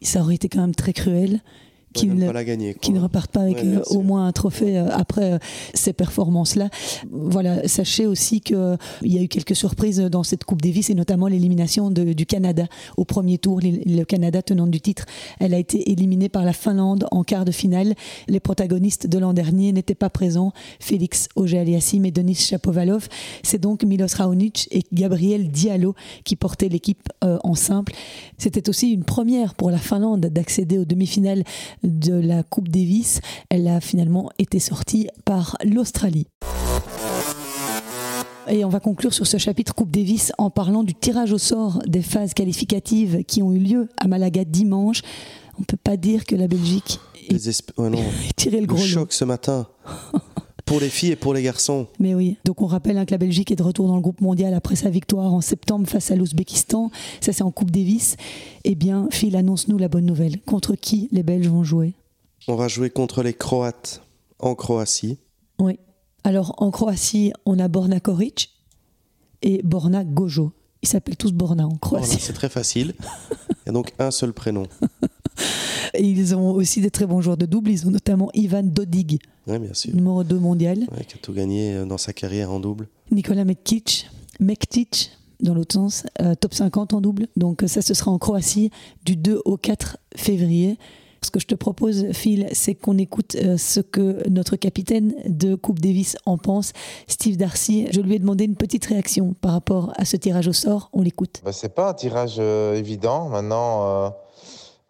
Ça 0.02 0.20
aurait 0.20 0.34
été 0.34 0.48
quand 0.48 0.60
même 0.60 0.74
très 0.74 0.92
cruel 0.92 1.42
qui, 1.92 2.06
ne, 2.06 2.72
qui 2.72 2.92
ne 2.92 3.00
repartent 3.00 3.30
pas 3.30 3.42
avec 3.42 3.58
euh, 3.64 3.82
au 3.90 4.02
moins 4.02 4.26
un 4.26 4.32
trophée 4.32 4.78
euh, 4.78 4.88
après 4.90 5.34
euh, 5.34 5.38
ces 5.74 5.92
performances-là. 5.92 6.68
Voilà, 7.10 7.66
sachez 7.68 8.06
aussi 8.06 8.40
qu'il 8.40 8.78
y 9.02 9.18
a 9.18 9.22
eu 9.22 9.28
quelques 9.28 9.56
surprises 9.56 9.98
dans 10.00 10.22
cette 10.22 10.44
Coupe 10.44 10.62
Davis 10.62 10.90
et 10.90 10.94
notamment 10.94 11.26
l'élimination 11.26 11.90
du 11.90 12.26
Canada 12.26 12.66
au 12.96 13.04
premier 13.04 13.38
tour. 13.38 13.60
Le 13.62 14.04
Canada, 14.04 14.42
tenant 14.42 14.66
du 14.66 14.80
titre, 14.80 15.06
elle 15.38 15.54
a 15.54 15.58
été 15.58 15.90
éliminée 15.90 16.28
par 16.28 16.44
la 16.44 16.52
Finlande 16.52 17.06
en 17.10 17.24
quart 17.24 17.44
de 17.44 17.52
finale. 17.52 17.94
Les 18.28 18.40
protagonistes 18.40 19.06
de 19.06 19.18
l'an 19.18 19.32
dernier 19.32 19.72
n'étaient 19.72 19.94
pas 19.94 20.10
présents, 20.10 20.52
Félix 20.80 21.28
Auger-Aliassime 21.36 22.04
et 22.06 22.10
Denis 22.10 22.34
Chapovalov. 22.34 23.08
C'est 23.42 23.60
donc 23.60 23.84
Milos 23.84 24.06
Raonic 24.16 24.68
et 24.70 24.82
Gabriel 24.92 25.50
Diallo 25.50 25.94
qui 26.24 26.36
portaient 26.36 26.68
l'équipe 26.68 27.08
en 27.22 27.54
simple. 27.54 27.92
C'était 28.38 28.68
aussi 28.68 28.90
une 28.90 29.04
première 29.04 29.54
pour 29.54 29.70
la 29.70 29.78
Finlande 29.78 30.26
d'accéder 30.26 30.78
aux 30.78 30.84
demi-finales 30.84 31.44
de 31.82 32.14
la 32.14 32.42
Coupe 32.42 32.68
Davis. 32.68 33.20
Elle 33.48 33.68
a 33.68 33.80
finalement 33.80 34.30
été 34.38 34.58
sortie 34.58 35.08
par 35.24 35.56
l'Australie. 35.64 36.26
Et 38.48 38.64
on 38.64 38.68
va 38.68 38.80
conclure 38.80 39.14
sur 39.14 39.26
ce 39.26 39.38
chapitre 39.38 39.74
Coupe 39.74 39.90
Davis 39.90 40.32
en 40.36 40.50
parlant 40.50 40.82
du 40.82 40.94
tirage 40.94 41.32
au 41.32 41.38
sort 41.38 41.78
des 41.86 42.02
phases 42.02 42.34
qualificatives 42.34 43.24
qui 43.24 43.42
ont 43.42 43.52
eu 43.52 43.58
lieu 43.58 43.88
à 43.98 44.08
Malaga 44.08 44.44
dimanche. 44.44 45.02
On 45.56 45.60
ne 45.60 45.64
peut 45.64 45.76
pas 45.82 45.96
dire 45.96 46.24
que 46.24 46.34
la 46.34 46.48
Belgique 46.48 46.98
ait 47.30 48.32
tiré 48.36 48.60
le 48.60 48.66
gros 48.66 48.78
choc 48.78 49.12
ce 49.12 49.24
matin. 49.24 49.68
Pour 50.64 50.80
les 50.80 50.88
filles 50.88 51.12
et 51.12 51.16
pour 51.16 51.34
les 51.34 51.42
garçons. 51.42 51.86
Mais 51.98 52.14
oui, 52.14 52.38
donc 52.44 52.62
on 52.62 52.66
rappelle 52.66 52.96
hein, 52.96 53.04
que 53.04 53.10
la 53.10 53.18
Belgique 53.18 53.50
est 53.50 53.56
de 53.56 53.62
retour 53.62 53.88
dans 53.88 53.96
le 53.96 54.00
groupe 54.00 54.20
mondial 54.20 54.54
après 54.54 54.76
sa 54.76 54.90
victoire 54.90 55.32
en 55.34 55.40
septembre 55.40 55.88
face 55.88 56.10
à 56.10 56.16
l'Ouzbékistan. 56.16 56.90
Ça, 57.20 57.32
c'est 57.32 57.42
en 57.42 57.50
Coupe 57.50 57.70
Davis. 57.70 58.16
Eh 58.64 58.74
bien, 58.74 59.08
Phil, 59.10 59.36
annonce-nous 59.36 59.76
la 59.78 59.88
bonne 59.88 60.06
nouvelle. 60.06 60.40
Contre 60.42 60.74
qui 60.74 61.08
les 61.12 61.22
Belges 61.22 61.48
vont 61.48 61.64
jouer? 61.64 61.94
On 62.48 62.54
va 62.54 62.68
jouer 62.68 62.90
contre 62.90 63.22
les 63.22 63.34
Croates 63.34 64.02
en 64.38 64.54
Croatie. 64.54 65.18
Oui. 65.58 65.78
Alors, 66.24 66.54
en 66.58 66.70
Croatie, 66.70 67.32
on 67.46 67.58
a 67.58 67.68
Borna 67.68 68.00
Koric 68.00 68.50
et 69.42 69.60
Borna 69.62 70.04
Gojo. 70.04 70.52
Ils 70.82 70.88
s'appellent 70.88 71.16
tous 71.16 71.32
Borna 71.32 71.66
en 71.66 71.76
Croatie. 71.76 72.18
c'est 72.20 72.32
très 72.32 72.48
facile. 72.48 72.94
Il 73.50 73.66
y 73.66 73.68
a 73.68 73.72
donc 73.72 73.92
un 73.98 74.10
seul 74.10 74.32
prénom. 74.32 74.64
Et 75.94 76.04
ils 76.04 76.34
ont 76.34 76.52
aussi 76.52 76.80
des 76.80 76.90
très 76.90 77.06
bons 77.06 77.20
joueurs 77.20 77.36
de 77.36 77.46
double. 77.46 77.70
Ils 77.70 77.86
ont 77.86 77.90
notamment 77.90 78.30
Ivan 78.34 78.62
Dodig, 78.62 79.18
numéro 79.92 80.24
2 80.24 80.38
mondial. 80.38 80.86
qui 81.06 81.14
a 81.14 81.18
tout 81.20 81.32
gagné 81.32 81.74
euh, 81.74 81.84
dans 81.84 81.98
sa 81.98 82.12
carrière 82.12 82.50
en 82.50 82.60
double. 82.60 82.88
Nicolas 83.10 83.44
Mektic, 83.44 84.08
Mektic 84.40 85.12
dans 85.40 85.54
l'autre 85.54 85.74
sens, 85.74 86.04
euh, 86.20 86.34
top 86.34 86.54
50 86.54 86.94
en 86.94 87.00
double. 87.00 87.26
Donc 87.36 87.64
ça, 87.66 87.82
ce 87.82 87.94
sera 87.94 88.10
en 88.10 88.18
Croatie 88.18 88.70
du 89.04 89.16
2 89.16 89.42
au 89.44 89.56
4 89.56 89.98
février. 90.16 90.78
Ce 91.24 91.30
que 91.30 91.38
je 91.38 91.46
te 91.46 91.54
propose, 91.54 92.10
Phil, 92.12 92.48
c'est 92.52 92.74
qu'on 92.74 92.98
écoute 92.98 93.36
euh, 93.36 93.56
ce 93.56 93.80
que 93.80 94.28
notre 94.28 94.56
capitaine 94.56 95.14
de 95.26 95.54
Coupe 95.54 95.78
Davis 95.78 96.16
en 96.26 96.36
pense, 96.36 96.72
Steve 97.06 97.36
Darcy. 97.36 97.86
Je 97.92 98.00
lui 98.00 98.14
ai 98.14 98.18
demandé 98.18 98.44
une 98.44 98.56
petite 98.56 98.86
réaction 98.86 99.34
par 99.40 99.52
rapport 99.52 99.92
à 99.96 100.04
ce 100.04 100.16
tirage 100.16 100.48
au 100.48 100.52
sort. 100.52 100.90
On 100.92 101.02
l'écoute. 101.02 101.40
Bah, 101.44 101.52
c'est 101.52 101.74
pas 101.74 101.90
un 101.90 101.94
tirage 101.94 102.38
évident. 102.40 103.28
Maintenant, 103.28 104.12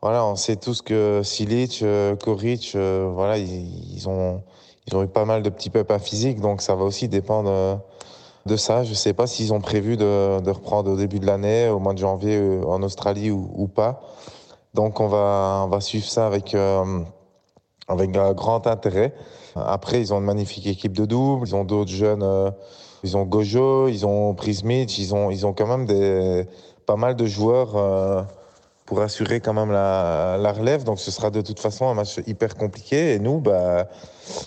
voilà, 0.02 0.26
on 0.26 0.34
sait 0.34 0.56
tous 0.56 0.82
que 0.82 1.22
Silic, 1.22 1.80
euh, 1.82 2.16
Koric, 2.16 2.72
euh, 2.74 3.08
voilà, 3.14 3.38
ils, 3.38 4.08
ont, 4.08 4.42
ils 4.88 4.96
ont 4.96 5.04
eu 5.04 5.06
pas 5.06 5.24
mal 5.24 5.44
de 5.44 5.48
petits 5.48 5.70
à 5.88 5.98
physique, 6.00 6.40
donc 6.40 6.60
ça 6.60 6.74
va 6.74 6.82
aussi 6.82 7.06
dépendre 7.06 7.50
euh, 7.50 7.76
de 8.44 8.56
ça. 8.56 8.82
Je 8.82 8.94
sais 8.94 9.12
pas 9.12 9.28
s'ils 9.28 9.52
ont 9.52 9.60
prévu 9.60 9.96
de, 9.96 10.40
de, 10.40 10.50
reprendre 10.50 10.90
au 10.90 10.96
début 10.96 11.20
de 11.20 11.26
l'année, 11.26 11.68
au 11.68 11.78
mois 11.78 11.94
de 11.94 11.98
janvier 11.98 12.60
en 12.66 12.82
Australie 12.82 13.30
ou, 13.30 13.68
pas. 13.68 14.02
Donc 14.74 14.98
on 14.98 15.06
va, 15.06 15.62
on 15.66 15.68
va 15.68 15.80
suivre 15.80 16.06
ça 16.06 16.26
avec, 16.26 16.56
avec 17.86 18.10
grand 18.10 18.66
intérêt. 18.66 19.14
Après, 19.54 20.00
ils 20.00 20.12
ont 20.12 20.18
une 20.18 20.24
magnifique 20.24 20.66
équipe 20.66 20.94
de 20.94 21.04
double, 21.04 21.46
ils 21.46 21.54
ont 21.54 21.64
d'autres 21.64 21.92
jeunes, 21.92 22.52
ils 23.04 23.16
ont 23.16 23.22
Gojo, 23.22 23.86
ils 23.86 24.04
ont 24.04 24.34
Prismic, 24.34 24.98
ils 24.98 25.14
ont, 25.14 25.30
ils 25.30 25.46
ont 25.46 25.52
quand 25.52 25.68
même 25.68 25.86
des, 25.86 26.44
pas 26.86 26.96
mal 26.96 27.14
de 27.14 27.26
joueurs 27.26 27.76
pour 28.92 29.00
assurer 29.00 29.40
quand 29.40 29.54
même 29.54 29.72
la, 29.72 30.52
relève. 30.52 30.84
Donc 30.84 31.00
ce 31.00 31.10
sera 31.10 31.30
de 31.30 31.40
toute 31.40 31.58
façon 31.58 31.88
un 31.88 31.94
match 31.94 32.20
hyper 32.26 32.54
compliqué. 32.58 33.14
Et 33.14 33.18
nous, 33.18 33.40
bah, 33.40 33.88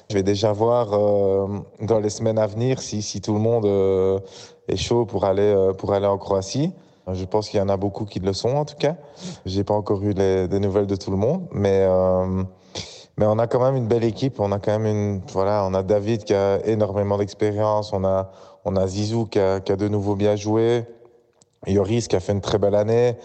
je 0.08 0.14
vais 0.14 0.22
déjà 0.22 0.52
voir 0.52 0.94
euh, 0.94 1.48
dans 1.82 2.00
les 2.00 2.12
semaines 2.12 2.38
à 2.38 2.46
venir 2.46 2.80
si, 2.80 3.22
tout 3.22 3.34
le 3.34 3.40
monde 3.40 3.66
euh, 3.66 4.20
est 4.68 4.76
chaud 4.76 5.08
pour 5.08 5.26
aller, 5.26 5.42
euh, 5.42 5.74
pour 5.74 5.94
aller 5.94 6.06
en 6.06 6.20
Croatie. 6.20 6.72
Je 7.12 7.26
pense 7.26 7.50
qu'il 7.50 7.58
y 7.60 7.64
en 7.64 7.70
a 7.70 7.78
beaucoup 7.78 8.06
qui 8.06 8.20
le 8.20 8.34
sont 8.34 8.50
en 8.50 8.66
tout 8.66 8.76
cas. 8.78 8.98
J'ai 9.48 9.64
pas 9.64 9.74
encore 9.74 10.04
eu 10.04 10.14
des 10.14 10.60
nouvelles 10.60 10.86
de 10.86 10.96
tout 10.96 11.10
le 11.10 11.18
monde, 11.18 11.48
mais 11.52 11.88
mais 13.18 13.26
on 13.26 13.40
a 13.40 13.48
quand 13.48 13.64
même 13.64 13.76
une 13.76 13.88
belle 13.88 14.04
équipe. 14.04 14.40
On 14.40 14.52
a 14.52 14.60
quand 14.60 14.78
même 14.78 14.86
une 14.86 15.22
voilà, 15.34 15.66
on 15.66 15.74
a 15.74 15.82
David 15.82 16.24
qui 16.24 16.36
a 16.36 16.64
énormément 16.68 17.18
d'expérience. 17.18 17.94
On 17.94 18.06
a 18.06 18.30
on 18.64 18.76
a 18.76 18.86
Zizou 18.86 19.26
qui 19.26 19.40
a, 19.40 19.60
qui 19.60 19.72
a 19.72 19.76
de 19.76 19.88
nouveau 19.88 20.16
bien 20.16 20.36
joué. 20.36 20.86
Yoris 21.66 22.08
qui 22.08 22.16
a 22.16 22.20
fait 22.20 22.34
une 22.34 22.42
très 22.42 22.60
belle 22.60 22.76
année 22.76 23.18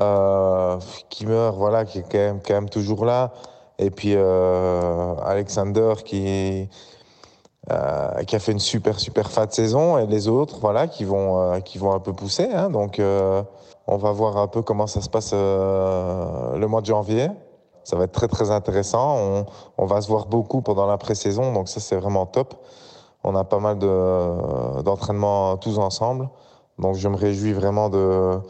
euh, 0.00 0.78
qui 1.08 1.26
meurt, 1.26 1.56
voilà, 1.56 1.84
qui 1.84 1.98
est 1.98 2.04
quand 2.10 2.54
même, 2.54 2.68
toujours 2.68 3.04
là. 3.04 3.32
Et 3.78 3.90
puis 3.90 4.14
euh, 4.14 5.14
Alexander 5.24 5.94
qui, 6.04 6.68
euh, 7.70 8.22
qui 8.24 8.36
a 8.36 8.38
fait 8.38 8.52
une 8.52 8.58
super 8.58 8.98
super 8.98 9.30
fin 9.30 9.46
de 9.46 9.52
saison 9.52 9.98
et 9.98 10.06
les 10.06 10.28
autres, 10.28 10.58
voilà, 10.60 10.86
qui 10.86 11.04
vont 11.04 11.40
euh, 11.40 11.60
qui 11.60 11.78
vont 11.78 11.92
un 11.92 12.00
peu 12.00 12.12
pousser. 12.12 12.48
Hein, 12.52 12.70
donc 12.70 13.00
on 13.00 13.96
va 13.96 14.12
voir 14.12 14.38
un 14.38 14.48
peu 14.48 14.62
comment 14.62 14.86
ça 14.86 15.00
se 15.00 15.08
passe 15.08 15.32
le 15.32 16.66
mois 16.66 16.80
de 16.80 16.86
janvier. 16.86 17.28
Ça 17.84 17.96
va 17.96 18.04
être 18.04 18.12
très 18.12 18.28
très 18.28 18.50
intéressant. 18.50 19.44
On, 19.78 19.86
va 19.86 20.00
se 20.00 20.08
voir 20.08 20.26
beaucoup 20.26 20.60
pendant 20.60 20.86
la 20.86 20.98
pré-saison, 20.98 21.52
donc 21.52 21.68
ça 21.68 21.78
c'est 21.80 21.96
vraiment 21.96 22.26
top. 22.26 22.54
On 23.22 23.36
a 23.36 23.44
pas 23.44 23.60
mal 23.60 23.78
d'entraînements 23.78 25.56
tous 25.56 25.78
ensemble, 25.78 26.28
donc 26.78 26.96
je 26.96 27.08
me 27.08 27.16
réjouis 27.16 27.52
vraiment 27.52 27.88
de 27.88 28.40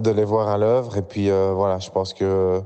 de 0.00 0.10
les 0.10 0.24
voir 0.24 0.48
à 0.48 0.58
l'œuvre. 0.58 0.96
Et 0.96 1.02
puis 1.02 1.30
euh, 1.30 1.52
voilà, 1.54 1.78
je 1.78 1.90
pense 1.90 2.14
que 2.14 2.60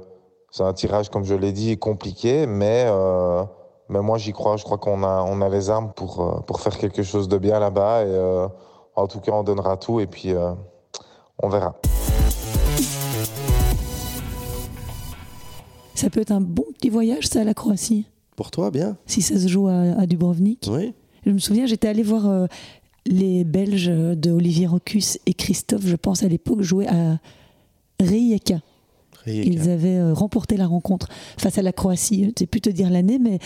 c'est 0.50 0.62
un 0.62 0.72
tirage, 0.72 1.08
comme 1.10 1.24
je 1.24 1.34
l'ai 1.34 1.52
dit, 1.52 1.78
compliqué, 1.78 2.46
mais, 2.46 2.84
euh, 2.86 3.44
mais 3.88 4.00
moi 4.00 4.18
j'y 4.18 4.32
crois. 4.32 4.56
Je 4.56 4.64
crois 4.64 4.78
qu'on 4.78 5.02
a, 5.02 5.22
on 5.22 5.40
a 5.40 5.48
les 5.48 5.70
armes 5.70 5.92
pour, 5.94 6.20
euh, 6.20 6.40
pour 6.40 6.60
faire 6.60 6.78
quelque 6.78 7.02
chose 7.02 7.28
de 7.28 7.38
bien 7.38 7.58
là-bas. 7.58 8.04
Et 8.04 8.48
en 8.96 9.06
tout 9.06 9.20
cas, 9.20 9.32
on 9.32 9.42
donnera 9.42 9.76
tout 9.76 10.00
et 10.00 10.06
puis 10.06 10.32
on 11.42 11.48
verra. 11.48 11.74
Ça 15.94 16.10
peut 16.10 16.20
être 16.20 16.32
un 16.32 16.40
bon 16.40 16.64
petit 16.74 16.90
voyage, 16.90 17.28
ça, 17.28 17.40
à 17.40 17.44
la 17.44 17.54
Croatie. 17.54 18.06
Pour 18.36 18.50
toi, 18.50 18.70
bien. 18.70 18.96
Si 19.06 19.22
ça 19.22 19.38
se 19.38 19.48
joue 19.48 19.68
à, 19.68 20.00
à 20.00 20.06
Dubrovnik. 20.06 20.68
Oui. 20.70 20.94
Je 21.24 21.30
me 21.30 21.38
souviens, 21.38 21.66
j'étais 21.66 21.88
allé 21.88 22.02
voir 22.02 22.48
les 23.06 23.44
Belges 23.44 23.86
de 23.86 24.30
Olivier 24.30 24.66
Rocus 24.66 25.18
et 25.26 25.34
Christophe, 25.34 25.86
je 25.86 25.96
pense 25.96 26.22
à 26.22 26.28
l'époque, 26.28 26.62
jouaient 26.62 26.88
à 26.88 27.18
Rijeka. 28.00 28.60
Ils 29.26 29.70
avaient 29.70 29.96
euh, 29.96 30.12
remporté 30.12 30.56
la 30.56 30.66
rencontre 30.66 31.08
face 31.38 31.56
à 31.58 31.62
la 31.62 31.72
Croatie. 31.72 32.24
Je 32.24 32.28
ne 32.28 32.32
sais 32.38 32.46
plus 32.46 32.60
te 32.60 32.70
dire 32.70 32.90
l'année, 32.90 33.18
mais 33.18 33.38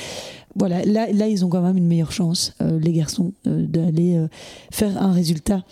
voilà, 0.56 0.84
là, 0.84 1.10
là, 1.12 1.28
ils 1.28 1.44
ont 1.44 1.48
quand 1.48 1.62
même 1.62 1.76
une 1.76 1.86
meilleure 1.86 2.12
chance, 2.12 2.54
euh, 2.60 2.78
les 2.80 2.92
garçons, 2.92 3.32
euh, 3.46 3.66
d'aller 3.66 4.26
faire 4.70 5.00
un 5.00 5.12
résultat. 5.12 5.64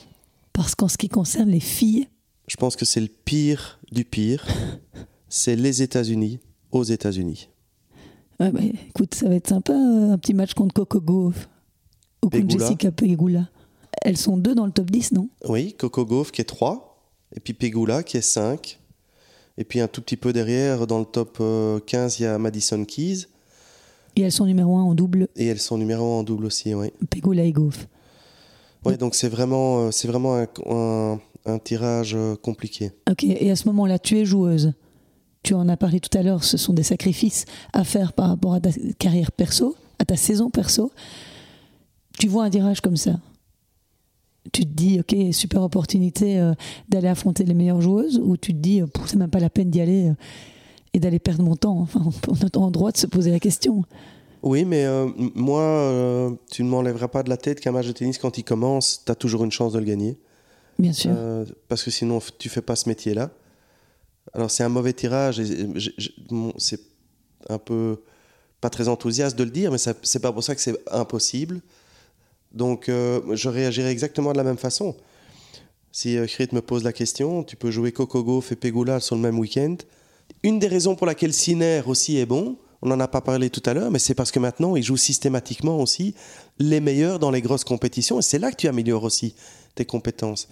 Parce 0.52 0.74
qu'en 0.74 0.88
ce 0.88 0.96
qui 0.96 1.08
concerne 1.08 1.50
les 1.50 1.60
filles. 1.60 2.06
Je 2.46 2.56
pense 2.56 2.76
que 2.76 2.84
c'est 2.84 3.00
le 3.00 3.08
pire 3.08 3.80
du 3.90 4.04
pire. 4.04 4.46
c'est 5.28 5.56
les 5.56 5.82
États-Unis 5.82 6.38
aux 6.70 6.84
États-Unis. 6.84 7.48
Ouais, 8.38 8.50
bah, 8.50 8.60
écoute, 8.88 9.14
ça 9.14 9.28
va 9.28 9.34
être 9.34 9.48
sympa, 9.48 9.74
un 9.74 10.18
petit 10.18 10.34
match 10.34 10.54
contre 10.54 10.74
Coco 10.74 11.00
Gauff 11.00 11.48
ou 12.22 12.28
contre 12.28 12.50
Jessica 12.50 12.92
Pegula. 12.92 13.48
Elles 14.02 14.16
sont 14.16 14.36
deux 14.36 14.54
dans 14.54 14.66
le 14.66 14.72
top 14.72 14.90
10, 14.90 15.12
non? 15.12 15.28
Oui, 15.48 15.74
Coco 15.74 16.04
Gauff 16.04 16.30
qui 16.30 16.40
est 16.40 16.44
3, 16.44 17.02
et 17.34 17.40
puis 17.40 17.54
Pegula 17.54 18.02
qui 18.02 18.16
est 18.16 18.22
5. 18.22 18.78
Et 19.58 19.64
puis 19.64 19.80
un 19.80 19.88
tout 19.88 20.02
petit 20.02 20.16
peu 20.16 20.32
derrière, 20.32 20.86
dans 20.86 20.98
le 20.98 21.06
top 21.06 21.38
15, 21.38 21.42
euh, 21.42 22.16
il 22.18 22.22
y 22.22 22.26
a 22.26 22.38
Madison 22.38 22.84
Keys. 22.84 23.26
Et 24.14 24.22
elles 24.22 24.32
sont 24.32 24.46
numéro 24.46 24.76
1 24.76 24.82
en 24.82 24.94
double. 24.94 25.28
Et 25.36 25.46
elles 25.46 25.60
sont 25.60 25.78
numéro 25.78 26.04
1 26.04 26.18
en 26.18 26.22
double 26.22 26.46
aussi, 26.46 26.74
oui. 26.74 26.92
Pegula 27.10 27.44
et 27.44 27.52
Gauff. 27.52 27.86
Oui, 28.84 28.96
donc 28.96 29.14
c'est 29.14 29.28
vraiment, 29.28 29.86
euh, 29.86 29.90
c'est 29.90 30.08
vraiment 30.08 30.36
un, 30.36 31.18
un, 31.46 31.58
tirage 31.58 32.14
euh, 32.14 32.36
compliqué. 32.36 32.92
Ok, 33.10 33.24
et 33.24 33.50
à 33.50 33.56
ce 33.56 33.66
moment-là, 33.68 33.98
tu 33.98 34.18
es 34.18 34.24
joueuse. 34.24 34.72
Tu 35.42 35.54
en 35.54 35.68
as 35.68 35.76
parlé 35.76 36.00
tout 36.00 36.16
à 36.16 36.22
l'heure, 36.22 36.44
ce 36.44 36.56
sont 36.56 36.72
des 36.72 36.82
sacrifices 36.82 37.46
à 37.72 37.84
faire 37.84 38.12
par 38.12 38.28
rapport 38.28 38.54
à 38.54 38.60
ta 38.60 38.70
carrière 38.98 39.32
perso, 39.32 39.74
à 39.98 40.04
ta 40.04 40.16
saison 40.16 40.50
perso. 40.50 40.92
Tu 42.18 42.28
vois 42.28 42.44
un 42.44 42.50
tirage 42.50 42.80
comme 42.80 42.96
ça? 42.96 43.18
Tu 44.52 44.62
te 44.62 44.72
dis, 44.72 45.00
ok, 45.00 45.16
super 45.32 45.62
opportunité 45.62 46.38
euh, 46.38 46.54
d'aller 46.88 47.08
affronter 47.08 47.44
les 47.44 47.54
meilleures 47.54 47.80
joueuses, 47.80 48.20
ou 48.22 48.36
tu 48.36 48.52
te 48.52 48.58
dis, 48.58 48.80
euh, 48.80 48.86
c'est 49.06 49.16
même 49.16 49.30
pas 49.30 49.40
la 49.40 49.50
peine 49.50 49.70
d'y 49.70 49.80
aller 49.80 50.08
euh, 50.08 50.14
et 50.94 51.00
d'aller 51.00 51.18
perdre 51.18 51.42
mon 51.42 51.56
temps. 51.56 51.78
Enfin, 51.78 52.02
on 52.28 52.34
a 52.34 52.58
en 52.58 52.70
droit 52.70 52.92
de 52.92 52.96
se 52.96 53.06
poser 53.06 53.30
la 53.30 53.40
question. 53.40 53.84
Oui, 54.42 54.64
mais 54.64 54.84
euh, 54.84 55.08
moi, 55.34 55.62
euh, 55.62 56.30
tu 56.50 56.62
ne 56.62 56.68
m'enlèveras 56.68 57.08
pas 57.08 57.22
de 57.22 57.28
la 57.28 57.36
tête 57.36 57.60
qu'un 57.60 57.72
match 57.72 57.86
de 57.86 57.92
tennis, 57.92 58.18
quand 58.18 58.38
il 58.38 58.44
commence, 58.44 59.02
tu 59.04 59.10
as 59.10 59.14
toujours 59.14 59.44
une 59.44 59.50
chance 59.50 59.72
de 59.72 59.78
le 59.78 59.84
gagner. 59.84 60.18
Bien 60.78 60.92
sûr. 60.92 61.10
Euh, 61.16 61.44
parce 61.68 61.82
que 61.82 61.90
sinon, 61.90 62.20
tu 62.38 62.48
fais 62.48 62.62
pas 62.62 62.76
ce 62.76 62.88
métier-là. 62.88 63.30
Alors, 64.34 64.50
c'est 64.50 64.62
un 64.62 64.68
mauvais 64.68 64.92
tirage. 64.92 65.42
C'est 66.58 66.80
un 67.48 67.58
peu 67.58 68.02
pas 68.60 68.70
très 68.70 68.88
enthousiaste 68.88 69.36
de 69.38 69.44
le 69.44 69.50
dire, 69.50 69.72
mais 69.72 69.78
c'est 69.78 70.20
pas 70.20 70.32
pour 70.32 70.42
ça 70.42 70.54
que 70.54 70.60
c'est 70.60 70.76
impossible. 70.90 71.60
Donc, 72.56 72.88
euh, 72.88 73.20
je 73.34 73.48
réagirai 73.50 73.90
exactement 73.90 74.32
de 74.32 74.38
la 74.38 74.44
même 74.44 74.56
façon. 74.56 74.96
Si 75.92 76.16
euh, 76.16 76.26
Chrit 76.26 76.48
me 76.52 76.62
pose 76.62 76.84
la 76.84 76.92
question, 76.92 77.44
tu 77.44 77.54
peux 77.54 77.70
jouer 77.70 77.92
Coco 77.92 78.24
Gauff 78.24 78.50
et 78.50 78.56
Pegula 78.56 78.98
sur 78.98 79.14
le 79.14 79.20
même 79.20 79.38
week-end. 79.38 79.76
Une 80.42 80.58
des 80.58 80.66
raisons 80.66 80.96
pour 80.96 81.06
laquelle 81.06 81.34
Sinner 81.34 81.82
aussi 81.86 82.16
est 82.16 82.26
bon, 82.26 82.56
on 82.80 82.88
n'en 82.88 82.98
a 82.98 83.08
pas 83.08 83.20
parlé 83.20 83.50
tout 83.50 83.62
à 83.66 83.74
l'heure, 83.74 83.90
mais 83.90 83.98
c'est 83.98 84.14
parce 84.14 84.30
que 84.30 84.38
maintenant, 84.38 84.74
il 84.74 84.82
joue 84.82 84.96
systématiquement 84.96 85.80
aussi 85.80 86.14
les 86.58 86.80
meilleurs 86.80 87.18
dans 87.18 87.30
les 87.30 87.42
grosses 87.42 87.64
compétitions. 87.64 88.18
Et 88.20 88.22
c'est 88.22 88.38
là 88.38 88.50
que 88.50 88.56
tu 88.56 88.68
améliores 88.68 89.04
aussi 89.04 89.34
tes 89.74 89.84
compétences. 89.84 90.48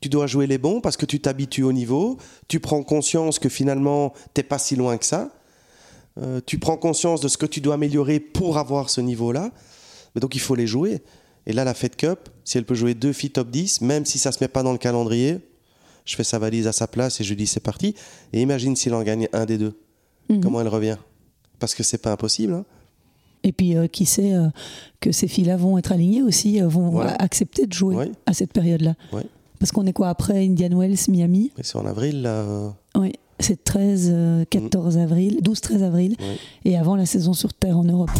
Tu 0.00 0.08
dois 0.08 0.26
jouer 0.26 0.48
les 0.48 0.58
bons 0.58 0.80
parce 0.80 0.96
que 0.96 1.06
tu 1.06 1.20
t'habitues 1.20 1.62
au 1.62 1.72
niveau, 1.72 2.18
tu 2.48 2.58
prends 2.58 2.82
conscience 2.82 3.38
que 3.38 3.48
finalement, 3.48 4.12
t'es 4.34 4.42
pas 4.42 4.58
si 4.58 4.74
loin 4.74 4.98
que 4.98 5.04
ça. 5.04 5.30
Euh, 6.18 6.40
tu 6.44 6.58
prends 6.58 6.76
conscience 6.76 7.20
de 7.20 7.28
ce 7.28 7.38
que 7.38 7.46
tu 7.46 7.60
dois 7.60 7.74
améliorer 7.74 8.18
pour 8.18 8.58
avoir 8.58 8.90
ce 8.90 9.00
niveau-là. 9.00 9.52
Mais 10.14 10.20
donc, 10.20 10.34
il 10.34 10.40
faut 10.40 10.54
les 10.54 10.66
jouer. 10.66 11.02
Et 11.46 11.52
là, 11.52 11.64
la 11.64 11.74
Fed 11.74 11.96
Cup, 11.96 12.28
si 12.44 12.58
elle 12.58 12.64
peut 12.64 12.74
jouer 12.74 12.94
deux 12.94 13.12
filles 13.12 13.30
top 13.30 13.50
10, 13.50 13.80
même 13.80 14.04
si 14.04 14.18
ça 14.18 14.32
se 14.32 14.42
met 14.42 14.48
pas 14.48 14.62
dans 14.62 14.72
le 14.72 14.78
calendrier, 14.78 15.38
je 16.04 16.16
fais 16.16 16.24
sa 16.24 16.38
valise 16.38 16.66
à 16.66 16.72
sa 16.72 16.86
place 16.86 17.20
et 17.20 17.24
je 17.24 17.28
lui 17.30 17.36
dis 17.36 17.46
c'est 17.46 17.60
parti. 17.60 17.94
Et 18.32 18.40
imagine 18.42 18.74
s'il 18.76 18.94
en 18.94 19.02
gagne 19.02 19.28
un 19.32 19.44
des 19.44 19.58
deux. 19.58 19.74
Mhm. 20.28 20.40
Comment 20.40 20.60
elle 20.60 20.68
revient? 20.68 20.96
Parce 21.58 21.74
que 21.74 21.82
c'est 21.82 21.98
pas 21.98 22.12
impossible. 22.12 22.52
hein. 22.52 22.64
Et 23.44 23.52
puis, 23.52 23.76
euh, 23.76 23.86
qui 23.86 24.06
sait 24.06 24.34
euh, 24.34 24.48
que 25.00 25.12
ces 25.12 25.28
filles-là 25.28 25.56
vont 25.56 25.78
être 25.78 25.92
alignées 25.92 26.22
aussi, 26.22 26.60
euh, 26.60 26.66
vont 26.66 26.88
Voilà. 26.90 27.12
accepter 27.22 27.66
de 27.66 27.72
jouer 27.72 28.10
à 28.26 28.32
cette 28.32 28.52
période-là. 28.52 28.94
Parce 29.60 29.70
qu'on 29.72 29.86
est 29.86 29.92
quoi 29.92 30.08
après 30.08 30.44
Indian 30.44 30.76
Wells, 30.76 30.98
Miami? 31.08 31.52
Mais 31.56 31.62
c'est 31.62 31.76
en 31.78 31.86
avril, 31.86 32.22
là. 32.22 32.74
Oui, 32.96 33.12
c'est 33.38 33.62
13, 33.62 34.10
euh, 34.12 34.44
14 34.50 34.98
avril, 34.98 35.38
12-13 35.42 35.82
avril, 35.84 36.16
et 36.64 36.76
avant 36.76 36.96
la 36.96 37.06
saison 37.06 37.32
sur 37.34 37.54
Terre 37.54 37.78
en 37.78 37.84
Europe. 37.84 38.10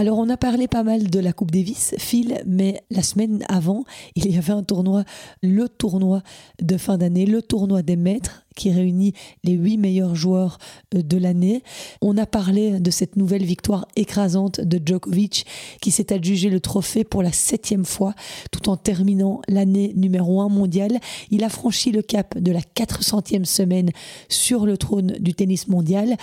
Alors 0.00 0.18
on 0.18 0.28
a 0.28 0.36
parlé 0.36 0.68
pas 0.68 0.84
mal 0.84 1.10
de 1.10 1.18
la 1.18 1.32
Coupe 1.32 1.50
Davis, 1.50 1.96
Phil, 1.98 2.40
mais 2.46 2.80
la 2.88 3.02
semaine 3.02 3.44
avant, 3.48 3.82
il 4.14 4.32
y 4.32 4.38
avait 4.38 4.52
un 4.52 4.62
tournoi, 4.62 5.02
le 5.42 5.68
tournoi 5.68 6.22
de 6.62 6.76
fin 6.76 6.98
d'année, 6.98 7.26
le 7.26 7.42
tournoi 7.42 7.82
des 7.82 7.96
maîtres, 7.96 8.44
qui 8.58 8.70
réunit 8.70 9.14
les 9.44 9.52
huit 9.52 9.78
meilleurs 9.78 10.14
joueurs 10.14 10.58
euh, 10.94 11.02
de 11.02 11.16
l'année. 11.16 11.62
On 12.02 12.18
a 12.18 12.26
parlé 12.26 12.80
de 12.80 12.90
cette 12.90 13.16
nouvelle 13.16 13.44
victoire 13.44 13.86
écrasante 13.96 14.60
de 14.60 14.80
Djokovic, 14.84 15.46
qui 15.80 15.90
s'est 15.90 16.12
adjugé 16.12 16.50
le 16.50 16.60
trophée 16.60 17.04
pour 17.04 17.22
la 17.22 17.32
septième 17.32 17.84
fois, 17.84 18.14
tout 18.50 18.68
en 18.68 18.76
terminant 18.76 19.40
l'année 19.48 19.92
numéro 19.96 20.40
un 20.40 20.48
mondiale. 20.48 20.98
Il 21.30 21.44
a 21.44 21.48
franchi 21.48 21.92
le 21.92 22.02
cap 22.02 22.36
de 22.36 22.52
la 22.52 22.60
400e 22.60 23.44
semaine 23.44 23.90
sur 24.28 24.66
le 24.66 24.76
trône 24.76 25.14
du 25.20 25.34
tennis 25.34 25.68
mondial. 25.68 26.16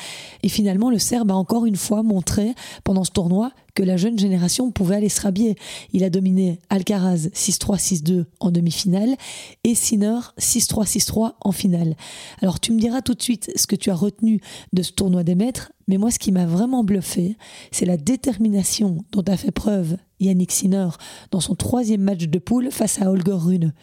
Et 0.44 0.50
finalement, 0.50 0.90
le 0.90 1.00
Serbe 1.00 1.32
a 1.32 1.36
encore 1.36 1.66
une 1.66 1.78
fois 1.78 2.04
montré 2.04 2.54
pendant 2.84 3.04
ce 3.04 3.12
tournoi 3.12 3.52
que 3.76 3.84
la 3.84 3.98
jeune 3.98 4.18
génération 4.18 4.72
pouvait 4.72 4.96
aller 4.96 5.10
se 5.10 5.22
rhabiller. 5.22 5.56
Il 5.94 6.04
a 6.04 6.10
dominé 6.10 6.60
Alcaraz 6.70 7.28
6-3, 7.34 7.78
6-2 7.78 8.26
en 8.40 8.50
demi-finale 8.50 9.16
et 9.64 9.76
Sinner 9.76 10.20
6-3, 10.40 10.88
6-3 10.88 11.34
en 11.42 11.52
finale. 11.52 11.96
Alors 12.42 12.60
tu 12.60 12.72
me 12.72 12.80
diras 12.80 13.02
tout 13.02 13.14
de 13.14 13.22
suite 13.22 13.52
ce 13.56 13.68
que 13.68 13.76
tu 13.76 13.92
as 13.92 13.96
retenu 13.96 14.42
de 14.74 14.82
ce 14.82 14.92
tournoi 14.92 15.24
des 15.24 15.36
maîtres, 15.36 15.72
mais 15.88 15.98
moi 15.98 16.12
ce 16.12 16.20
qui 16.20 16.32
m'a 16.32 16.46
vraiment 16.46 16.84
bluffé, 16.84 17.38
c'est 17.72 17.86
la 17.86 17.98
détermination 17.98 19.04
dont 19.12 19.24
a 19.28 19.38
fait 19.38 19.52
preuve 19.52 19.98
Yannick 20.20 20.52
Sinner 20.52 20.90
dans 21.32 21.40
son 21.40 21.56
troisième 21.56 22.02
match 22.02 22.26
de 22.26 22.40
poule 22.40 22.72
face 22.72 23.02
à 23.02 23.10
Holger 23.10 23.34
Rune. 23.34 23.74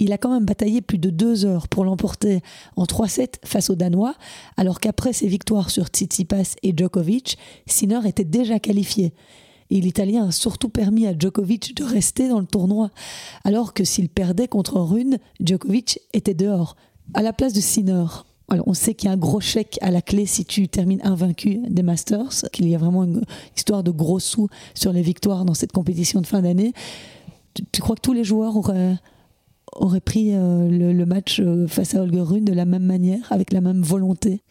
Il 0.00 0.12
a 0.12 0.18
quand 0.18 0.32
même 0.32 0.44
bataillé 0.44 0.80
plus 0.80 0.98
de 0.98 1.10
deux 1.10 1.44
heures 1.44 1.68
pour 1.68 1.84
l'emporter 1.84 2.40
en 2.76 2.84
3-7 2.84 3.34
face 3.44 3.70
aux 3.70 3.74
Danois, 3.74 4.14
alors 4.56 4.80
qu'après 4.80 5.12
ses 5.12 5.28
victoires 5.28 5.70
sur 5.70 5.86
Tsitsipas 5.86 6.56
et 6.62 6.74
Djokovic, 6.76 7.38
Sinner 7.66 8.00
était 8.06 8.24
déjà 8.24 8.58
qualifié. 8.58 9.14
Et 9.70 9.80
l'Italien 9.80 10.28
a 10.28 10.32
surtout 10.32 10.70
permis 10.70 11.06
à 11.06 11.14
Djokovic 11.18 11.76
de 11.76 11.84
rester 11.84 12.28
dans 12.28 12.40
le 12.40 12.46
tournoi, 12.46 12.90
alors 13.44 13.74
que 13.74 13.84
s'il 13.84 14.08
perdait 14.08 14.48
contre 14.48 14.80
Rune, 14.80 15.18
Djokovic 15.40 16.00
était 16.12 16.34
dehors. 16.34 16.76
À 17.14 17.22
la 17.22 17.32
place 17.32 17.52
de 17.52 17.60
Sinner, 17.60 18.04
alors 18.48 18.66
on 18.66 18.74
sait 18.74 18.94
qu'il 18.94 19.08
y 19.08 19.10
a 19.10 19.12
un 19.12 19.18
gros 19.18 19.40
chèque 19.40 19.78
à 19.82 19.90
la 19.90 20.00
clé 20.00 20.24
si 20.26 20.44
tu 20.44 20.68
termines 20.68 21.00
invaincu 21.04 21.58
des 21.68 21.82
Masters, 21.82 22.50
qu'il 22.52 22.68
y 22.68 22.74
a 22.74 22.78
vraiment 22.78 23.04
une 23.04 23.22
histoire 23.56 23.82
de 23.82 23.90
gros 23.90 24.20
sous 24.20 24.48
sur 24.74 24.92
les 24.92 25.02
victoires 25.02 25.44
dans 25.44 25.54
cette 25.54 25.72
compétition 25.72 26.20
de 26.20 26.26
fin 26.26 26.40
d'année. 26.40 26.72
Tu, 27.54 27.62
tu 27.70 27.80
crois 27.80 27.94
que 27.96 28.00
tous 28.00 28.14
les 28.14 28.24
joueurs 28.24 28.56
auraient, 28.56 28.96
auraient 29.72 30.00
pris 30.00 30.34
euh, 30.34 30.68
le, 30.68 30.92
le 30.92 31.06
match 31.06 31.40
euh, 31.40 31.66
face 31.66 31.94
à 31.94 32.02
Holger 32.02 32.22
Rune 32.22 32.44
de 32.44 32.52
la 32.54 32.64
même 32.64 32.84
manière, 32.84 33.30
avec 33.30 33.52
la 33.52 33.60
même 33.60 33.82
volonté? 33.82 34.42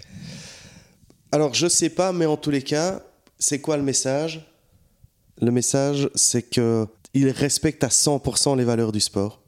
Alors, 1.32 1.54
je 1.54 1.68
sais 1.68 1.90
pas, 1.90 2.14
mais 2.14 2.26
en 2.26 2.38
tous 2.38 2.52
les 2.52 2.62
cas, 2.62 3.02
c'est 3.40 3.60
quoi 3.60 3.78
le 3.78 3.84
message? 3.84 4.46
Le 5.42 5.52
message, 5.52 6.10
c'est 6.16 6.44
que 6.44 6.88
il 7.14 7.30
respecte 7.30 7.84
à 7.84 7.88
100% 7.88 8.58
les 8.58 8.64
valeurs 8.64 8.92
du 8.92 9.00
sport. 9.00 9.42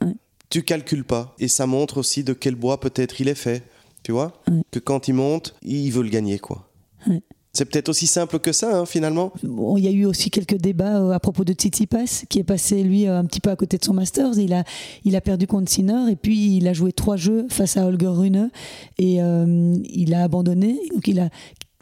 Ouais. 0.00 0.14
Tu 0.50 0.62
calcules 0.62 1.04
pas. 1.04 1.34
Et 1.38 1.48
ça 1.48 1.66
montre 1.66 1.98
aussi 1.98 2.24
de 2.24 2.32
quel 2.32 2.54
bois 2.56 2.80
peut-être 2.80 3.20
il 3.20 3.28
est 3.28 3.34
fait. 3.34 3.62
Tu 4.02 4.12
vois 4.12 4.32
Ouais. 4.50 4.62
Que 4.70 4.78
quand 4.78 5.08
il 5.08 5.14
monte, 5.14 5.54
il 5.62 5.90
veut 5.90 6.02
le 6.02 6.10
gagner, 6.10 6.38
quoi. 6.38 6.68
Ouais. 7.06 7.22
C'est 7.54 7.66
peut-être 7.66 7.90
aussi 7.90 8.06
simple 8.06 8.38
que 8.38 8.50
ça, 8.50 8.78
hein, 8.78 8.86
finalement. 8.86 9.30
Bon, 9.42 9.76
il 9.76 9.84
y 9.84 9.88
a 9.88 9.90
eu 9.90 10.06
aussi 10.06 10.30
quelques 10.30 10.56
débats 10.56 11.02
euh, 11.02 11.10
à 11.10 11.20
propos 11.20 11.44
de 11.44 11.52
Tsitsipas, 11.52 12.24
qui 12.30 12.38
est 12.38 12.44
passé, 12.44 12.82
lui, 12.82 13.06
euh, 13.06 13.18
un 13.18 13.26
petit 13.26 13.40
peu 13.40 13.50
à 13.50 13.56
côté 13.56 13.76
de 13.76 13.84
son 13.84 13.92
Masters. 13.92 14.38
Il 14.38 14.54
a, 14.54 14.64
il 15.04 15.16
a 15.16 15.20
perdu 15.20 15.46
contre 15.46 15.70
Sinner, 15.70 16.10
et 16.10 16.16
puis 16.16 16.56
il 16.56 16.66
a 16.66 16.72
joué 16.72 16.92
trois 16.92 17.16
jeux 17.16 17.46
face 17.50 17.76
à 17.76 17.84
Holger 17.86 18.06
Rune, 18.06 18.50
et 18.98 19.22
euh, 19.22 19.76
il 19.84 20.14
a 20.14 20.22
abandonné. 20.22 20.80
Donc 20.94 21.06
il 21.08 21.20
a 21.20 21.28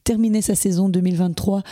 terminé 0.02 0.42
sa 0.42 0.56
saison 0.56 0.88
2023 0.88 1.62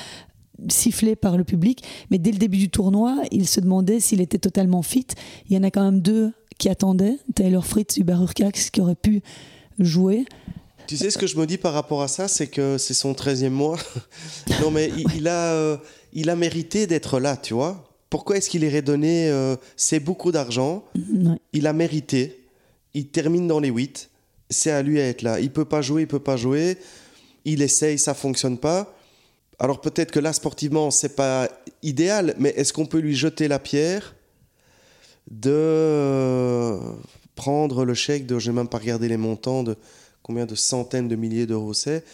sifflé 0.68 1.16
par 1.16 1.36
le 1.36 1.42
public, 1.42 1.82
mais 2.10 2.18
dès 2.18 2.30
le 2.30 2.38
début 2.38 2.58
du 2.58 2.68
tournoi, 2.68 3.16
il 3.32 3.48
se 3.48 3.60
demandait 3.60 3.98
s'il 3.98 4.20
était 4.20 4.38
totalement 4.38 4.82
fit. 4.82 5.06
Il 5.48 5.56
y 5.56 5.58
en 5.58 5.62
a 5.64 5.70
quand 5.70 5.84
même 5.84 6.00
deux 6.00 6.32
qui 6.58 6.68
attendaient, 6.68 7.16
Taylor 7.34 7.64
Fritz, 7.64 7.96
Hubert 7.96 8.22
Urcax, 8.22 8.70
qui 8.70 8.80
auraient 8.80 8.96
pu 8.96 9.22
jouer. 9.78 10.24
Tu 10.86 10.96
sais 10.96 11.10
ce 11.10 11.18
que 11.18 11.26
je 11.26 11.36
me 11.36 11.46
dis 11.46 11.58
par 11.58 11.74
rapport 11.74 12.02
à 12.02 12.08
ça, 12.08 12.28
c'est 12.28 12.46
que 12.46 12.78
c'est 12.78 12.94
son 12.94 13.12
13e 13.12 13.50
mois. 13.50 13.78
non, 14.62 14.70
mais 14.70 14.90
il, 14.96 15.06
il 15.16 15.28
a, 15.28 15.52
euh, 15.52 15.76
il 16.12 16.30
a 16.30 16.36
mérité 16.36 16.86
d'être 16.86 17.20
là, 17.20 17.36
tu 17.36 17.54
vois. 17.54 17.84
Pourquoi 18.10 18.38
est-ce 18.38 18.48
qu'il 18.48 18.64
irait 18.64 18.82
donner 18.82 19.28
euh, 19.28 19.56
C'est 19.76 20.00
beaucoup 20.00 20.32
d'argent. 20.32 20.84
Ouais. 20.96 21.36
Il 21.52 21.66
a 21.66 21.72
mérité. 21.72 22.46
Il 22.94 23.08
termine 23.08 23.46
dans 23.46 23.60
les 23.60 23.68
8. 23.68 24.08
C'est 24.50 24.70
à 24.70 24.82
lui 24.82 24.98
à 24.98 25.06
être 25.06 25.22
là. 25.22 25.40
Il 25.40 25.52
peut 25.52 25.66
pas 25.66 25.82
jouer, 25.82 26.02
il 26.02 26.08
peut 26.08 26.18
pas 26.18 26.36
jouer. 26.36 26.78
Il 27.44 27.60
essaye, 27.60 27.98
ça 27.98 28.14
fonctionne 28.14 28.56
pas. 28.56 28.94
Alors 29.58 29.80
peut-être 29.80 30.10
que 30.10 30.20
là, 30.20 30.32
sportivement, 30.32 30.90
c'est 30.90 31.16
pas 31.16 31.48
idéal, 31.82 32.34
mais 32.38 32.50
est-ce 32.50 32.72
qu'on 32.72 32.86
peut 32.86 32.98
lui 32.98 33.14
jeter 33.14 33.48
la 33.48 33.58
pierre 33.58 34.14
de 35.30 36.78
prendre 37.38 37.84
le 37.84 37.94
chèque 37.94 38.26
de, 38.26 38.40
je 38.40 38.50
n'ai 38.50 38.56
même 38.56 38.68
pas 38.68 38.78
regardé 38.78 39.08
les 39.08 39.16
montants, 39.16 39.62
de 39.62 39.76
combien 40.24 40.44
de 40.44 40.56
centaines 40.56 41.06
de 41.06 41.14
milliers 41.14 41.46
d'euros 41.46 41.72
c'est. 41.72 42.04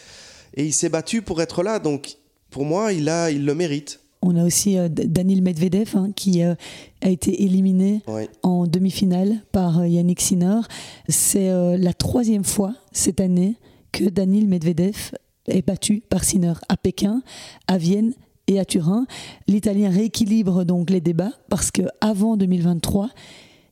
Et 0.53 0.67
il 0.67 0.73
s'est 0.75 0.91
battu 0.91 1.23
pour 1.23 1.41
être 1.41 1.63
là, 1.63 1.79
donc 1.79 2.19
pour 2.51 2.67
moi, 2.67 2.93
il, 2.93 3.09
a, 3.09 3.31
il 3.31 3.47
le 3.47 3.55
mérite. 3.55 4.01
On 4.21 4.37
a 4.37 4.45
aussi 4.45 4.77
euh, 4.79 4.89
Medvedev 4.89 5.97
hein, 5.97 6.11
qui 6.15 6.43
euh, 6.43 6.55
a 7.01 7.09
été 7.09 7.43
éliminé 7.43 8.03
en 8.43 8.67
demi-finale 8.67 9.41
par 9.51 9.81
euh, 9.81 9.89
Yannick 9.89 10.21
Sinner. 10.21 10.61
C'est 11.09 11.49
euh, 11.49 11.79
la 11.79 11.95
troisième 11.95 12.45
fois 12.45 12.75
cette 12.93 13.21
année 13.21 13.57
que 13.93 14.05
Daniil 14.05 14.47
Medvedev 14.47 15.13
est 15.47 15.67
battu 15.67 16.03
par 16.09 16.23
Sinner 16.23 16.55
à 16.69 16.77
Pékin, 16.77 17.23
à 17.67 17.79
Vienne 17.79 18.13
et 18.47 18.61
à 18.61 18.67
Turin. 18.67 19.07
L'Italien 19.49 19.89
rééquilibre 19.91 20.65
donc 20.65 20.91
les 20.91 21.01
débats 21.01 21.33
parce 21.49 21.71
que 21.71 21.83
avant 22.03 22.37
2023, 22.37 23.09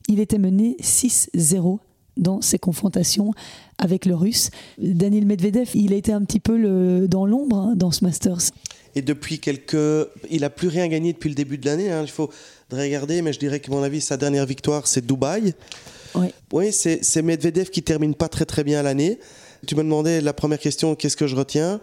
il 0.07 0.19
était 0.19 0.37
mené 0.37 0.75
6-0 0.81 1.79
dans 2.17 2.41
ses 2.41 2.59
confrontations 2.59 3.31
avec 3.77 4.05
le 4.05 4.15
Russe. 4.15 4.49
Daniil 4.77 5.25
Medvedev, 5.25 5.69
il 5.73 5.93
a 5.93 5.95
été 5.95 6.11
un 6.11 6.21
petit 6.23 6.39
peu 6.39 6.57
le- 6.57 7.07
dans 7.07 7.25
l'ombre 7.25 7.57
hein, 7.57 7.73
dans 7.75 7.91
ce 7.91 8.03
Masters. 8.03 8.51
Et 8.95 9.01
depuis 9.01 9.39
quelques. 9.39 9.75
Il 10.29 10.43
a 10.43 10.51
plus 10.51 10.67
rien 10.67 10.87
gagné 10.87 11.13
depuis 11.13 11.29
le 11.29 11.33
début 11.35 11.57
de 11.57 11.65
l'année. 11.65 11.91
hein. 11.91 12.03
Il 12.03 12.11
faut 12.11 12.29
regarder, 12.71 13.23
mais 13.23 13.33
je 13.33 13.39
dirais 13.39 13.59
que, 13.59 13.71
à 13.71 13.73
mon 13.73 13.81
avis, 13.81 14.01
sa 14.01 14.17
dernière 14.17 14.45
victoire, 14.45 14.85
c'est 14.85 15.03
Dubaï. 15.05 15.53
Oui, 16.51 16.71
c'est 16.71 17.03
c'est 17.03 17.23
Medvedev 17.23 17.69
qui 17.71 17.81
termine 17.81 18.13
pas 18.13 18.29
très 18.29 18.45
très 18.45 18.63
bien 18.63 18.83
l'année. 18.83 19.17
Tu 19.65 19.75
me 19.75 19.81
demandais 19.81 20.21
la 20.21 20.33
première 20.33 20.59
question, 20.59 20.93
qu'est-ce 20.93 21.17
que 21.17 21.25
je 21.25 21.35
retiens? 21.35 21.81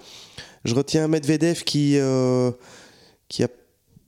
Je 0.64 0.73
retiens 0.75 1.09
Medvedev 1.09 1.64
qui, 1.64 1.97
euh, 1.97 2.53
qui 3.29 3.43
a 3.43 3.49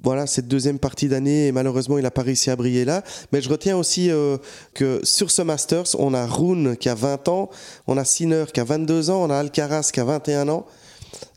voilà 0.03 0.27
cette 0.27 0.49
deuxième 0.49 0.79
partie 0.79 1.09
d'année 1.09 1.47
et 1.49 1.53
malheureusement 1.53 1.99
il 1.99 2.03
n'a 2.03 2.11
pas 2.11 2.23
réussi 2.23 2.51
à 2.51 2.57
briller 2.57 2.85
là. 2.85 3.03
Mais 3.33 3.41
je 3.41 3.49
retiens 3.49 3.77
aussi 3.77 4.11
euh, 4.11 4.37
que 4.75 5.01
sur 5.05 5.31
ce 5.31 5.43
Masters, 5.43 5.99
on 5.99 6.15
a 6.15 6.27
Rune 6.27 6.77
qui 6.77 6.89
a 6.89 6.95
20 6.95 7.29
ans, 7.29 7.51
on 7.87 7.97
a 7.97 8.05
Sinner 8.05 8.45
qui 8.53 8.61
a 8.61 8.65
22 8.65 9.11
ans, 9.11 9.23
on 9.25 9.31
a 9.31 9.37
Alcaraz 9.37 9.91
qui 9.93 10.01
a 10.01 10.05
21 10.05 10.49
ans. 10.49 10.67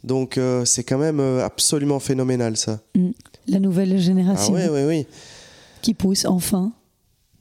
Donc 0.04 0.38
euh, 0.38 0.66
c'est 0.66 0.84
quand 0.84 0.98
même 0.98 1.20
euh, 1.20 1.46
absolument 1.46 2.00
phénoménal 2.00 2.58
ça. 2.58 2.80
Mm. 2.96 3.12
La 3.48 3.60
nouvelle 3.60 3.94
Ah 3.96 3.98
génération 3.98 4.54
oui, 4.54 4.62
oui, 4.72 4.84
oui. 4.86 5.08
qui 5.82 5.94
pousse 5.94 6.26
enfin. 6.26 6.72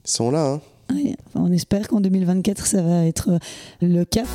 Ils 0.05 0.11
sont 0.11 0.29
là. 0.29 0.53
Hein. 0.53 0.61
Enfin, 0.89 1.39
on 1.43 1.51
espère 1.51 1.87
qu'en 1.87 1.99
2024, 1.99 2.67
ça 2.67 2.83
va 2.83 3.05
être 3.05 3.39
le 3.81 4.03
cas. 4.03 4.25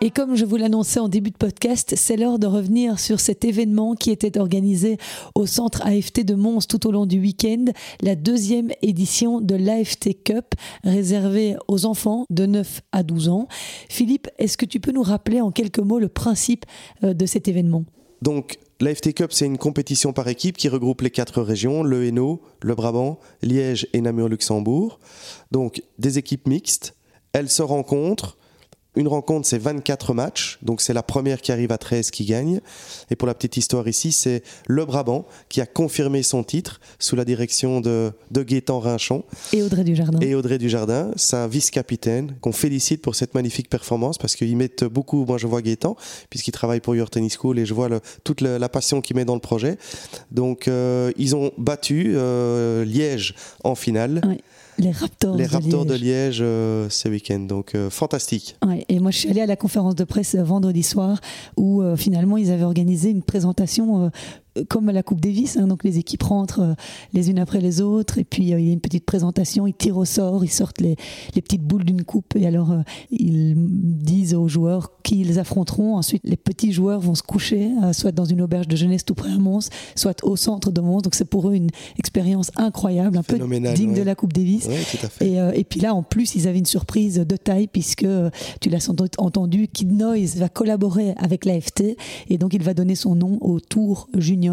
Et 0.00 0.10
comme 0.10 0.36
je 0.36 0.44
vous 0.44 0.54
l'annonçais 0.54 1.00
en 1.00 1.08
début 1.08 1.32
de 1.32 1.36
podcast, 1.36 1.94
c'est 1.96 2.16
l'heure 2.16 2.38
de 2.38 2.46
revenir 2.46 3.00
sur 3.00 3.18
cet 3.18 3.44
événement 3.44 3.96
qui 3.96 4.12
était 4.12 4.38
organisé 4.38 4.96
au 5.34 5.44
centre 5.44 5.84
AFT 5.84 6.24
de 6.24 6.36
Mons 6.36 6.60
tout 6.68 6.86
au 6.86 6.92
long 6.92 7.04
du 7.04 7.18
week-end, 7.18 7.64
la 8.00 8.14
deuxième 8.14 8.70
édition 8.80 9.40
de 9.40 9.56
l'AFT 9.56 10.22
Cup 10.22 10.54
réservée 10.84 11.56
aux 11.66 11.84
enfants 11.84 12.26
de 12.30 12.46
9 12.46 12.80
à 12.92 13.02
12 13.02 13.28
ans. 13.28 13.48
Philippe, 13.88 14.28
est-ce 14.38 14.56
que 14.56 14.66
tu 14.66 14.78
peux 14.78 14.92
nous 14.92 15.02
rappeler 15.02 15.40
en 15.40 15.50
quelques 15.50 15.80
mots 15.80 15.98
le 15.98 16.08
principe 16.08 16.64
euh, 17.02 17.12
de 17.12 17.26
cet 17.26 17.48
événement? 17.48 17.84
Donc 18.22 18.60
l'AFT 18.78 19.14
Cup, 19.14 19.32
c'est 19.32 19.46
une 19.46 19.58
compétition 19.58 20.12
par 20.12 20.28
équipe 20.28 20.56
qui 20.56 20.68
regroupe 20.68 21.00
les 21.00 21.10
quatre 21.10 21.42
régions, 21.42 21.82
le 21.82 22.06
Hainaut, 22.06 22.40
le 22.62 22.76
Brabant, 22.76 23.18
Liège 23.42 23.88
et 23.92 24.00
Namur-Luxembourg. 24.00 25.00
Donc 25.50 25.82
des 25.98 26.18
équipes 26.18 26.46
mixtes, 26.46 26.94
elles 27.32 27.50
se 27.50 27.62
rencontrent. 27.62 28.37
Une 28.98 29.06
rencontre, 29.08 29.46
c'est 29.46 29.58
24 29.58 30.12
matchs, 30.12 30.58
donc 30.62 30.80
c'est 30.80 30.92
la 30.92 31.04
première 31.04 31.40
qui 31.40 31.52
arrive 31.52 31.70
à 31.70 31.78
13 31.78 32.10
qui 32.10 32.24
gagne. 32.24 32.60
Et 33.10 33.16
pour 33.16 33.28
la 33.28 33.34
petite 33.34 33.56
histoire 33.56 33.86
ici, 33.86 34.10
c'est 34.10 34.42
le 34.66 34.84
Brabant 34.84 35.24
qui 35.48 35.60
a 35.60 35.66
confirmé 35.66 36.24
son 36.24 36.42
titre 36.42 36.80
sous 36.98 37.14
la 37.14 37.24
direction 37.24 37.80
de, 37.80 38.10
de 38.32 38.42
Gaétan 38.42 38.80
Rinchon 38.80 39.22
Et 39.52 39.62
Audrey 39.62 39.84
Dujardin. 39.84 40.18
et 40.20 40.34
Audrey 40.34 40.58
Dujardin, 40.58 41.12
sa 41.14 41.46
vice-capitaine, 41.46 42.34
qu'on 42.40 42.50
félicite 42.52 43.00
pour 43.00 43.14
cette 43.14 43.34
magnifique 43.34 43.70
performance 43.70 44.18
parce 44.18 44.34
qu'ils 44.34 44.56
mettent 44.56 44.82
beaucoup, 44.84 45.24
moi 45.24 45.38
je 45.38 45.46
vois 45.46 45.62
Gaétan, 45.62 45.96
puisqu'il 46.28 46.52
travaille 46.52 46.80
pour 46.80 46.96
Your 46.96 47.08
Tennis 47.08 47.36
School 47.38 47.60
et 47.60 47.66
je 47.66 47.74
vois 47.74 47.88
le- 47.88 48.00
toute 48.24 48.40
la 48.40 48.68
passion 48.68 49.00
qu'il 49.00 49.14
met 49.14 49.24
dans 49.24 49.34
le 49.34 49.40
projet. 49.40 49.78
Donc 50.32 50.66
euh, 50.66 51.12
ils 51.16 51.36
ont 51.36 51.52
battu 51.56 52.14
euh, 52.16 52.84
Liège 52.84 53.34
en 53.62 53.74
finale, 53.76 54.20
Ouais, 54.26 54.38
les 54.78 54.90
Raptors. 54.90 55.36
les 55.36 55.46
de 55.46 55.50
Raptors 55.50 55.84
de 55.86 55.94
Liège. 55.94 56.02
Liège 56.02 56.38
euh, 56.42 56.88
ce 56.90 57.08
week-end. 57.08 57.40
Donc 57.40 57.74
euh, 57.74 57.90
fantastique. 57.90 58.56
Ouais, 58.66 58.84
et 58.88 59.00
moi, 59.00 59.10
je 59.10 59.18
suis 59.18 59.28
allée 59.28 59.42
à 59.42 59.46
la 59.46 59.56
conférence 59.56 59.94
de 59.94 60.04
presse 60.04 60.34
euh, 60.34 60.42
vendredi 60.42 60.82
soir 60.82 61.20
où 61.56 61.82
euh, 61.82 61.96
finalement 61.96 62.36
ils 62.36 62.50
avaient 62.50 62.64
organisé 62.64 63.10
une 63.10 63.22
présentation 63.22 64.06
euh, 64.06 64.08
comme 64.68 64.88
à 64.88 64.92
la 64.92 65.02
Coupe 65.02 65.20
Davis. 65.20 65.56
hein, 65.56 65.66
donc 65.66 65.84
les 65.84 65.98
équipes 65.98 66.22
rentrent 66.22 66.60
euh, 66.60 66.74
les 67.12 67.30
unes 67.30 67.38
après 67.38 67.60
les 67.60 67.80
autres 67.80 68.18
et 68.18 68.24
puis 68.24 68.52
euh, 68.52 68.60
il 68.60 68.66
y 68.66 68.70
a 68.70 68.72
une 68.72 68.80
petite 68.80 69.04
présentation. 69.04 69.66
Ils 69.66 69.74
tirent 69.74 69.96
au 69.96 70.04
sort, 70.04 70.44
ils 70.44 70.50
sortent 70.50 70.80
les, 70.80 70.96
les 71.34 71.42
petites 71.42 71.62
boules 71.62 71.84
d'une 71.84 72.04
coupe 72.04 72.36
et 72.36 72.46
alors 72.46 72.72
euh, 72.72 72.82
ils 73.10 73.54
disent 73.56 74.34
aux 74.34 74.48
joueurs 74.48 74.92
qui 75.02 75.20
ils 75.20 75.38
affronteront. 75.38 75.96
Ensuite, 75.96 76.22
les 76.24 76.36
petits 76.36 76.72
joueurs 76.72 77.00
vont 77.00 77.14
se 77.14 77.22
coucher, 77.22 77.70
soit 77.92 78.12
dans 78.12 78.24
une 78.24 78.42
auberge 78.42 78.68
de 78.68 78.76
jeunesse 78.76 79.04
tout 79.04 79.14
près 79.14 79.30
à 79.30 79.38
Mons, 79.38 79.70
soit 79.94 80.22
au 80.22 80.36
centre 80.36 80.70
de 80.70 80.80
Mons. 80.80 81.00
Donc 81.00 81.14
c'est 81.14 81.24
pour 81.24 81.48
eux 81.48 81.54
une 81.54 81.70
expérience 81.98 82.50
incroyable, 82.56 83.16
un 83.16 83.22
peu 83.22 83.38
digne 83.38 83.94
de 83.94 83.98
ouais. 83.98 84.04
la 84.04 84.14
Coupe 84.14 84.32
Davis. 84.32 84.66
Oui, 84.68 84.76
tout 84.90 85.06
à 85.06 85.08
fait. 85.08 85.28
Et, 85.28 85.60
et 85.60 85.64
puis 85.64 85.80
là, 85.80 85.94
en 85.94 86.02
plus, 86.02 86.34
ils 86.34 86.46
avaient 86.46 86.58
une 86.58 86.66
surprise 86.66 87.14
de 87.16 87.36
taille 87.36 87.68
puisque 87.68 88.06
tu 88.60 88.68
l'as 88.68 88.80
sans 88.80 88.94
doute 88.94 89.14
entendu, 89.18 89.68
Kid 89.68 89.92
Noise 89.92 90.36
va 90.36 90.48
collaborer 90.48 91.14
avec 91.16 91.44
l'AFT 91.44 91.96
et 92.28 92.38
donc 92.38 92.54
il 92.54 92.62
va 92.62 92.74
donner 92.74 92.94
son 92.94 93.14
nom 93.14 93.38
au 93.40 93.60
Tour 93.60 94.08
Junior 94.16 94.47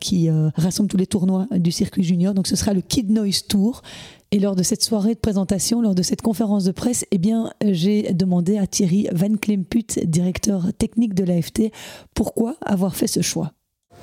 qui 0.00 0.28
euh, 0.28 0.50
rassemble 0.56 0.88
tous 0.88 0.96
les 0.96 1.06
tournois 1.06 1.46
du 1.50 1.72
circuit 1.72 2.04
junior. 2.04 2.34
Donc 2.34 2.46
ce 2.46 2.56
sera 2.56 2.72
le 2.72 2.80
Kid 2.80 3.10
Noise 3.10 3.46
Tour. 3.46 3.82
Et 4.30 4.38
lors 4.38 4.56
de 4.56 4.62
cette 4.62 4.82
soirée 4.82 5.14
de 5.14 5.20
présentation, 5.20 5.80
lors 5.80 5.94
de 5.94 6.02
cette 6.02 6.20
conférence 6.20 6.64
de 6.64 6.72
presse, 6.72 7.06
eh 7.10 7.18
bien, 7.18 7.50
j'ai 7.64 8.12
demandé 8.12 8.58
à 8.58 8.66
Thierry 8.66 9.08
Van 9.12 9.34
Klemput, 9.36 9.98
directeur 10.04 10.66
technique 10.76 11.14
de 11.14 11.24
l'AFT, 11.24 11.72
pourquoi 12.14 12.56
avoir 12.60 12.94
fait 12.94 13.06
ce 13.06 13.22
choix. 13.22 13.52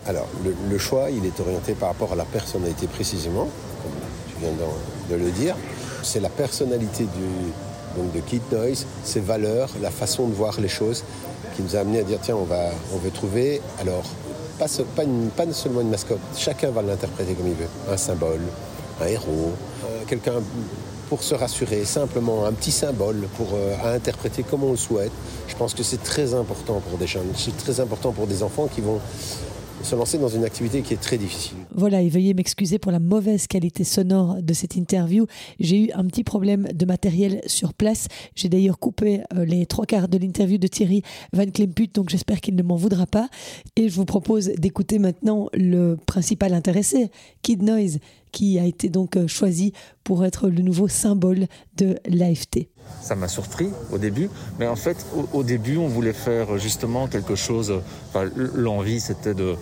Alors, 0.08 0.28
le, 0.70 0.78
choix, 0.80 1.12
il 1.12 1.26
est 1.26 1.40
orienté 1.40 1.74
par 1.74 1.90
rapport 1.90 2.14
à 2.14 2.16
la 2.16 2.26
personnalité 2.26 2.88
précisément, 2.88 3.48
comme 3.84 3.92
tu 4.30 4.36
viens 4.40 5.18
de 5.18 5.24
le 5.24 5.32
dire. 5.32 5.56
C'est 6.02 6.20
la 6.20 6.30
personnalité 6.30 7.04
du, 7.04 7.52
donc 7.96 8.12
de 8.12 8.20
Kid 8.20 8.42
Noise, 8.52 8.86
ses 9.04 9.20
valeurs, 9.20 9.70
la 9.82 9.92
façon 9.92 10.28
de 10.28 10.34
voir 10.34 10.60
les 10.60 10.68
choses 10.68 11.04
qui 11.56 11.64
nous 11.64 11.76
a 11.76 11.80
amené 11.80 12.00
à 12.00 12.04
dire 12.04 12.20
tiens, 12.22 12.36
on, 12.36 12.44
va, 12.44 12.70
on 12.94 12.98
veut 12.98 13.12
trouver, 13.12 13.62
alors, 13.80 14.04
pas, 14.58 14.68
seulement 14.68 15.82
une 15.82 15.90
mascotte, 15.90 16.20
chacun 16.38 16.72
va 16.72 16.82
l'interpréter 16.82 17.34
comme 17.34 17.48
il 17.48 17.54
veut. 17.54 17.68
Un 17.92 17.98
symbole, 17.98 18.42
un 19.02 19.06
héros, 19.06 19.54
euh, 19.84 20.04
quelqu'un 20.08 20.42
pour 21.10 21.24
se 21.24 21.36
rassurer, 21.36 21.86
simplement 21.86 22.46
un 22.46 22.52
petit 22.52 22.72
symbole 22.72 23.28
pour 23.38 23.50
euh, 23.54 23.76
à 23.84 23.92
interpréter 23.92 24.44
comme 24.44 24.64
on 24.64 24.72
le 24.72 24.78
souhaite. 24.78 25.12
Je 25.48 25.56
pense 25.56 25.74
que 25.74 25.84
c'est 25.84 26.02
très 26.02 26.34
important 26.34 26.82
pour 26.90 26.98
des 26.98 27.08
jeunes, 27.08 27.32
c'est 27.36 27.56
très 27.58 27.80
important 27.80 28.12
pour 28.12 28.28
des 28.28 28.44
enfants 28.44 28.68
qui 28.74 28.82
vont 28.82 29.00
se 29.84 29.96
lancer 29.96 30.18
dans 30.18 30.30
une 30.30 30.44
activité 30.44 30.82
qui 30.82 30.94
est 30.94 31.02
très 31.02 31.18
difficile. 31.18 31.58
Voilà, 31.74 32.02
et 32.02 32.10
veuillez 32.10 32.34
m'excuser 32.34 32.80
pour 32.80 32.92
la 32.92 33.00
mauvaise 33.00 33.48
qualité 33.48 33.84
sonore 33.84 34.42
de 34.42 34.54
cette 34.54 34.76
interview. 34.76 35.26
J'ai 35.60 35.86
eu 35.86 35.92
un 35.94 36.06
petit 36.06 36.24
problème 36.24 36.68
de 36.74 36.86
matériel 36.86 37.42
sur 37.46 37.74
place. 37.74 38.08
J'ai 38.36 38.50
d'ailleurs 38.50 38.80
coupé 38.80 39.22
euh, 39.36 39.46
les 39.46 39.66
trois 39.66 39.86
quarts 39.86 40.08
de 40.08 40.18
l'interview 40.18 40.58
de 40.58 40.68
Thierry 40.68 41.04
Van 41.34 41.46
Klemput, 41.46 41.94
donc 41.94 42.10
j'espère 42.10 42.42
qu'il 42.42 42.56
ne 42.56 42.64
m'en 42.64 42.76
voudra 42.76 43.06
pas. 43.06 43.30
Et 43.76 43.90
je 43.90 43.96
vous 43.96 44.06
propose 44.06 44.48
d'écouter 44.48 45.00
maintenant 45.00 45.50
le 45.54 45.98
principal 46.06 46.54
intéressé, 46.54 47.10
Kid 47.42 47.62
Noise, 47.62 48.00
qui 48.32 48.60
a 48.60 48.66
été 48.66 48.90
donc 48.90 49.16
euh, 49.16 49.28
choisi 49.28 49.72
pour 50.04 50.26
être 50.26 50.50
le 50.50 50.62
nouveau 50.62 50.88
symbole 50.88 51.48
de 51.78 51.96
l'AFT. 52.08 52.68
Ça 53.02 53.16
m'a 53.16 53.28
surpris 53.28 53.70
au 53.92 54.00
début, 54.00 54.32
mais 54.58 54.66
en 54.66 54.76
fait, 54.76 55.06
au, 55.32 55.44
début, 55.44 55.78
on 55.78 55.88
voulait 55.88 56.14
faire 56.14 56.58
justement 56.58 57.08
quelque 57.08 57.36
chose. 57.36 57.82
L'envie, 58.56 59.00
c'était 59.00 59.36
de 59.36 59.56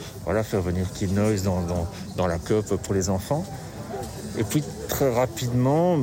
faire 0.44 0.62
venir 0.62 0.92
Kid 0.94 1.14
Noise 1.14 1.44
dans, 1.44 2.28
la 2.28 2.40
cup 2.40 2.76
pour 2.82 2.94
les 2.94 3.10
enfants. 3.10 3.44
Et 4.38 4.44
puis, 4.44 4.64
très 4.88 5.14
rapidement, 5.14 6.00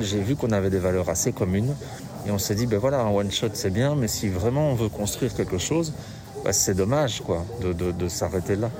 j'ai 0.00 0.20
vu 0.20 0.36
qu'on 0.36 0.52
avait 0.52 0.70
des 0.70 0.78
valeurs 0.78 1.08
assez 1.08 1.32
communes. 1.32 1.74
Et 2.26 2.30
on 2.30 2.38
s'est 2.38 2.54
dit, 2.54 2.66
ben 2.66 2.78
voilà, 2.78 3.00
un 3.00 3.10
one-shot, 3.10 3.50
c'est 3.54 3.70
bien, 3.70 3.94
mais 3.94 4.08
si 4.08 4.28
vraiment 4.28 4.70
on 4.70 4.74
veut 4.74 4.88
construire 4.88 5.34
quelque 5.34 5.58
chose, 5.58 5.92
ben 6.44 6.52
c'est 6.52 6.74
dommage 6.74 7.22
quoi, 7.22 7.44
de, 7.60 8.08
s'arrêter 8.08 8.56
là. 8.56 8.70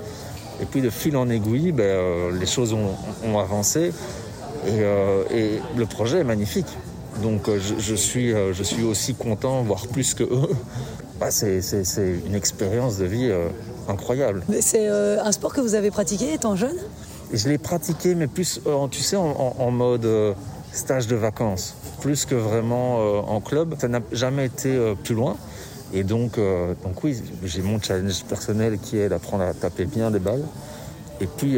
Et 0.61 0.65
puis, 0.65 0.81
de 0.81 0.89
fil 0.89 1.15
en 1.15 1.29
aiguille, 1.29 1.71
ben, 1.71 1.83
euh, 1.83 2.37
les 2.37 2.45
choses 2.45 2.73
ont, 2.73 3.39
avancé. 3.39 3.93
Euh, 4.67 5.23
et 5.31 5.59
le 5.77 5.85
projet 5.85 6.19
est 6.19 6.23
magnifique. 6.23 6.67
Donc 7.21 7.47
euh, 7.47 7.59
je, 7.59 7.75
je 7.79 7.95
suis, 7.95 8.33
euh, 8.33 8.53
je 8.53 8.63
suis 8.63 8.83
aussi 8.83 9.13
content, 9.15 9.61
voire 9.63 9.87
plus 9.87 10.13
que 10.13 10.23
eux. 10.23 10.49
Bah, 11.19 11.31
c'est, 11.31 11.59
une 12.25 12.35
expérience 12.35 12.97
de 12.97 13.05
vie 13.05 13.29
euh, 13.29 13.49
incroyable. 13.89 14.43
C'est 14.61 14.87
un 14.87 15.31
sport 15.31 15.53
que 15.53 15.59
vous 15.61 15.75
avez 15.75 15.91
pratiqué 15.91 16.33
étant 16.33 16.55
jeune? 16.55 16.77
Je 17.33 17.49
l'ai 17.49 17.57
pratiqué, 17.57 18.15
mais 18.15 18.27
plus, 18.27 18.61
euh, 18.65 18.73
en- 18.73 18.87
tu 18.87 19.01
sais, 19.01 19.17
en, 19.17 19.25
en- 19.29 19.55
en 19.59 19.71
mode 19.71 20.07
stage 20.71 21.07
de 21.07 21.15
vacances, 21.15 21.75
plus 21.99 22.25
que 22.25 22.35
vraiment 22.35 22.97
en 23.29 23.41
club. 23.41 23.75
Ça 23.79 23.87
n'a 23.87 24.01
jamais 24.11 24.45
été 24.45 24.95
plus 25.03 25.15
loin. 25.15 25.35
Et 25.93 26.03
donc, 26.03 26.33
donc 26.37 27.03
oui, 27.03 27.19
j'ai 27.43 27.63
mon 27.63 27.81
challenge 27.81 28.23
personnel 28.25 28.77
qui 28.77 28.97
est 28.99 29.09
d'apprendre 29.09 29.43
à 29.43 29.53
taper 29.55 29.85
bien 29.85 30.11
des 30.11 30.19
balles. 30.19 30.45
Et 31.19 31.25
puis, 31.25 31.57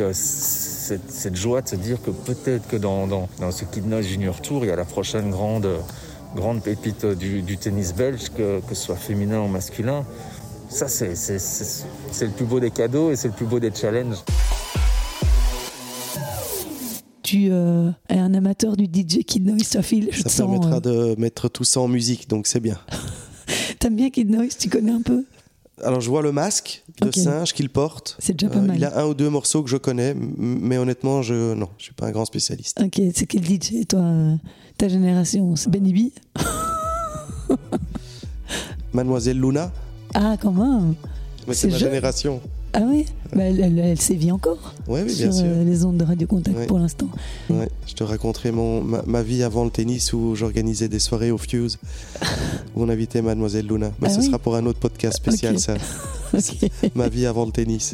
cette, 0.91 1.09
cette 1.09 1.35
joie 1.37 1.61
de 1.61 1.69
se 1.69 1.75
dire 1.77 2.01
que 2.01 2.11
peut-être 2.11 2.67
que 2.67 2.75
dans, 2.75 3.07
dans, 3.07 3.29
dans 3.39 3.51
ce 3.51 3.63
Kid 3.63 3.87
Noise 3.87 4.07
Junior 4.07 4.41
Tour, 4.41 4.65
il 4.65 4.67
y 4.67 4.71
a 4.71 4.75
la 4.75 4.83
prochaine 4.83 5.29
grande, 5.31 5.69
grande 6.35 6.61
pépite 6.61 7.05
du, 7.05 7.41
du 7.43 7.57
tennis 7.57 7.93
belge, 7.95 8.29
que, 8.35 8.59
que 8.67 8.75
ce 8.75 8.83
soit 8.87 8.97
féminin 8.97 9.39
ou 9.41 9.47
masculin. 9.47 10.03
Ça, 10.67 10.89
c'est 10.89 11.15
c'est- 11.15 11.39
c'est- 11.39 11.85
c'est 12.11 12.25
le 12.25 12.31
plus 12.31 12.43
beau 12.45 12.59
des 12.59 12.71
cadeaux 12.71 13.09
et 13.09 13.15
c'est 13.15 13.29
le 13.29 13.33
plus 13.33 13.45
beau 13.45 13.59
des 13.61 13.71
challenges. 13.73 14.17
Tu 17.23 17.47
euh, 17.51 17.89
es 18.09 18.17
un 18.19 18.33
amateur 18.33 18.75
du 18.75 18.85
DJ 18.85 19.23
Kid 19.25 19.45
Noise, 19.45 19.69
toi, 19.69 19.81
Phil. 19.81 20.09
Je 20.11 20.17
Ça 20.17 20.23
te 20.25 20.29
sens. 20.29 20.37
permettra 20.59 20.77
euh, 20.89 21.15
de 21.15 21.21
mettre 21.21 21.47
tout 21.47 21.63
ça 21.63 21.79
en 21.79 21.87
musique, 21.87 22.27
donc 22.27 22.47
c'est 22.47 22.59
bien. 22.59 22.77
T'aimes 23.79 23.95
bien 23.95 24.09
Kid 24.09 24.29
Noise 24.29 24.57
Tu 24.57 24.67
connais 24.67 24.91
un 24.91 25.01
peu? 25.01 25.23
Alors 25.83 26.01
je 26.01 26.09
vois 26.09 26.21
le 26.21 26.31
masque 26.31 26.83
de 27.01 27.11
singe 27.11 27.53
qu'il 27.53 27.69
porte. 27.69 28.15
C'est 28.19 28.33
déjà 28.33 28.51
pas 28.51 28.59
Euh, 28.59 28.61
mal. 28.67 28.75
il 28.77 28.85
a 28.85 28.99
un 28.99 29.05
ou 29.05 29.13
deux 29.13 29.29
morceaux 29.29 29.63
que 29.63 29.69
je 29.69 29.77
connais, 29.77 30.13
mais 30.15 30.77
honnêtement, 30.77 31.21
je 31.21 31.53
non, 31.53 31.69
je 31.77 31.83
suis 31.85 31.93
pas 31.93 32.07
un 32.07 32.11
grand 32.11 32.25
spécialiste. 32.25 32.79
Ok, 32.83 33.01
c'est 33.15 33.25
quel 33.25 33.43
DJ, 33.43 33.87
toi, 33.87 33.99
euh, 33.99 34.35
ta 34.77 34.87
génération? 34.87 35.55
C'est 35.55 35.69
Benny 35.69 35.93
B? 35.93 36.11
Mademoiselle 38.93 39.39
Luna, 39.39 39.71
Ah, 40.13 40.35
quand 40.41 40.51
même 40.51 40.95
mais 41.47 41.53
C'est 41.53 41.61
c'est 41.61 41.67
ma 41.71 41.77
jeune. 41.77 41.89
génération. 41.89 42.41
Ah 42.73 42.81
oui 42.85 43.05
bah, 43.35 43.43
elle, 43.43 43.59
elle- 43.59 43.79
elle 43.79 43.99
sévit 43.99 44.31
encore 44.31 44.73
Ouais, 44.87 45.03
oui, 45.03 45.09
sur 45.13 45.29
bien 45.29 45.37
sûr. 45.37 45.45
euh, 45.47 45.63
les 45.63 45.83
ondes 45.85 45.97
de 45.97 46.03
Radio 46.05 46.27
Contact 46.27 46.57
Ouais. 46.57 46.65
pour 46.67 46.79
l'instant. 46.79 47.07
Ouais, 47.49 47.69
je 47.87 47.93
te 47.93 48.03
raconterai 48.03 48.51
mon, 48.51 48.81
ma, 48.81 49.01
ma 49.05 49.21
vie 49.23 49.43
avant 49.43 49.63
le 49.65 49.69
tennis 49.71 50.11
où 50.13 50.35
j'organisais 50.35 50.87
des 50.89 50.99
soirées 50.99 51.31
au 51.31 51.37
Fuse 51.37 51.77
où 52.75 52.83
on 52.83 52.89
invitait 52.89 53.21
Mademoiselle 53.21 53.67
Luna. 53.67 53.91
Mais 54.01 54.07
Ah 54.09 54.13
ce 54.13 54.19
oui 54.19 54.25
sera 54.27 54.39
pour 54.39 54.55
un 54.55 54.65
autre 54.65 54.79
podcast 54.79 55.17
spécial, 55.17 55.59
ça. 55.59 55.75
Ma 56.95 57.09
vie 57.09 57.25
avant 57.25 57.45
le 57.45 57.51
tennis. 57.51 57.91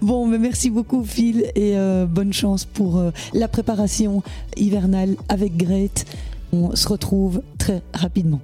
bon, 0.00 0.24
mais 0.26 0.38
merci 0.38 0.70
beaucoup 0.70 1.02
Phil 1.04 1.46
et 1.56 1.76
euh, 1.76 2.06
bonne 2.06 2.32
chance 2.32 2.64
pour 2.64 2.98
euh, 2.98 3.10
la 3.34 3.48
préparation 3.48 4.22
hivernale 4.56 5.16
avec 5.28 5.56
Grete. 5.56 6.04
On 6.52 6.74
se 6.76 6.88
retrouve 6.88 7.42
très 7.58 7.82
rapidement. 7.92 8.40